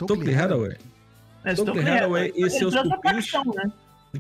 [0.02, 0.78] Stokely Hathaway.
[1.44, 3.02] É, Stokely Hathaway e seus cupins.
[3.02, 3.72] facção, né?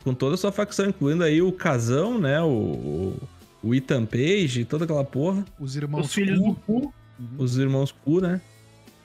[0.04, 2.42] Com toda a sua facção, incluindo aí o Casão, né?
[2.42, 3.16] O,
[3.64, 5.46] o, Ethan Page, toda aquela porra.
[5.60, 6.94] Os irmãos Os filhos do cu.
[7.38, 8.42] Os irmãos Ku, né?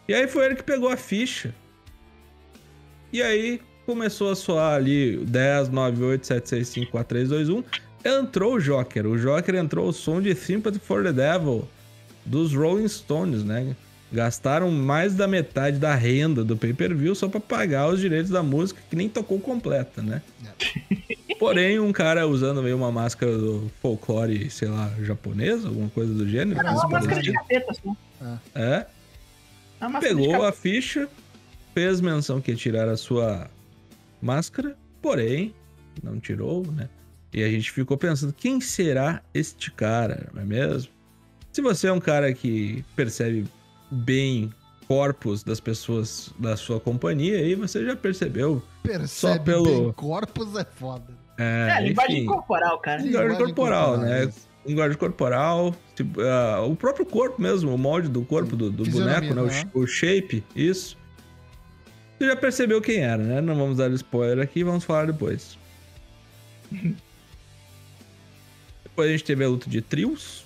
[0.09, 1.55] E aí foi ele que pegou a ficha.
[3.13, 3.61] E aí
[3.91, 7.65] começou a soar ali 10, 9, 8, 7, 6, 5, 4, 3, 2, 1.
[8.05, 9.05] Entrou o Joker.
[9.07, 11.69] O Joker entrou o som de Sympathy for the Devil
[12.25, 13.75] dos Rolling Stones, né?
[14.13, 18.81] Gastaram mais da metade da renda do pay-per-view só pra pagar os direitos da música,
[18.89, 20.23] que nem tocou completa, né?
[21.39, 26.29] Porém, um cara usando meio uma máscara do folclore, sei lá, japonês, alguma coisa do
[26.29, 26.57] gênero.
[26.61, 27.97] Cara, É uma máscara de capeta, assim.
[28.55, 28.87] É,
[29.81, 31.09] É pegou a ficha,
[31.75, 33.49] fez menção que ia tirar a sua
[34.21, 35.55] máscara, porém,
[36.03, 36.89] não tirou, né?
[37.33, 40.91] E a gente ficou pensando, quem será este cara, não é mesmo?
[41.53, 43.45] Se você é um cara que percebe
[43.91, 44.53] bem
[44.89, 48.61] corpos das pessoas da sua companhia, aí você já percebeu.
[48.83, 51.07] Percebe Só pelo- bem, corpos é foda.
[51.39, 53.01] É, É, linguagem corporal, cara.
[53.03, 54.25] Linguagem corporal, né?
[54.25, 54.49] isso.
[54.67, 59.33] linguagem corporal, tipo, ah, o próprio corpo mesmo, o molde do corpo do, do boneco,
[59.35, 59.43] né?
[59.43, 59.51] O, né?
[59.53, 60.99] sh- o shape, isso.
[62.21, 63.41] Você já percebeu quem era, né?
[63.41, 65.57] Não vamos dar spoiler aqui, vamos falar depois.
[68.85, 70.45] Depois a gente teve a luta de trios.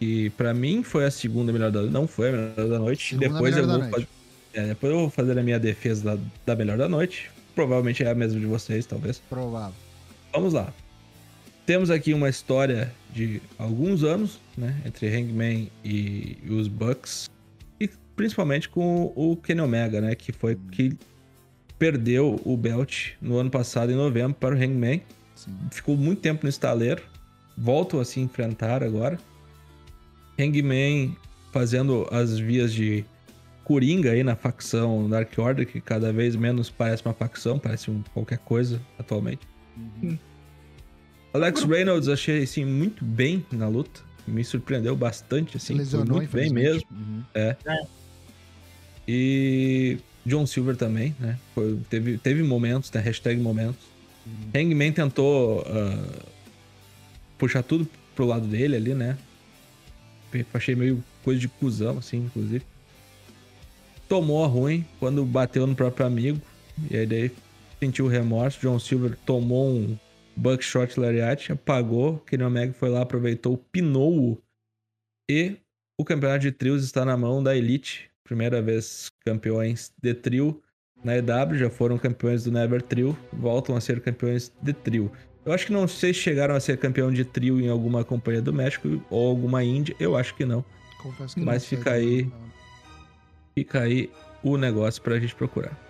[0.00, 1.92] Que pra mim foi a segunda melhor da noite.
[1.92, 3.10] Não foi a melhor da noite.
[3.10, 4.08] Segunda depois eu vou fazer.
[4.54, 7.30] É, depois eu vou fazer a minha defesa da, da melhor da noite.
[7.54, 9.22] Provavelmente é a mesma de vocês, talvez.
[9.30, 9.76] Provável.
[10.32, 10.74] Vamos lá.
[11.64, 14.76] Temos aqui uma história de alguns anos, né?
[14.84, 17.30] Entre Hangman e os Bucks.
[17.80, 20.14] E principalmente com o Kenny Omega, né?
[20.14, 20.96] Que foi que
[21.78, 25.02] perdeu o belt no ano passado, em novembro, para o Hangman.
[25.34, 25.52] Sim.
[25.70, 27.02] Ficou muito tempo no estaleiro.
[27.56, 29.18] Voltam a se enfrentar agora.
[30.38, 31.16] Hangman
[31.52, 33.04] fazendo as vias de
[33.64, 38.02] Coringa aí na facção Dark Order, que cada vez menos parece uma facção, parece um
[38.14, 39.40] qualquer coisa atualmente.
[39.76, 40.18] Uhum.
[41.34, 44.05] Alex Reynolds achei assim muito bem na luta.
[44.26, 45.74] Me surpreendeu bastante, assim.
[45.74, 46.86] Foi lesionou, muito bem mesmo.
[46.90, 47.22] Uhum.
[49.06, 51.38] E John Silver também, né?
[51.54, 53.00] Foi- teve, teve momentos, né?
[53.00, 53.80] Hashtag momentos.
[54.26, 54.50] Uhum.
[54.54, 56.24] Hangman tentou ah,
[57.38, 59.16] puxar tudo pro lado dele ali, né?
[60.52, 62.64] Achei meio coisa de cuzão, assim, inclusive.
[64.08, 66.40] Tomou a ruim quando bateu no próprio amigo.
[66.90, 67.30] E aí daí
[67.80, 68.60] sentiu remorso.
[68.60, 69.96] John Silver tomou um
[70.36, 72.18] buckshot lariat, apagou.
[72.20, 74.40] Kenny Omega foi lá, aproveitou, pinou-o.
[75.30, 75.56] E
[75.98, 78.10] o campeonato de trios está na mão da Elite.
[78.22, 80.62] Primeira vez campeões de trio
[81.04, 85.12] na EW, já foram campeões do Never Trio, voltam a ser campeões de trio.
[85.44, 88.42] Eu acho que não sei se chegaram a ser campeão de trio em alguma companhia
[88.42, 90.64] do México ou alguma Índia, eu acho que não.
[91.00, 92.28] Confesso que Mas não fica aí.
[93.54, 94.10] Fica aí
[94.42, 95.85] o negócio pra gente procurar.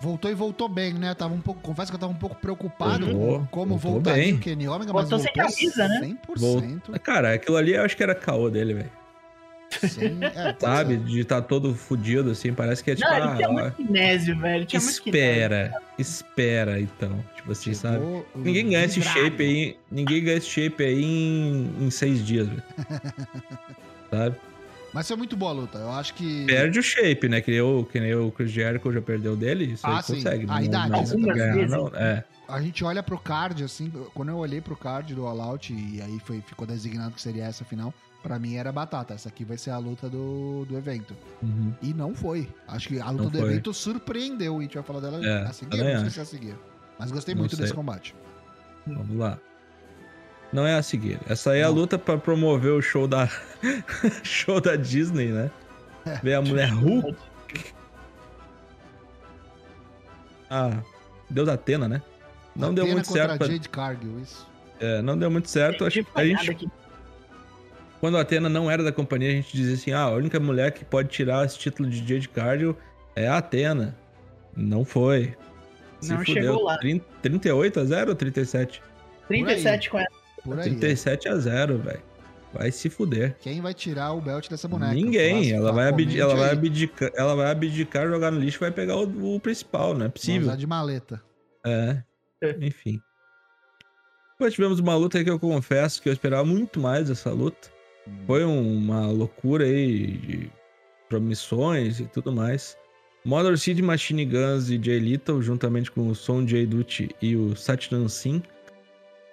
[0.00, 1.12] Voltou e voltou bem, né?
[1.14, 4.24] Tava um pouco, confesso que eu tava um pouco preocupado Voltou, com como voltou voltaria
[4.24, 4.34] bem.
[4.34, 6.16] o Kenny Omega, mas Voltou sem voltou camisa, né?
[6.36, 6.98] 100%.
[7.00, 8.92] Cara, aquilo ali eu acho que era caô dele, velho.
[9.70, 10.94] Sem, é, pode Sabe?
[10.94, 11.04] ser.
[11.04, 14.38] De estar todo fudido, assim, parece que é tipo, Não, ele ah, tinha muito kinésio,
[14.38, 14.66] velho.
[14.66, 15.28] Tinha muito kinésio.
[15.28, 17.24] espera, espera então.
[17.36, 17.96] Tipo assim, sabe?
[17.96, 19.76] Chegou Ninguém ganha esse shape aí.
[19.90, 22.62] Ninguém ganha esse shape aí em, em seis dias, velho.
[24.10, 24.36] Sabe?
[24.98, 25.78] Mas foi muito boa a luta.
[25.78, 26.44] Eu acho que.
[26.46, 27.40] Perde o shape, né?
[27.40, 29.66] Que nem o, que nem o Chris Jericho já perdeu dele.
[29.74, 30.14] Isso Ah, aí sim.
[30.16, 30.44] consegue.
[30.48, 30.90] A idade.
[30.90, 31.86] Não, Algumas ganhar, não.
[31.94, 32.24] É.
[32.48, 36.02] A gente olha pro card, assim, quando eu olhei pro card do All Out e
[36.02, 37.94] aí foi, ficou designado que seria essa final,
[38.24, 39.14] pra mim era batata.
[39.14, 41.14] Essa aqui vai ser a luta do, do evento.
[41.40, 41.72] Uhum.
[41.80, 42.48] E não foi.
[42.66, 43.50] Acho que a luta Não do foi.
[43.52, 44.54] evento surpreendeu.
[44.56, 45.76] E a gente vai falar dela É, a seguir.
[45.84, 46.56] Não sei se é a seguir.
[46.98, 47.62] Mas gostei Não muito sei.
[47.62, 48.16] desse combate.
[48.84, 49.38] Vamos lá.
[50.52, 51.18] Não é a seguir.
[51.28, 53.28] Essa aí é a luta pra promover o show da
[54.22, 55.50] show da Disney, né?
[56.22, 57.14] Ver a mulher Hulk.
[60.50, 60.78] Ah,
[61.28, 62.02] Deus Atena, né?
[62.56, 63.38] Não deu Athena muito certo.
[63.38, 64.48] pra- Jade Cargill, isso.
[64.80, 65.84] É, não deu muito certo.
[65.84, 66.68] Acho que a gente aqui.
[68.00, 70.72] Quando a Atena não era da companhia, a gente dizia assim: ah, a única mulher
[70.72, 72.76] que pode tirar esse título de Jade Cargill
[73.14, 73.96] é a Atena.
[74.56, 75.36] Não foi.
[76.00, 76.34] Se Não fudeu.
[76.42, 76.78] chegou lá.
[76.78, 78.80] 30 38 a 0 ou 37?
[79.26, 80.08] 37 com ela.
[80.44, 80.64] Por aí.
[80.70, 82.02] 37 a 0, velho.
[82.52, 83.36] Vai se fuder.
[83.40, 84.94] Quem vai tirar o belt dessa boneca?
[84.94, 85.52] Ninguém.
[85.52, 88.96] Ela vai, abdi- ela, vai abdicar, ela vai abdicar, jogar no lixo e vai pegar
[88.96, 90.48] o, o principal, não é Vai possível.
[90.48, 91.22] usar de maleta.
[91.66, 92.02] É.
[92.42, 92.56] É.
[92.62, 92.98] Enfim.
[94.32, 97.68] Depois tivemos uma luta aí que eu confesso que eu esperava muito mais dessa luta.
[98.26, 100.50] Foi um- uma loucura aí de
[101.08, 102.76] promissões e tudo mais.
[103.24, 107.54] Motor City Machine Guns e Jay Little, juntamente com o Son Jay Dutti e o
[107.56, 108.42] Satnam Singh,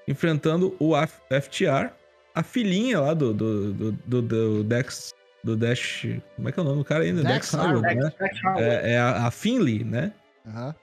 [0.08, 1.92] enfrentando o F- FTR,
[2.34, 5.14] a filhinha lá do, do, do, do, do Dex.
[5.44, 6.08] Do Dash.
[6.36, 7.24] Como é que é o nome do cara ainda?
[7.24, 7.94] Dex Dex- né?
[8.20, 8.40] Dex.
[8.58, 10.12] É, é a, a Finley, né?
[10.48, 10.74] Aham.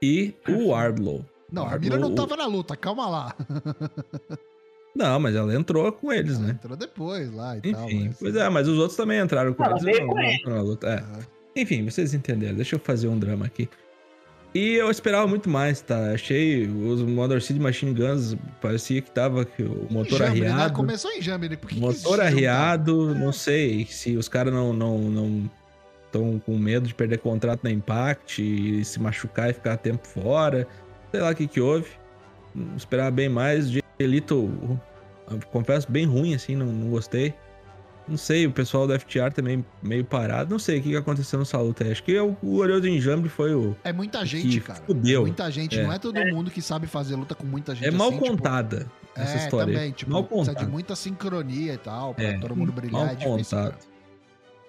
[0.00, 1.24] E o Wardlow.
[1.50, 3.34] Não, a Wardlow- Mira não tava na luta, calma lá.
[4.94, 6.50] Não, mas ela entrou com eles, Ela né?
[6.52, 7.84] entrou depois lá e tal.
[7.86, 9.98] Enfim, mas- pois é, mas os outros também entraram com Ela eles.
[10.00, 10.14] não- com
[10.50, 10.88] não na luta.
[11.54, 11.60] É.
[11.60, 12.54] Enfim, vocês entenderam.
[12.54, 13.68] Deixa eu fazer um drama aqui.
[14.58, 16.10] E eu esperava muito mais, tá?
[16.10, 20.50] Achei os Motor City Machine Guns, parecia que tava que o motor Jambre, né?
[20.50, 20.72] arriado.
[20.72, 21.56] Começou em Jambre.
[21.74, 25.50] Motor arriado, não sei se os caras não não não
[26.06, 30.66] estão com medo de perder contrato na Impact e se machucar e ficar tempo fora.
[31.12, 31.90] Sei lá o que que houve.
[32.76, 33.70] Esperava bem mais.
[33.70, 34.50] De Elito,
[35.52, 37.32] confesso, bem ruim assim, não, não gostei.
[38.08, 40.50] Não sei, o pessoal do FTR também meio parado.
[40.50, 41.92] Não sei o que aconteceu nessa luta aí.
[41.92, 43.76] Acho que o o Glorioso Enjambre foi o.
[43.84, 44.80] É muita gente, cara.
[44.86, 45.20] fudeu.
[45.20, 45.78] É muita gente.
[45.78, 45.82] É.
[45.82, 48.30] Não é todo mundo que sabe fazer luta com muita gente É mal assim, tipo,
[48.30, 49.74] contada essa é, história.
[49.74, 49.92] também.
[49.92, 50.66] Tipo, mal precisa contada.
[50.66, 52.92] de muita sincronia e tal, pra É, todo mundo brilhar.
[52.92, 53.70] Mal é difícil, contado.
[53.72, 53.98] cara.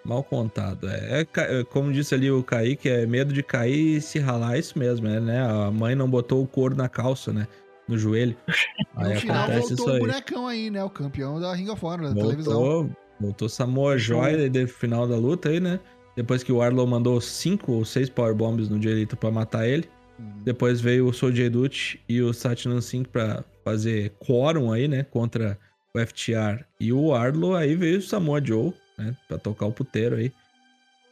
[0.04, 0.90] Mal contado.
[0.90, 4.56] É, é é, como disse ali o Kaique, é medo de cair e se ralar,
[4.56, 5.46] é isso mesmo, é, né?
[5.46, 7.48] A mãe não botou o couro na calça, né?
[7.88, 8.36] No joelho.
[8.96, 10.84] Aí No final voltou o bonecão aí, né?
[10.84, 12.90] O campeão da Ring of Honor, da televisão.
[13.20, 15.80] Voltou, voltou Samoa Joy no final da luta aí, né?
[16.15, 19.89] Depois que o Arlow mandou cinco ou seis powerbombs no Dielito pra matar ele.
[20.17, 20.43] Uhum.
[20.43, 21.49] Depois veio o Soul J.
[21.49, 25.03] Dutt e o Satnam Singh pra fazer quórum aí, né?
[25.03, 25.57] Contra
[25.93, 27.55] o FTR e o Arlo.
[27.55, 29.15] Aí veio o Samoa Joe, né?
[29.28, 30.34] Pra tocar o puteiro aí.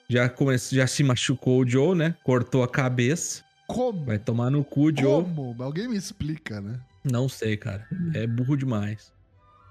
[0.10, 2.16] Já, comece, já se machucou o Joe, né?
[2.24, 3.44] Cortou a cabeça.
[3.68, 4.06] Como?
[4.06, 5.24] Vai tomar no cu, Joe.
[5.24, 5.56] Como?
[5.62, 6.80] Alguém me explica, né?
[7.04, 7.86] Não sei, cara.
[8.14, 9.12] É burro demais.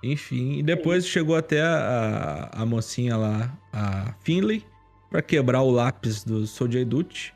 [0.02, 4.64] Enfim, e depois chegou até a, a, mocinha lá, a Finley,
[5.10, 7.34] pra quebrar o lápis do Soulja Duty.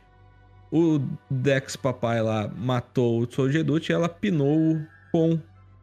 [0.71, 4.81] O Dex papai lá matou o Soulja Duty e ela pinou
[5.11, 5.41] com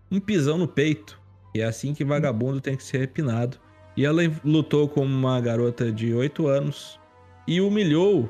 [0.09, 1.19] um pisão no peito.
[1.53, 3.57] E é assim que vagabundo tem que ser pinado.
[3.97, 6.99] E ela lutou com uma garota de 8 anos
[7.47, 8.29] e humilhou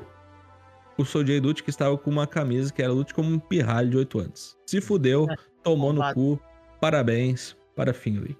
[0.96, 3.96] o Soulja Duty que estava com uma camisa que era lute como um pirralho de
[3.98, 4.56] 8 anos.
[4.66, 5.26] Se fudeu,
[5.62, 6.40] tomou no cu.
[6.80, 8.36] Parabéns para Finley.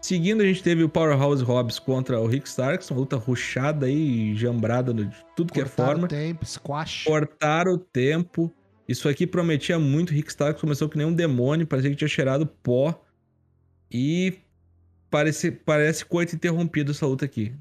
[0.00, 4.34] Seguindo, a gente teve o Powerhouse Hobbs contra o Rick Starks, uma luta ruchada aí,
[4.34, 6.04] jambrada de tudo que é Cortaram forma.
[6.06, 7.04] o tempo, squash.
[7.04, 8.50] Cortaram o tempo.
[8.88, 10.14] Isso aqui prometia muito.
[10.14, 13.00] Rick Starks começou que nem um demônio, parecia que tinha cheirado pó.
[13.90, 14.38] E
[15.10, 17.54] parece, parece coito interrompido essa luta aqui.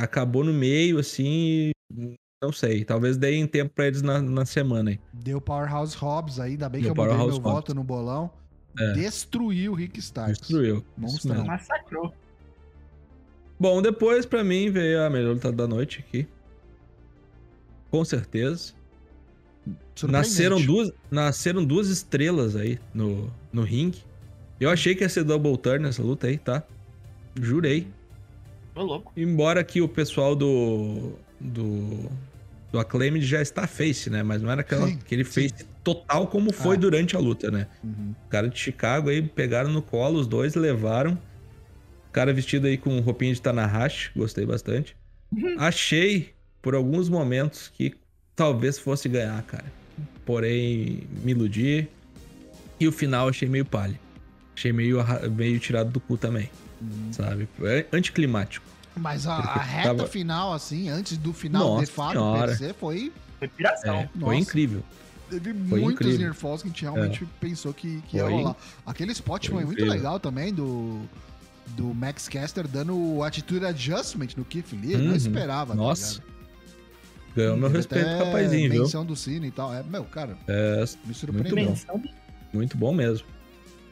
[0.00, 1.70] Acabou no meio, assim.
[1.92, 2.82] e Não sei.
[2.82, 5.00] Talvez deem tempo pra eles na, na semana aí.
[5.12, 7.54] Deu Powerhouse Hobbs aí, ainda bem Deu que eu mudei Powerhouse meu Hobbs.
[7.68, 8.30] voto no bolão.
[8.78, 8.92] É.
[8.92, 10.38] Destruiu o Rick Starks.
[10.38, 10.84] Destruiu.
[10.96, 11.44] Monstrão.
[11.44, 12.12] Massacrou.
[13.58, 16.26] Bom, depois pra mim veio a melhor luta da noite aqui.
[17.90, 18.72] Com certeza.
[20.02, 24.02] Nasceram duas, nasceram duas estrelas aí no, no ringue.
[24.58, 26.62] Eu achei que ia ser double turn nessa luta aí, tá?
[27.40, 27.86] Jurei.
[28.74, 29.12] Ô, louco.
[29.16, 31.12] Embora aqui o pessoal do.
[31.40, 32.10] do.
[32.72, 34.22] do Acclaimed já está face, né?
[34.22, 36.80] Mas não era aquela, Sim, aquele face total como foi Ah.
[36.80, 37.66] durante a luta, né?
[37.84, 38.14] Uhum.
[38.26, 41.12] O cara de Chicago aí pegaram no colo os dois, levaram.
[42.08, 44.96] O cara vestido aí com roupinha de Tanahashi, gostei bastante.
[45.58, 46.32] Achei,
[46.62, 47.94] por alguns momentos, que
[48.34, 49.64] talvez fosse ganhar, cara.
[50.24, 51.88] Porém, me iludi.
[52.80, 53.98] E o final achei meio palha.
[54.56, 54.98] Achei meio,
[55.32, 56.48] meio tirado do cu também,
[56.80, 57.12] Uhum.
[57.12, 57.48] sabe?
[57.62, 58.64] É anticlimático.
[58.96, 62.46] Mas a, a reta tava- final, assim, antes do final de Nossa fato, senhora.
[62.48, 63.12] per se, foi.
[63.40, 63.96] Foi piração.
[63.96, 64.82] É, foi incrível.
[65.40, 66.14] Teve Foi muitos incrível.
[66.16, 66.18] É.
[66.24, 68.56] near falls que a gente realmente pensou que, que ia rolar.
[68.86, 71.00] Aquele spot foi foi, muito legal também do,
[71.68, 74.92] do Max Caster dando o Attitude Adjustment no Keith Lee.
[74.92, 75.16] Eu Não Uhum.
[75.16, 75.72] esperava.
[75.74, 76.14] tá Nossa.
[76.14, 76.34] ligado?
[77.36, 78.82] Ganhou meu respeito, rapazinho, viu?
[78.82, 79.74] menção do Cine e tal.
[79.74, 81.50] É, meu, cara, É, me surpreendeu.
[81.56, 81.62] bom.
[81.62, 82.08] Dimensão do-
[82.52, 83.26] muito bom mesmo.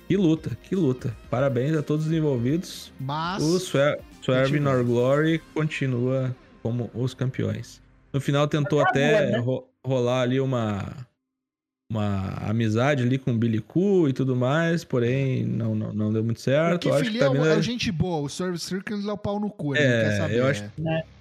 [0.07, 1.16] Que luta, que luta.
[1.30, 2.93] Parabéns a todos os envolvidos.
[3.01, 3.43] Mas.
[3.43, 4.61] O Swer Swerve.
[4.61, 7.80] Nor Glory continua como os campeões.
[8.12, 9.38] No final tentou Acabou, até né?
[9.38, 10.84] ro- rolar ali uma
[11.93, 16.24] uma amizade ali com o Billy Koo e tudo mais, porém não, não, não deu
[16.24, 16.72] muito O certo.
[16.72, 19.09] Eu Keith acho que tá é, o- vindo, é o gente boa, o Service Circle
[19.09, 20.36] é o pau no cu, ele É, não quer saber.
[20.38, 20.64] eu acho-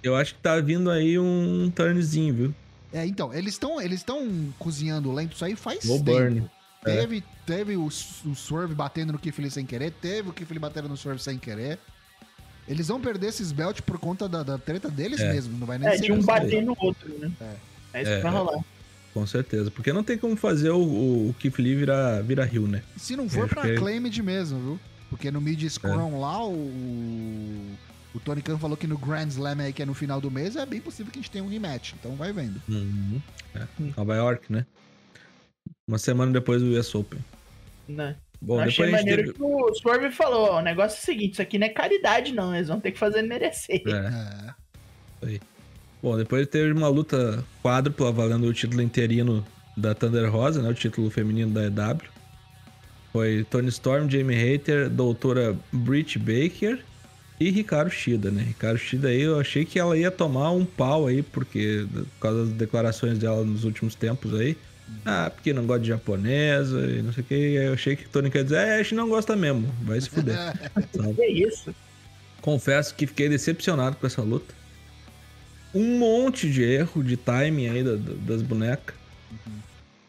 [0.02, 2.54] eu acho que tá vindo aí um turnzinho, viu?
[2.92, 6.18] É, então, eles estão eles estão cozinhando lento isso aí faz Slow tempo.
[6.18, 6.50] burn.
[6.84, 6.96] É.
[6.96, 10.96] Teve, teve o, o Swerve batendo no Lee sem querer, teve o Lee batendo no
[10.96, 11.78] Swerve sem querer.
[12.68, 15.32] Eles vão perder esses belts por conta da, da treta deles É.
[15.32, 16.26] mesmo, não vai nem É, ser de um isso.
[16.26, 17.30] bater no outro, né?
[17.92, 18.36] É, isso É, que vai é.
[18.36, 18.64] rolar.
[19.12, 19.70] Com certeza.
[19.70, 22.82] Porque não tem como fazer o, o, o Keith Lee virar, virar Rio, né?
[22.96, 24.80] Se não for pra que- Claimed mesmo, viu?
[25.10, 27.76] Porque no Mid Scrum lá, o,
[28.14, 30.56] o Tony Khan falou que no Grand Slam aí, que é no final do mês,
[30.56, 31.92] é bem possível que a gente tenha um rematch.
[31.92, 32.62] Então vai vendo.
[32.66, 33.20] Uhum.
[33.54, 33.66] É.
[33.94, 34.64] Nova York, né?
[35.86, 37.20] Uma semana depois do US Open.
[37.86, 38.16] Né?
[38.40, 39.34] Bom, achei maneiro teve...
[39.34, 42.32] que o Swerve falou: ó, o negócio é o seguinte, isso aqui não é caridade,
[42.32, 42.54] não.
[42.54, 43.82] Eles vão ter que fazer merecer.
[43.86, 44.54] É.
[45.34, 45.40] É.
[46.02, 49.46] Bom, depois teve uma luta quádrupla valendo o título interino
[49.76, 50.68] da Thunder Rosa, né?
[50.68, 52.00] O título feminino da EW.
[53.12, 56.82] Foi Tony Storm, Jamie Hater, doutora Britt Baker
[57.38, 58.42] e Ricardo Shida, né?
[58.42, 62.46] Ricardo Shida aí, eu achei que ela ia tomar um pau aí, porque por causa
[62.46, 64.56] das declarações dela nos últimos tempos aí.
[65.06, 67.34] Ah, porque não gosta de japonesa e não sei o que.
[67.34, 70.10] Eu achei que o Tony quer dizer, é, a gente não gosta mesmo, vai se
[70.10, 70.36] fuder.
[71.16, 71.72] Que isso?
[72.40, 74.52] Confesso que fiquei decepcionado com essa luta.
[75.74, 78.94] Um monte de erro de timing aí da- da- das bonecas.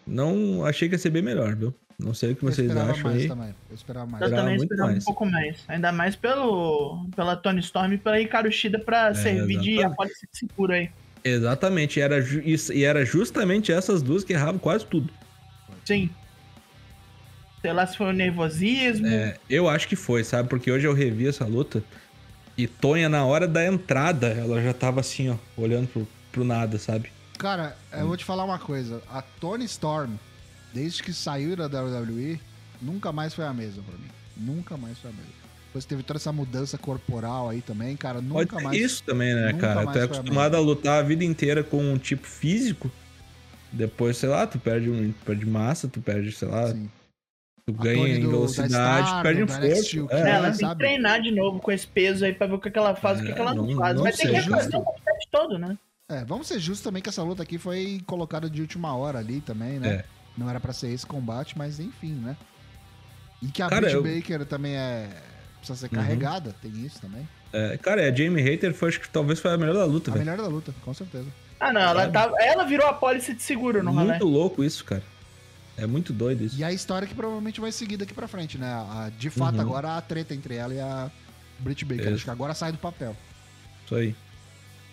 [0.05, 1.73] Não achei que ia ser bem melhor, viu?
[1.97, 3.27] Não sei o que Eu vocês acham mais aí.
[3.27, 3.55] também.
[3.69, 4.21] Eu esperava mais.
[4.21, 5.03] Eu Esperava também esperava mais.
[5.03, 5.57] um pouco mais.
[5.67, 9.93] Ainda mais pelo, pela Tony Storm e pela Ricardo Shida pra servir de É, exatamente.
[9.93, 10.89] apólice de seguro aí.
[11.23, 15.09] Exatamente, era ju- isso- e era justamente essas duas que erravam quase tudo.
[15.85, 16.09] Sim.
[17.61, 19.07] Sei lá se foi o nervosismo.
[19.07, 20.49] É, eu acho que foi, sabe?
[20.49, 21.81] Porque hoje eu revi essa luta
[22.57, 26.77] e Tonha, na hora da entrada, ela já tava assim, ó, olhando pro, pro nada,
[26.77, 27.11] sabe?
[27.37, 29.01] Cara, eu vou te falar uma coisa.
[29.09, 30.15] A Tony Storm,
[30.73, 32.39] desde que saiu da WWE,
[32.81, 34.09] nunca mais foi a mesma pra mim.
[34.37, 35.43] Nunca mais foi a mesma.
[35.67, 38.21] Depois teve toda essa mudança corporal aí também, cara.
[38.21, 38.79] Pode Nunca ter mais.
[38.79, 39.81] isso também, né, cara?
[39.85, 42.91] Tu é foi a acostumado a lutar a vida inteira com um tipo físico.
[43.71, 46.87] Depois, sei lá, tu perde, um, perde massa, tu perde, sei lá, Sim.
[47.65, 50.15] Tu ganha em velocidade, Stardom, perde NXT, força.
[50.15, 50.71] É, É, ela tem sabe?
[50.73, 53.19] que treinar de novo com esse peso aí pra ver o que, que ela faz
[53.19, 53.95] e o que, que ela não, É, faz.
[53.95, 54.77] não- Vai não ter que justo.
[54.79, 55.77] o set todo, né?
[56.09, 59.39] É, vamos ser justos também que essa luta aqui foi colocada de última hora ali
[59.39, 59.89] também, né?
[59.89, 60.05] É.
[60.37, 62.35] Não era pra ser esse combate, mas enfim, né?
[63.41, 65.07] E que a Cara, Britt eu- Baker também é.
[65.57, 66.01] Precisa ser Uhum.
[66.03, 67.25] carregada, tem isso também.
[67.53, 70.13] É, cara, a Jamie Hater foi, acho que talvez foi a melhor da luta, A
[70.15, 70.25] velho.
[70.25, 71.27] melhor da luta, com certeza.
[71.57, 72.11] Ah, não, ela, Sabe?
[72.11, 73.93] tá, ela virou a pólice de seguro no.
[73.93, 75.01] Muito louco isso, cara.
[75.77, 76.57] É muito doido isso.
[76.59, 78.67] E a história que provavelmente vai seguir daqui pra frente, né?
[78.71, 79.61] A- de fato, Uhum.
[79.61, 81.09] agora a treta entre ela e a
[81.59, 82.05] Britt Baker.
[82.05, 82.13] Isso.
[82.15, 83.15] Acho que agora sai do papel.
[83.85, 84.15] Isso aí.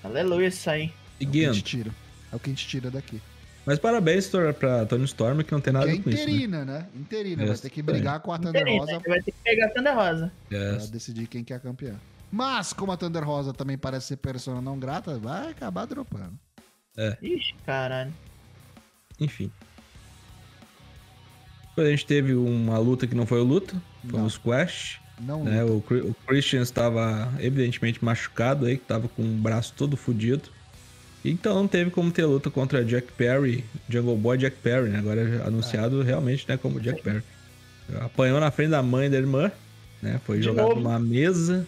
[0.03, 0.93] Aleluia, isso aí.
[1.21, 1.91] É o que a gente tira.
[2.33, 3.21] É o que a gente tira daqui.
[3.67, 4.27] Mas parabéns
[4.59, 6.19] pra Tony Storm, que não tem nada que é com isso.
[6.19, 6.25] Né?
[6.25, 6.87] interina, né?
[6.95, 7.47] Interina.
[7.47, 9.69] Vai ter que brigar com a Thunder Interina, Rosa Você vai ter que pegar a
[9.69, 10.33] Thunder Rosa.
[10.49, 10.89] pra Yes.
[10.91, 11.95] decidir quem que é a campeã.
[12.33, 16.33] Mas, como a Thunder Rosa também parece ser persona não grata, vai acabar dropando.
[17.21, 18.13] Ixi, caralho.
[19.21, 19.53] Enfim.
[21.71, 23.75] Depois a gente teve uma luta que não foi o luta,
[24.09, 24.27] foi Não.
[24.27, 24.99] um squash.
[25.21, 25.63] Não Né?
[25.65, 30.49] O, o Christian estava evidentemente machucado aí, que tava com o braço todo fudido.
[31.25, 34.99] Então não teve como ter luta contra Jack Perry, Jungle Boy Jack Perry, né?
[34.99, 37.23] Agora é anunciado realmente né, como Jack Perry.
[38.01, 39.53] Apanhou na frente da mãe e da irmã,
[40.01, 40.19] né?
[40.25, 40.81] Foi De jogado novo.
[40.81, 41.67] numa mesa,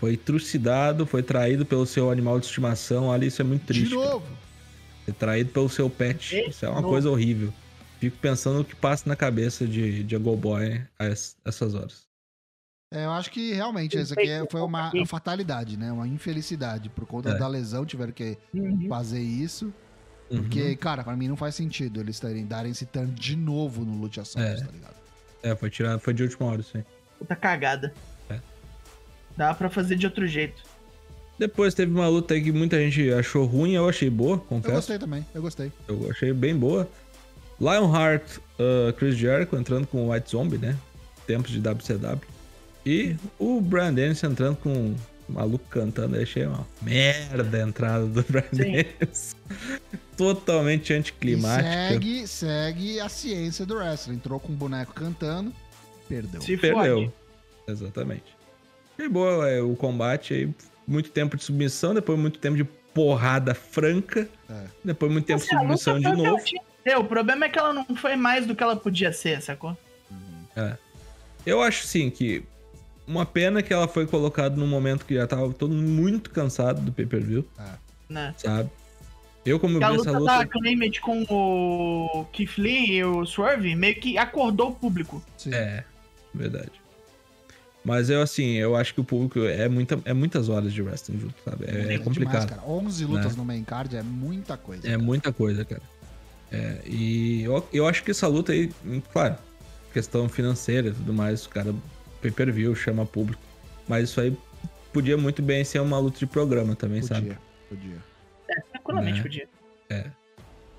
[0.00, 3.04] foi trucidado, foi traído pelo seu animal de estimação.
[3.08, 3.90] Olha, isso é muito triste.
[3.90, 4.08] De cara.
[4.08, 4.26] novo.
[5.04, 6.30] Ser traído pelo seu pet.
[6.30, 6.88] De Isso é uma novo.
[6.94, 7.52] coisa horrível.
[8.02, 12.02] Fico pensando no que passa na cabeça de Jungle Boy a es- essas horas.
[12.92, 15.06] É, eu acho que realmente Eu essa aqui é- foi eu uma aqui.
[15.06, 15.92] fatalidade, né?
[15.92, 16.88] Uma infelicidade.
[16.88, 17.38] Por conta É.
[17.38, 18.88] da lesão, tiveram que Uhum.
[18.88, 19.72] fazer isso.
[20.28, 20.38] Uhum.
[20.42, 23.96] Porque, cara, pra mim não faz sentido eles terem, darem esse turn de novo no
[24.00, 24.64] Lucha Sounds, É.
[24.64, 24.94] tá ligado?
[25.40, 26.84] É, foi tirado, foi de última hora isso aí.
[27.20, 27.94] Puta cagada.
[28.28, 28.40] É.
[29.36, 30.60] Dá pra fazer de outro jeito.
[31.38, 34.74] Depois teve uma luta aí que muita gente achou ruim, eu achei boa, Eu confesso.
[34.74, 35.70] gostei também, eu gostei.
[35.86, 36.88] Eu achei bem boa.
[37.60, 40.76] Lionheart, uh, Chris Jericho entrando com o White Zombie, né?
[41.26, 42.20] Tempos de WCW.
[42.84, 44.96] E o Brian Dennis entrando com um
[45.28, 46.16] maluco cantando.
[46.16, 48.56] Eu achei uma merda a entrada do Brian Sim.
[48.72, 49.36] Dennis.
[50.16, 51.88] Totalmente E anticlimática.
[51.88, 54.14] segue, segue a ciência do wrestling.
[54.16, 55.52] Entrou com um boneco cantando,
[56.08, 56.40] perdeu.
[56.42, 56.96] Se Perdeu.
[56.96, 57.12] fode.
[57.68, 58.24] Exatamente.
[58.98, 60.50] E boa é, o combate aí.
[60.86, 64.28] Muito tempo de submissão, depois muito tempo de porrada franca.
[64.50, 64.64] É.
[64.84, 66.44] Depois muito tempo de Assim, submissão de foi o novo.
[66.44, 66.96] tinha ser.
[66.98, 69.76] O problema é que ela não foi mais do que ela podia ser, sacou?
[70.56, 70.76] É.
[71.46, 72.44] Eu acho sim que
[73.06, 76.80] uma pena que ela foi colocada num momento que já tava todo mundo muito cansado
[76.80, 77.44] do pay-per-view,
[78.08, 78.34] Né?
[78.36, 78.70] sabe?
[79.44, 82.92] Eu como eu Porque a vi luta essa da luta, Claimant com o Keith Lee
[82.98, 85.20] e o Swerve meio que acordou o público.
[85.36, 85.52] Sim.
[85.52, 85.82] é,
[86.32, 86.70] verdade.
[87.84, 91.18] Mas eu assim, eu acho que o público é muita, é muitas horas de wrestling
[91.18, 91.64] junto, sabe?
[91.64, 92.48] É, é demais, complicado.
[92.48, 92.62] cara.
[92.64, 93.38] 11 lutas Né?
[93.38, 94.86] no main card é muita coisa.
[94.86, 95.02] É cara.
[95.02, 95.82] muita coisa, cara.
[96.52, 98.70] É, e eu, eu acho que essa luta aí,
[99.12, 99.36] claro,
[99.92, 101.74] questão financeira e tudo mais, o cara
[102.20, 103.40] pay-per-view, chama público.
[103.88, 104.36] Mas isso aí
[104.92, 107.36] podia muito bem ser uma luta de programa também, sabe?
[107.68, 107.96] Podia,
[108.46, 108.62] podia.
[108.72, 109.22] Tranquilamente Né?
[109.22, 109.48] podia.
[109.88, 110.04] É.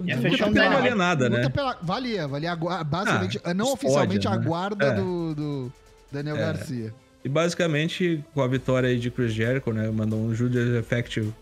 [0.06, 1.50] Ia fechar não valia nada, Luta né?
[1.50, 4.46] pela- valia, valia a basicamente, não custódia, oficialmente a né?
[4.46, 4.94] guarda É.
[4.96, 5.74] do, do
[6.12, 6.40] Daniel É.
[6.40, 6.94] Garcia.
[7.24, 9.90] E basicamente, com a vitória aí de Chris Jericho, né?
[9.90, 11.34] Mandou um Judas Effect.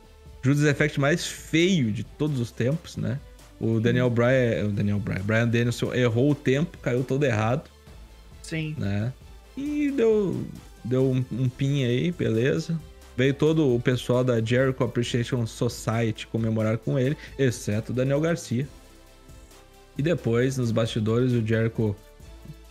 [0.43, 3.17] Judas Effect mais feio de todos os tempos, né?
[3.61, 4.69] O Daniel Bryan.
[4.69, 5.21] O Daniel Bryan.
[5.23, 7.69] Brian Danielson errou o tempo, caiu todo errado,
[8.41, 8.75] Sim.
[8.77, 9.13] né?
[9.55, 10.43] E deu,
[10.83, 12.79] deu um, um pin aí, beleza.
[13.15, 18.67] Veio todo o pessoal da Jericho Appreciation Society comemorar com ele, exceto o Daniel Garcia.
[19.95, 21.95] E depois, nos bastidores, o Jericho,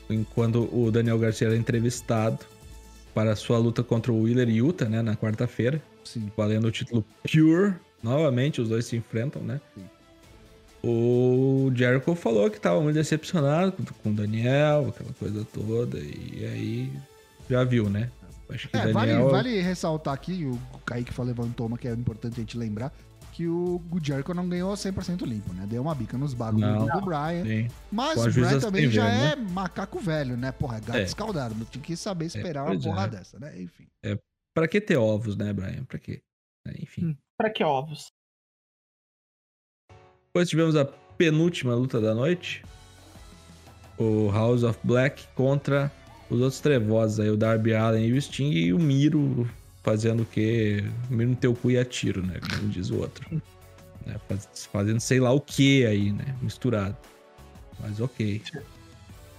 [0.09, 2.39] enquanto o Daniel Garcia era entrevistado
[3.15, 6.33] para a sua luta contra o Wheeler Yuta, né, na quarta-feira, Sim.
[6.37, 7.75] valendo o título Pure.
[8.03, 9.61] Novamente, os dois se enfrentam, né?
[9.75, 9.85] Sim.
[10.83, 16.93] O Jericho falou que estava muito decepcionado com- o Daniel, aquela coisa toda, e aí
[17.49, 18.11] já viu, né?
[18.49, 19.31] Acho que É, o vale, Daniel.
[19.31, 22.93] vale ressaltar aqui, o Kaique falou, levantou uma que é importante a gente lembrar,
[23.33, 25.65] que o Jericho não ganhou 100% limpo, né?
[25.69, 26.87] Deu uma bica nos Não.
[26.87, 27.45] do, Brian.
[27.45, 27.69] Sim.
[27.93, 30.51] Mas o Brian também já ver, é macaco velho, né?
[30.51, 31.03] Porra, é gato É.
[31.03, 31.55] escaldado.
[31.55, 33.09] Não tinha que saber esperar uma pois porra é.
[33.09, 33.61] dessa, né?
[33.61, 33.87] Enfim.
[34.55, 35.85] Pra que ter ovos, né, Brian?
[35.85, 36.21] Pra quê?
[36.67, 37.07] É, Enfim.
[37.07, 37.17] Hum.
[37.39, 38.11] Pra que ovos?
[40.33, 42.63] Depois tivemos a penúltima luta da noite.
[43.99, 45.91] O House of Black contra
[46.31, 49.51] os outros trevosos aí, o Darby Allen e o Sting e o Miro
[49.83, 50.85] fazendo o quê?
[51.11, 52.39] O Miro no teu cu e atiro, né?
[52.49, 53.27] Como diz o outro.
[54.07, 56.35] Né, faz- Fazendo sei lá o que aí, né?
[56.41, 56.97] Misturado.
[57.79, 58.41] Mas ok.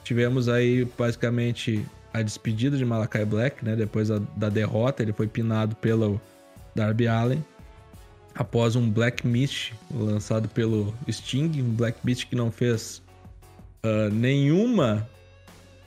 [0.03, 1.83] Tivemos aí basicamente
[2.13, 3.75] a despedida de Malakai Black, né?
[3.75, 6.21] Depois da, da derrota, ele foi pinado pelo
[6.75, 7.43] Darby Allen
[8.41, 13.01] após um Black Mist lançado pelo Sting, um Black Mist que não fez
[13.83, 15.07] ah, nenhuma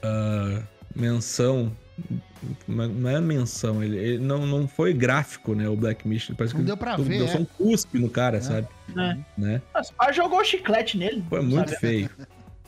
[0.01, 0.61] ah,
[0.95, 1.71] menção.
[2.67, 5.67] Não é menção, ele, ele não, não foi gráfico, né?
[5.67, 6.33] O Black Mist.
[6.35, 7.41] Parece Não que deu pra deu, ver, deu só é.
[7.41, 8.41] um cuspe no cara, É.
[8.41, 8.67] sabe?
[8.95, 9.17] É.
[9.37, 9.61] Né?
[9.73, 11.23] Mas pá, jogou chiclete nele.
[11.29, 11.53] Foi sabe?
[11.53, 12.09] muito feio.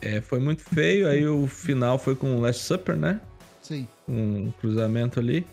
[0.00, 1.08] É, foi muito feio.
[1.08, 3.20] Aí o final foi com o Last Supper, né?
[3.62, 3.86] Sim.
[4.08, 5.46] um cruzamento ali.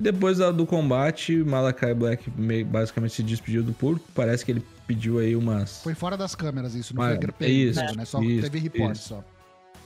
[0.00, 2.30] Depois do combate, Malakai Black
[2.64, 4.06] basicamente se despediu do público.
[4.14, 5.82] Parece que ele pediu aí umas.
[5.82, 8.04] Foi fora das câmeras isso, não foi é isso, mesmo, né?
[8.04, 9.08] Só isso, teve report isso.
[9.08, 9.24] só.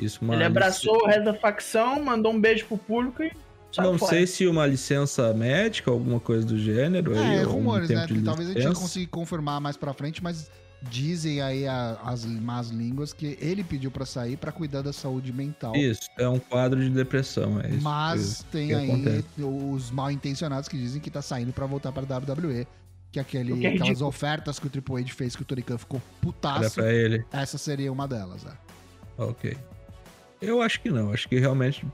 [0.00, 3.30] Isso, uma Ele abraçou o resto da facção, mandou um beijo pro público e
[3.78, 4.10] Não fora.
[4.10, 7.16] sei se uma licença médica, alguma coisa do gênero.
[7.16, 8.06] aí, É, um rumores, né?
[8.24, 8.80] Talvez a gente não licença.
[8.80, 10.50] consiga confirmar mais pra frente, mas
[10.90, 15.32] dizem aí a- as más línguas que ele pediu pra sair pra cuidar da saúde
[15.32, 15.74] mental.
[15.76, 17.60] Isso, é um quadro de depressão.
[17.60, 19.24] É isso, Mas isso tem que aí acontece.
[19.38, 22.66] os mal intencionados que dizem que tá saindo pra voltar pra WWE.
[23.12, 24.08] Que, aquele, que é aquelas ridículo.
[24.08, 26.74] ofertas que o Triple H fez que o Tony Khan ficou Era putaço.
[26.76, 27.22] pra ele.
[27.30, 28.52] Essa seria uma delas, né?
[29.18, 29.54] Ok.
[30.40, 31.12] Eu acho que não.
[31.12, 31.86] Acho que realmente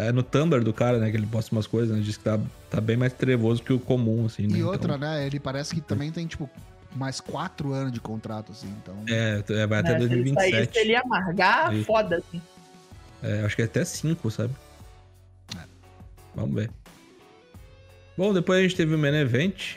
[0.00, 1.10] é no Tumblr do cara, né?
[1.10, 2.02] Que ele posta umas coisas, né?
[2.02, 2.40] Diz que tá,
[2.70, 4.54] tá bem mais trevoso que o comum, assim, né?
[4.54, 5.26] E Então, outra, né?
[5.26, 6.48] Ele parece que também tem, tipo,
[6.94, 8.68] mais quatro anos de contrato, assim.
[8.82, 8.94] Então.
[9.08, 10.50] É, é, vai até É, se ele 2027.
[10.50, 12.40] saísse, ele ia amargar foda, assim.
[13.22, 14.54] É, acho que é até 5, sabe?
[15.56, 15.60] É.
[16.34, 16.70] Vamos ver.
[18.16, 19.76] Bom, depois a gente teve o main event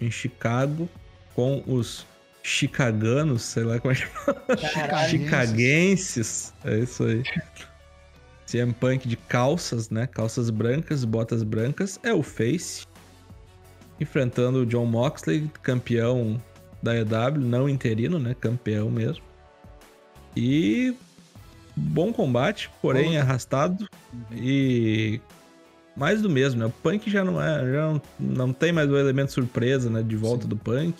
[0.00, 0.88] em Chicago
[1.34, 2.06] com os
[2.42, 5.08] chicaganos, sei lá como é que fala.
[5.08, 6.54] Chicaguenses.
[6.64, 7.22] É isso aí.
[8.46, 10.06] CM Punk de calças, né?
[10.06, 11.98] Calças brancas, botas brancas.
[12.04, 12.86] É o Face.
[14.00, 16.40] Enfrentando o John Moxley, campeão
[16.82, 18.34] da EW, não interino, né?
[18.38, 19.22] Campeão mesmo.
[20.36, 20.94] E
[21.74, 23.20] bom combate, porém Boa.
[23.22, 23.88] arrastado.
[24.32, 25.20] E
[25.96, 26.66] mais do mesmo, né?
[26.66, 30.02] O Punk já não é, já não, não tem mais o elemento surpresa, né?
[30.02, 30.48] De volta Sim.
[30.50, 30.94] do Punk.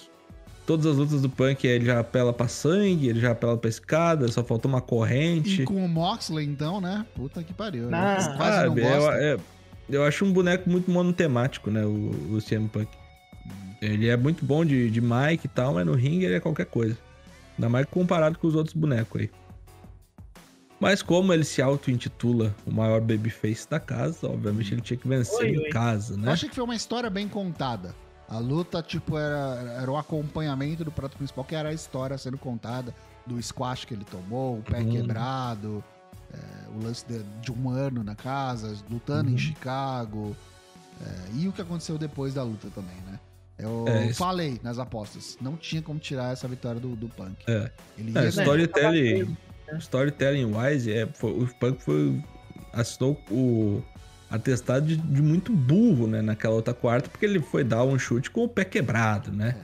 [0.67, 4.27] Todas as lutas do Punk ele já apela pra sangue, ele já apela pra escada,
[4.29, 5.63] só faltou uma corrente.
[5.63, 7.07] E com o Moxley, então, né?
[7.15, 7.89] Puta que pariu.
[7.93, 9.11] Ah, Eu quase não Sabe, eu, gosto.
[9.13, 9.37] é-
[9.89, 11.84] eu acho um boneco muito monotemático, né?
[11.84, 12.89] O, o CM Punk.
[13.80, 16.66] Ele é muito bom de, de mic e tal, mas no ringue ele é qualquer
[16.66, 16.97] coisa.
[17.59, 19.30] Ainda mais comparado com os outros bonecos aí.
[20.78, 25.39] Mas como ele se auto-intitula o maior babyface da casa, obviamente ele tinha que vencer
[25.41, 25.68] Oi, em oi.
[25.70, 26.32] casa, Eu né?
[26.32, 27.95] achei que foi uma história bem contada.
[28.28, 32.37] A luta, tipo, era, era o acompanhamento do prato principal, que era a história sendo
[32.37, 32.95] contada
[33.26, 34.91] do squash que ele tomou, o pé Uhum.
[34.91, 35.82] quebrado,
[36.33, 39.35] é, o lance de, de um ano na casa, lutando Uhum.
[39.35, 40.37] em Chicago,
[41.01, 43.18] é, e o que aconteceu depois da luta também, né?
[43.59, 47.37] Eu É, isso- falei nas apostas, não tinha como tirar essa vitória do, do Punk.
[47.49, 47.70] É.
[47.97, 49.37] Ele É, storytelling,
[49.79, 52.22] storytelling wise, é, foi- o Punk foi,
[52.72, 53.83] assinou o
[54.31, 58.31] atestado de, de muito burro, né, naquela outra quarta, porque ele foi dar um chute
[58.31, 59.57] com o pé quebrado, né?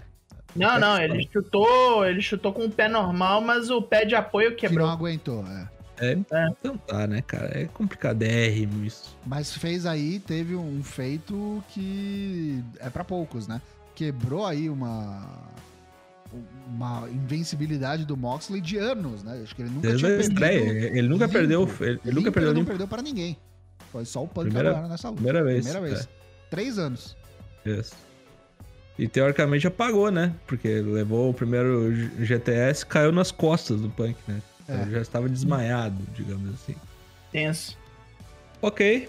[0.54, 4.54] Não, não, ele chutou, ele chutou com o pé normal, mas o pé de apoio
[4.54, 4.88] que não quebrou.
[4.88, 5.68] aguentou, é.
[6.02, 6.48] É, É.
[6.48, 7.58] então tá, né, cara?
[7.58, 9.16] É complicadérrimo isso.
[9.24, 13.60] Mas fez aí, teve um feito que é pra poucos, né?
[13.94, 15.28] Quebrou aí uma
[16.66, 19.40] uma invencibilidade do Moxley de anos, né?
[19.42, 20.96] Acho que ele nunca Desde tinha a estreia, perdido.
[20.96, 21.38] ele nunca limpo.
[21.38, 23.36] perdeu, ele, ele nunca perdeu ele não perdeu para ninguém.
[23.90, 25.22] Foi só o Punk Primeira- agora nessa luta.
[25.22, 26.04] primeira vez, Primeira vez.
[26.06, 26.08] é.
[26.48, 27.14] Três anos.
[27.66, 27.92] Isso.
[28.98, 30.34] E teoricamente apagou, né?
[30.46, 31.92] Porque levou o primeiro
[32.24, 34.40] GTS, caiu nas costas do Punk, né?
[34.72, 34.82] É.
[34.82, 36.74] Ele já estava desmaiado, digamos assim.
[37.30, 37.76] Tenso.
[38.60, 39.08] Ok,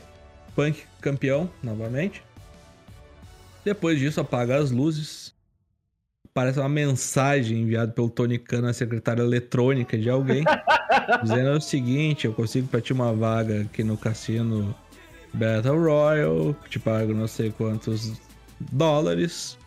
[0.56, 2.24] Punk campeão novamente.
[3.64, 5.34] Depois disso, apaga as luzes.
[6.34, 10.44] Parece uma mensagem enviada pelo Tony Khan na secretária eletrônica de alguém.
[11.22, 14.76] dizendo o seguinte: eu consigo pra ti uma vaga aqui no cassino
[15.34, 18.20] Battle Royale, que te pago não sei quantos
[18.60, 19.58] dólares.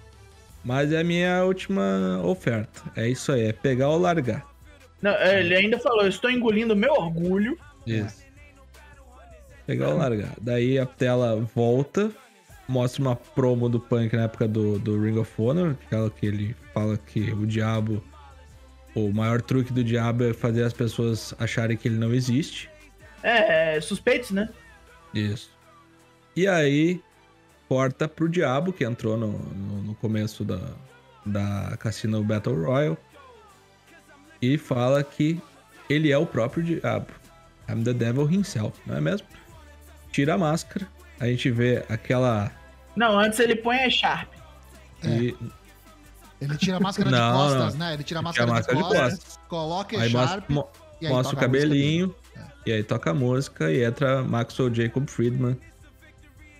[0.65, 2.83] Mas é a minha última oferta.
[2.97, 4.45] É isso aí, é pegar ou largar.
[5.01, 7.59] Não, ele ainda falou, eu estou engolindo meu orgulho.
[7.87, 8.25] Isso.
[9.69, 10.35] Ou largar.
[10.41, 12.11] Daí a tela volta,
[12.69, 16.57] mostra uma promo do Punk na época do, do Ring of Honor, aquela que ele
[16.73, 18.03] fala que o diabo,
[18.95, 22.71] o maior truque do diabo é fazer as pessoas acharem que ele não existe.
[23.23, 24.49] É, é, suspeitos, né?
[25.13, 25.51] Isso.
[26.35, 27.01] E aí
[27.69, 30.61] corta pro diabo, que entrou no, no, no começo da,
[31.25, 32.97] da Cassino Battle Royale.
[34.55, 35.41] E fala que
[35.89, 37.07] ele é o próprio diabo.
[37.69, 39.27] I'm the devil himself, não é mesmo?
[40.13, 40.87] Tira a máscara.
[41.19, 42.51] A gente vê aquela.
[42.95, 44.29] Não, antes ele põe a Sharp.
[45.05, 45.35] e-
[46.41, 47.87] Ele tira a máscara Não, de costas, não.
[47.87, 47.95] né?
[47.95, 49.41] Ele tira a Tira máscara, a máscara de, de costas, costas.
[49.49, 50.69] coloca aí Sharp mostra, mo-
[51.01, 52.15] e aí mostra o cabelinho.
[52.67, 55.57] E aí toca a música e entra Maxwell Jacob Friedman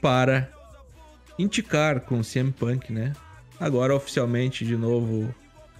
[0.01, 0.49] para
[1.39, 3.13] indicar com o CM Punk, né?
[3.59, 5.35] Agora oficialmente de novo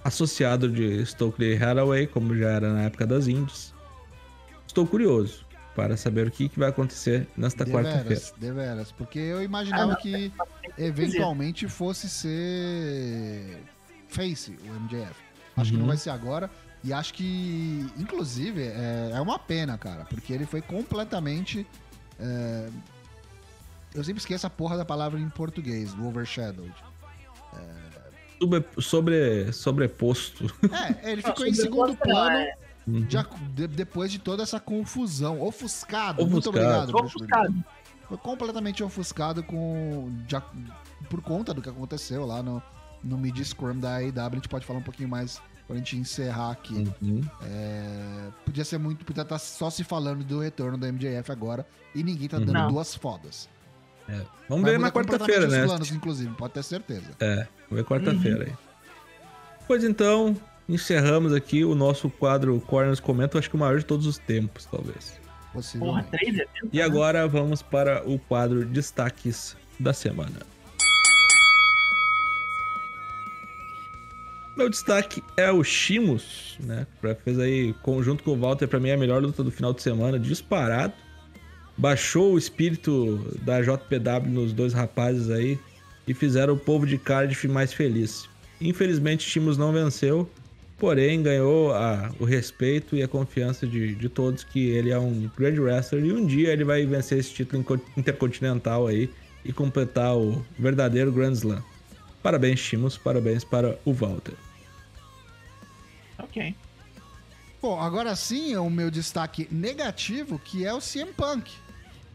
[0.07, 3.73] associado de Stokely Hathaway, como já era na época das Indies.
[4.65, 5.45] Estou curioso.
[5.75, 8.03] para saber o que, que vai acontecer nesta quarta-feira.
[8.03, 8.91] Deveras, deveras.
[8.91, 10.31] Porque eu imaginava Ah, que
[10.75, 13.61] eventualmente fosse ser
[14.07, 15.13] Face, o MJF.
[15.55, 15.81] Acho que Uhum.
[15.81, 16.49] não vai ser agora.
[16.83, 20.03] E acho que, inclusive, é, é uma pena, cara.
[20.05, 21.67] Porque ele foi completamente.
[22.19, 22.69] é,
[23.93, 26.73] Eu sempre esqueço a porra da palavra em português, do overshadowed.
[28.39, 30.45] Sobre, sobre, sobreposto.
[31.01, 32.55] É, ele ficou em segundo não, plano é.
[32.85, 35.41] de depois de toda essa confusão.
[35.41, 36.25] Ofuscado.
[36.25, 36.65] Muito Ofuscado.
[36.65, 36.91] obrigado.
[36.91, 37.65] Tô Bruxo ofuscado.
[38.07, 40.35] foi completamente ofuscado com de
[41.09, 42.61] por conta do que aconteceu lá no,
[43.03, 44.19] no mid scrum da AEW.
[44.19, 46.87] A gente pode falar um pouquinho mais quando a gente encerrar aqui.
[47.01, 47.21] Uhum.
[47.43, 52.03] É, podia ser muito, podia estar só se falando do retorno da MJF agora e
[52.03, 52.67] ninguém tá dando Não.
[52.69, 53.49] duas fodas.
[54.47, 55.65] Vamos Vai ver na quarta-feira, né?
[55.65, 57.11] planos, inclusive, pode ter certeza.
[57.19, 58.53] É, vamos ver quarta-feira aí.
[59.67, 60.35] Pois então,
[60.67, 64.65] encerramos aqui o nosso quadro Corners Comenta, acho que o maior de todos os tempos,
[64.65, 65.19] talvez.
[65.79, 66.05] Porra.
[66.71, 66.83] E né?
[66.83, 70.39] agora vamos para o quadro Destaques da Semana.
[74.55, 76.87] Meu destaque é o Shimos, né?
[76.99, 79.71] Pra- Fez aí, conjunto com o Walter, pra mim é a melhor luta do final
[79.71, 80.93] de semana, disparado.
[81.77, 85.59] Baixou o espírito da JPW nos dois rapazes aí
[86.07, 88.27] e fizeram o povo de Cardiff mais feliz.
[88.61, 90.29] Infelizmente, Shimos não venceu,
[90.77, 95.29] porém ganhou a- o respeito e a confiança de, de todos que ele é um
[95.37, 97.63] grande wrestler e um dia ele vai vencer esse título
[97.95, 99.09] intercontinental aí
[99.43, 101.63] e completar o verdadeiro Grand Slam.
[102.23, 104.33] Parabéns, Shimos, parabéns para o Walter.
[106.19, 106.55] Ok.
[107.61, 111.51] Bom, agora sim é o meu destaque negativo, que é o CM Punk.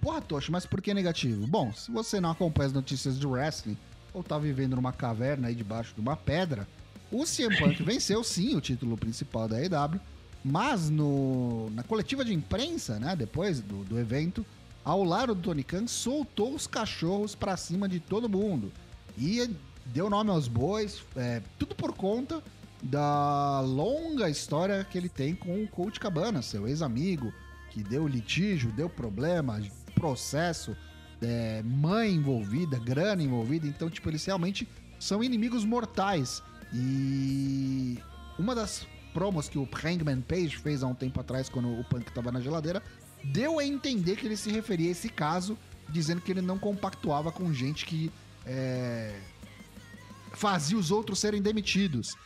[0.03, 1.47] Porra, Tocho, mas por que negativo?
[1.47, 3.79] Bom, se você não acompanha as notícias de wrestling,
[4.13, 6.67] ou tá vivendo numa caverna aí debaixo de uma pedra,
[7.11, 10.01] o CM Punk venceu sim o título principal da AEW,
[10.45, 14.45] mas no, na coletiva de imprensa, né, depois do, do evento,
[14.85, 18.73] ao lado do Tony Khan, soltou os cachorros pra cima de todo mundo.
[19.17, 19.49] E
[19.87, 22.43] deu nome aos bois, é, tudo por conta
[22.83, 27.33] da longa história que ele tem com o Coach Cabana, seu ex-amigo,
[27.71, 29.63] que deu litígio, deu problema,
[29.95, 30.77] processo,
[31.21, 33.67] é, mãe envolvida, grana envolvida.
[33.67, 36.43] Então, tipo, eles realmente são inimigos mortais.
[36.73, 37.99] E
[38.39, 42.11] uma das promos que o Hangman Page fez há um tempo atrás, quando o Punk
[42.13, 42.83] tava na geladeira,
[43.25, 45.57] deu a entender que ele se referia a esse caso,
[45.89, 48.11] dizendo que ele não compactuava com gente que
[48.47, 49.15] é,
[50.33, 52.17] fazia os outros serem demitidos.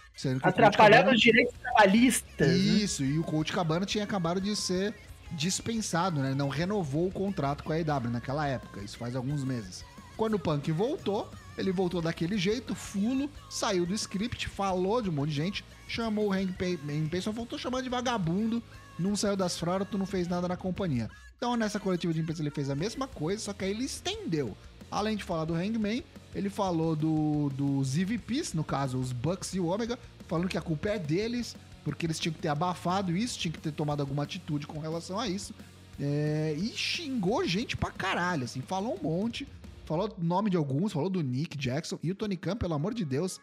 [0.43, 2.49] Atrapalhando Cabana- os direitos trabalhistas.
[2.49, 2.55] né?
[2.57, 4.95] isso, e o Coach Cabana tinha acabado de ser
[5.37, 6.35] dispensado, né?
[6.35, 9.85] Não renovou o contrato com a AEW naquela época, isso faz alguns meses.
[10.17, 15.13] Quando o Punk voltou, ele voltou daquele jeito, fulo, saiu do script, falou de um
[15.13, 18.63] monte de gente, chamou o Hank Payne, só voltou chamando de vagabundo,
[18.99, 19.61] não saiu das
[19.91, 21.11] tu não fez nada na companhia.
[21.37, 24.57] Então nessa coletiva de imprensa ele fez a mesma coisa, só que aí ele estendeu.
[24.91, 26.03] Além de falar do Hangman,
[26.35, 30.63] ele falou do, dos EVPs, no caso os Bucks e o Omega, falando que a
[30.63, 31.57] culpa é deles,
[31.87, 35.21] porque eles tinham que ter abafado isso, tinham que ter tomado alguma atitude com relação
[35.21, 35.55] a isso.
[36.01, 39.47] É, e xingou gente pra caralho, assim, falou um monte,
[39.85, 42.93] falou o nome de alguns, falou do Nick Jackson e o Tony Khan, pelo amor
[42.93, 43.41] de Deus,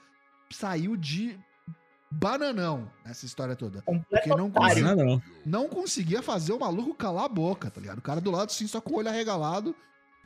[0.51, 1.39] saiu de
[2.11, 3.81] bananão nessa história toda.
[3.81, 4.83] Completo Porque não otário.
[4.83, 5.21] Não, não.
[5.45, 7.99] Não conseguia fazer o maluco calar a boca, tá ligado?
[7.99, 9.73] O cara do lado, assim, só com o olho arregalado,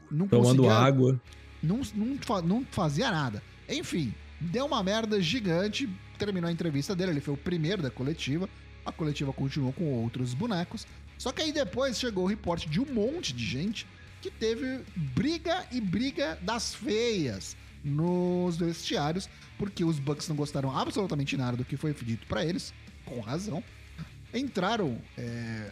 [0.09, 1.21] não Tomando conseguia água.
[1.61, 3.43] não, não, não fazia nada.
[3.69, 4.11] Enfim,
[4.41, 5.87] deu uma merda gigante.
[6.17, 8.49] Terminou a entrevista dele, ele foi o primeiro da coletiva.
[8.85, 10.87] A coletiva continuou com outros bonecos.
[11.17, 13.87] Só que aí depois chegou o reporte de um monte de gente
[14.21, 21.37] que teve briga e briga das feias nos vestiários, porque os Bucks não gostaram absolutamente
[21.37, 22.73] nada do que foi dito pra eles,
[23.05, 23.63] com razão.
[24.33, 25.71] Entraram é,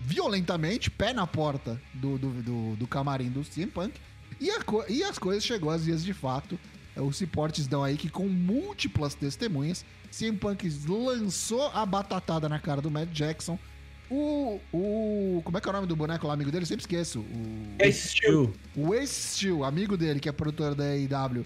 [0.00, 4.00] violentamente, pé na porta do, do, do, do camarim do CM Punk,
[4.40, 6.58] e, a e as coisas chegou às vias de fato.
[6.96, 12.58] É, Os reportes dão aí que com múltiplas testemunhas, CM Punk lançou a batatada na
[12.58, 13.58] cara do Matt Jackson.
[14.10, 15.40] O, o.
[15.44, 16.62] Como é que é o nome do boneco lá, amigo dele?
[16.62, 17.20] Eu sempre esqueço.
[17.20, 18.52] O, Esse estilo.
[18.76, 21.44] o Ace Steel, amigo dele, que é produtor da AEW,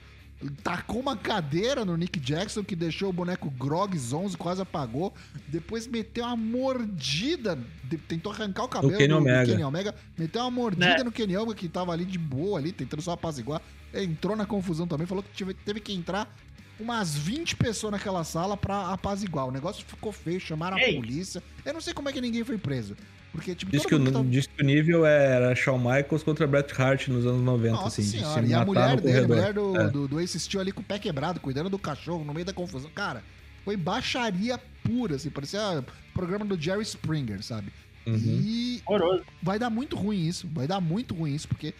[0.62, 5.14] tacou uma cadeira no Nick Jackson que deixou o boneco Grog Zonzo, quase apagou.
[5.46, 9.46] Depois meteu uma mordida, de- tentou arrancar o cabelo Kenny do, do Omega.
[9.52, 9.94] Kenny Omega.
[10.18, 11.04] Meteu uma mordida Né?
[11.04, 13.62] no Kenny Omega que tava ali de boa ali, tentando só apaziguar.
[13.94, 16.34] Entrou na confusão também, falou que tive- teve que entrar
[16.78, 19.46] umas 20 pessoas naquela sala pra apaziguar.
[19.46, 20.94] O negócio ficou feio, chamaram a Ei.
[20.96, 21.42] polícia.
[21.64, 22.96] Eu não sei como é que ninguém foi preso.
[23.32, 26.72] Porque, tipo, Diz que, o, tava- diz que o nível era Shawn Michaels contra Bret
[26.80, 29.26] Hart nos anos 90, Nossa assim, de senhora, se e a mulher no dele, a
[29.26, 29.36] corredor.
[29.36, 29.90] mulher do, É.
[29.90, 32.54] do, do Ace Steel ali com o pé quebrado, cuidando do cachorro no meio da
[32.54, 32.90] confusão.
[32.94, 33.22] Cara,
[33.64, 35.84] foi baixaria pura, assim, parecia
[36.14, 37.70] programa do Jerry Springer, sabe?
[38.08, 38.40] Uhum.
[38.44, 39.24] E Horroroso.
[39.42, 40.48] vai dar muito ruim isso.
[40.52, 41.74] Vai dar muito ruim isso, porque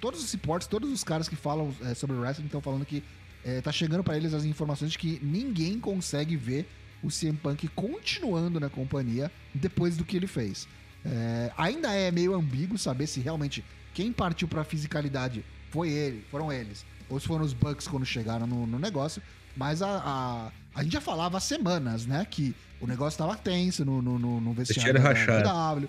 [0.00, 3.02] todos os reports, todos os caras que falam é, sobre o wrestling estão falando que
[3.44, 6.68] é, tá chegando pra eles as informações de que ninguém consegue ver
[7.02, 10.68] o CM Punk continuando na companhia depois do que ele fez.
[11.04, 13.64] É, ainda é meio ambíguo saber se realmente
[13.94, 18.46] quem partiu pra fisicalidade foi ele, foram eles, ou se foram os Bucks quando chegaram
[18.46, 19.20] no, no negócio.
[19.56, 22.24] Mas a, a, a gente já falava há semanas, né?
[22.28, 25.12] Que o negócio tava tenso no, no, no, no vestiário da.
[25.42, 25.88] W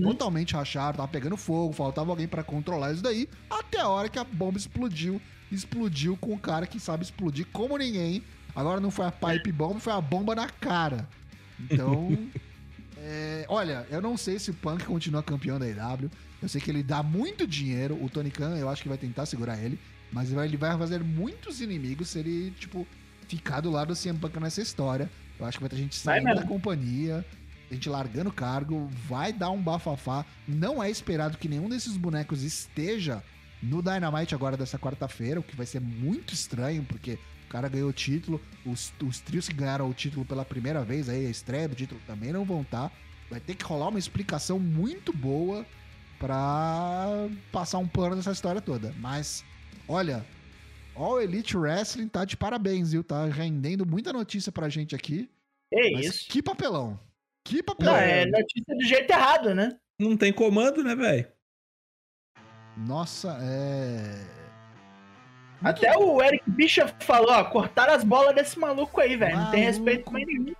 [0.00, 4.18] totalmente rachado, tava pegando fogo, faltava alguém pra controlar isso daí, até a hora que
[4.18, 5.20] a bomba explodiu,
[5.50, 8.22] explodiu com o cara que sabe explodir como ninguém.
[8.54, 11.08] Agora não foi a pipe bomb, foi a bomba na cara.
[11.58, 12.16] Então,
[12.98, 16.10] é, olha, eu não sei se o Punk continua campeão da IW.
[16.42, 18.02] Eu sei que ele dá muito dinheiro.
[18.02, 19.78] O Tony Khan, eu acho que vai tentar segurar ele,
[20.12, 22.86] mas ele vai- fazer muitos inimigos se ele, tipo,
[23.28, 25.10] ficar do lado do CM Punk nessa história.
[25.40, 27.24] Eu acho que vai ter gente saindo da companhia,
[27.70, 30.24] gente largando o cargo, vai dar um bafafá.
[30.46, 33.22] Não é esperado que nenhum desses bonecos esteja
[33.62, 37.88] no Dynamite agora dessa quarta-feira, o que vai ser muito estranho, porque o cara ganhou
[37.88, 41.68] o título, os, os trios que ganharam o título pela primeira vez, aí a estreia
[41.68, 42.92] do título também não vão estar.
[43.30, 45.64] Vai ter que rolar uma explicação muito boa
[46.18, 48.94] pra passar um pano nessa história toda.
[48.98, 49.44] Mas,
[49.88, 50.24] olha,
[50.94, 53.02] All Elite Wrestling tá de parabéns, viu?
[53.02, 55.28] Tá rendendo muita notícia pra gente aqui.
[55.72, 56.28] É isso.
[56.28, 57.00] que papelão.
[57.44, 57.94] Que papelão.
[57.94, 59.76] Não, é notícia do jeito errado, né?
[59.98, 61.26] Não tem comando, né, velho?
[62.76, 64.42] Nossa, é.
[65.62, 69.36] Muito Até o Eric Bischoff falou, ó, cortaram as bolas desse maluco aí, velho.
[69.36, 70.54] Não tem respeito mais nenhum.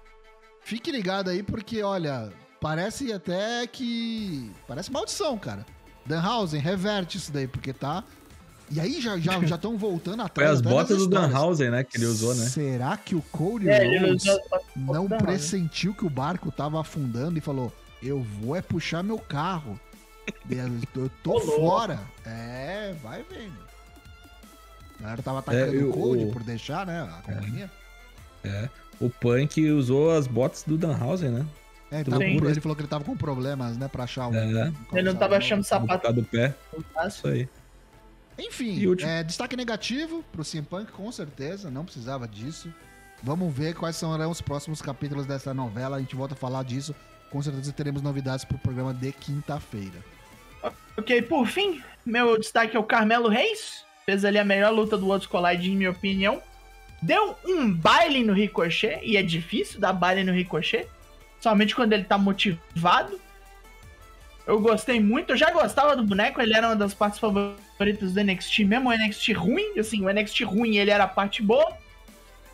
[0.61, 4.51] Fique ligado aí, porque, olha, parece até que.
[4.67, 5.67] Parece maldição, cara.
[6.07, 8.05] Danhausen, reverte isso daí, porque tá.
[8.73, 10.51] E aí já estão já, estão voltando Foi atrás.
[10.53, 11.09] as até botas do.
[11.09, 11.85] Danhausen, né?
[11.85, 12.47] Que ele usou, né?
[12.47, 14.39] Será que o Cody É, Rhodes as
[14.75, 15.19] não Danhausen.
[15.19, 17.71] pressentiu que o barco tava afundando e falou:
[18.03, 19.79] Eu vou é puxar meu carro.
[20.49, 21.57] Eu, tô Ô, louco.
[21.57, 22.01] fora.
[22.25, 23.59] É, vai vendo.
[24.99, 27.03] A galera tava atacando eu- o Cody o- por deixar, né?
[27.03, 27.71] A companhia.
[29.01, 31.47] O Punk usou as botas do Danhausen, né?
[31.91, 34.35] É, ele, tava ele falou que ele tava com problemas, né, pra achar um.
[34.35, 34.71] É.
[34.93, 35.69] um Ele não tava achando novo.
[35.69, 36.11] sapato.
[36.13, 36.55] Do pé.
[37.07, 37.47] Isso aí.
[38.47, 42.73] Enfim, último- é, destaque negativo pro CM Punk, com certeza, não precisava disso.
[43.23, 45.97] Vamos ver quais serão os próximos capítulos dessa novela.
[45.97, 46.95] A gente volta a falar disso.
[47.31, 50.05] Com certeza teremos novidades pro programa de quinta-feira.
[50.99, 53.85] Ok, por fim, meu destaque é o Carmelo Reis.
[54.05, 56.43] Fez ali a melhor luta do Outros Collide, em minha opinião.
[57.01, 60.87] Deu um baile no Ricochet, e é difícil dar baile no Ricochet.
[61.41, 63.19] Somente quando ele tá motivado.
[64.47, 68.23] Eu gostei muito, eu já gostava do boneco, ele era uma das partes favoritas do
[68.23, 71.77] NXT, mesmo o NXT ruim, assim, o NXT ruim ele era a parte boa.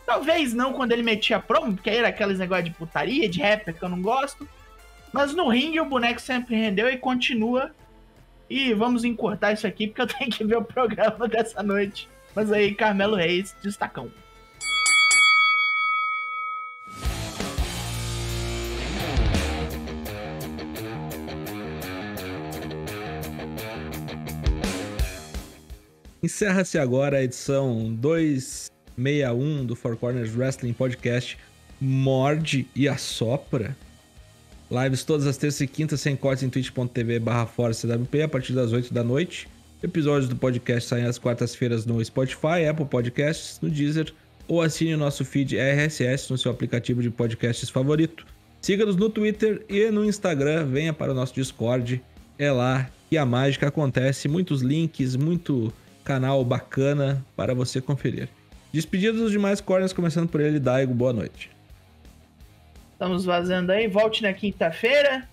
[0.07, 3.75] Talvez não quando ele metia promo, porque aí era aqueles negócios de putaria, de rapper
[3.75, 4.49] que eu não gosto.
[5.13, 7.75] Mas no ringue o boneco sempre rendeu e continua
[8.49, 12.09] e vamos encurtar isso aqui, porque eu tenho que ver o programa dessa noite.
[12.35, 14.11] Mas aí, Carmelo Reis, destacão.
[26.29, 31.39] Encerra-se agora a edição 261 do Four Corners Wrestling Podcast
[31.81, 33.75] Morde e Assopra.
[34.71, 38.93] Lives todas as terças e quintas sem cortes em twitch.tv barra a partir das 8
[38.93, 39.49] da noite.
[39.83, 44.13] Episódios do podcast saem às quartas-feiras no Spotify, Apple Podcasts, no Deezer
[44.47, 48.27] ou assine o nosso feed RSS no seu aplicativo de podcasts favorito.
[48.61, 52.03] Siga-nos no Twitter e no Instagram, venha para o nosso Discord.
[52.39, 55.73] É lá que a mágica acontece, muitos links, muito
[56.09, 58.31] canal bacana para você conferir.
[58.73, 61.51] Despedidos dos demais corners, começando por ele, Daigo, boa noite.
[62.95, 65.29] Estamos vazando aí, volte na quinta-feira.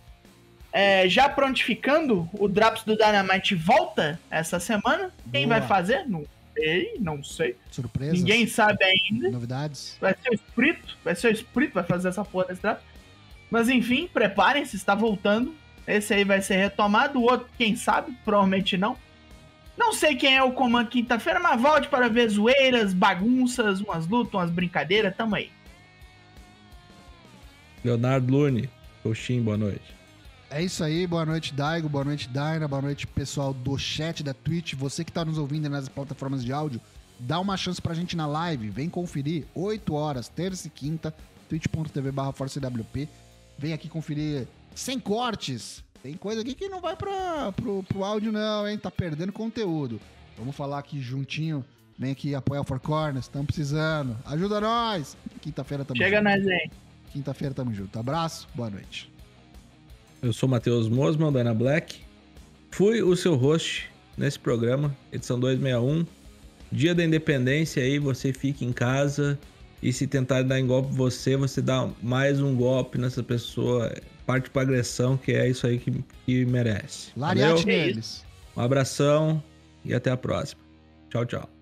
[0.74, 5.12] É, já prontificando, o Drops do Dynamite volta essa semana.
[5.32, 5.60] Quem Boa.
[5.60, 6.06] vai fazer?
[6.10, 7.56] Não sei, não sei.
[7.72, 8.20] Surpresas?
[8.20, 9.32] Ninguém sabe ainda.
[9.32, 9.98] Novidades?
[10.02, 12.84] Vai ser o Espírito, vai ser o Espírito, vai fazer essa porra desse Drops.
[13.50, 15.56] Mas enfim, preparem-se, está voltando.
[15.88, 18.98] Esse aí vai ser retomado, o outro, quem sabe, provavelmente não.
[19.78, 24.34] Não sei quem é o comando quinta-feira, mas volte para ver zoeiras, bagunças, umas lutas,
[24.34, 25.52] umas brincadeiras, tamo aí.
[27.84, 28.70] Leonardo Lune,
[29.04, 29.96] Coxim, boa noite.
[30.50, 34.34] É isso aí, boa noite, Daigo, boa noite, Daina, boa noite, pessoal do chat da
[34.34, 34.74] Twitch.
[34.76, 36.80] Você que tá nos ouvindo nas plataformas de áudio,
[37.20, 41.14] dá uma chance pra gente na live, vem conferir, 8 horas, terça e quinta,
[41.50, 43.10] twitch.tv barra ForceWP.
[43.58, 45.84] Vem aqui conferir sem cortes.
[46.06, 48.77] Tem coisa aqui que não vai pra, pro, pro áudio não, hein?
[48.77, 49.99] Tá perdendo conteúdo.
[50.38, 51.65] Vamos falar aqui juntinho.
[51.98, 54.15] Vem aqui apoiar o Four Corners, estamos precisando.
[54.23, 55.18] Ajuda nós!
[55.41, 56.30] Quinta-feira tamo Chega junto.
[56.30, 56.69] nós aí.
[57.11, 57.98] Quinta-feira tamo junto.
[57.98, 59.11] Abraço, boa noite.
[60.22, 62.02] Eu sou Matheus Mosman, da Ana Black.
[62.69, 66.06] Fui o seu host nesse programa, edição 261.
[66.72, 69.40] Dia da Independência aí, você fica em casa
[69.82, 73.91] e se tentar dar em golpe você, você dá mais um golpe nessa pessoa,
[74.26, 77.12] parte para agressão, que é isso aí que, que merece.
[77.16, 77.66] Lariate Valeu?
[77.66, 78.26] neles.
[78.56, 79.44] Um abração
[79.84, 80.62] e até a próxima.
[81.10, 81.55] Tchau, tchau.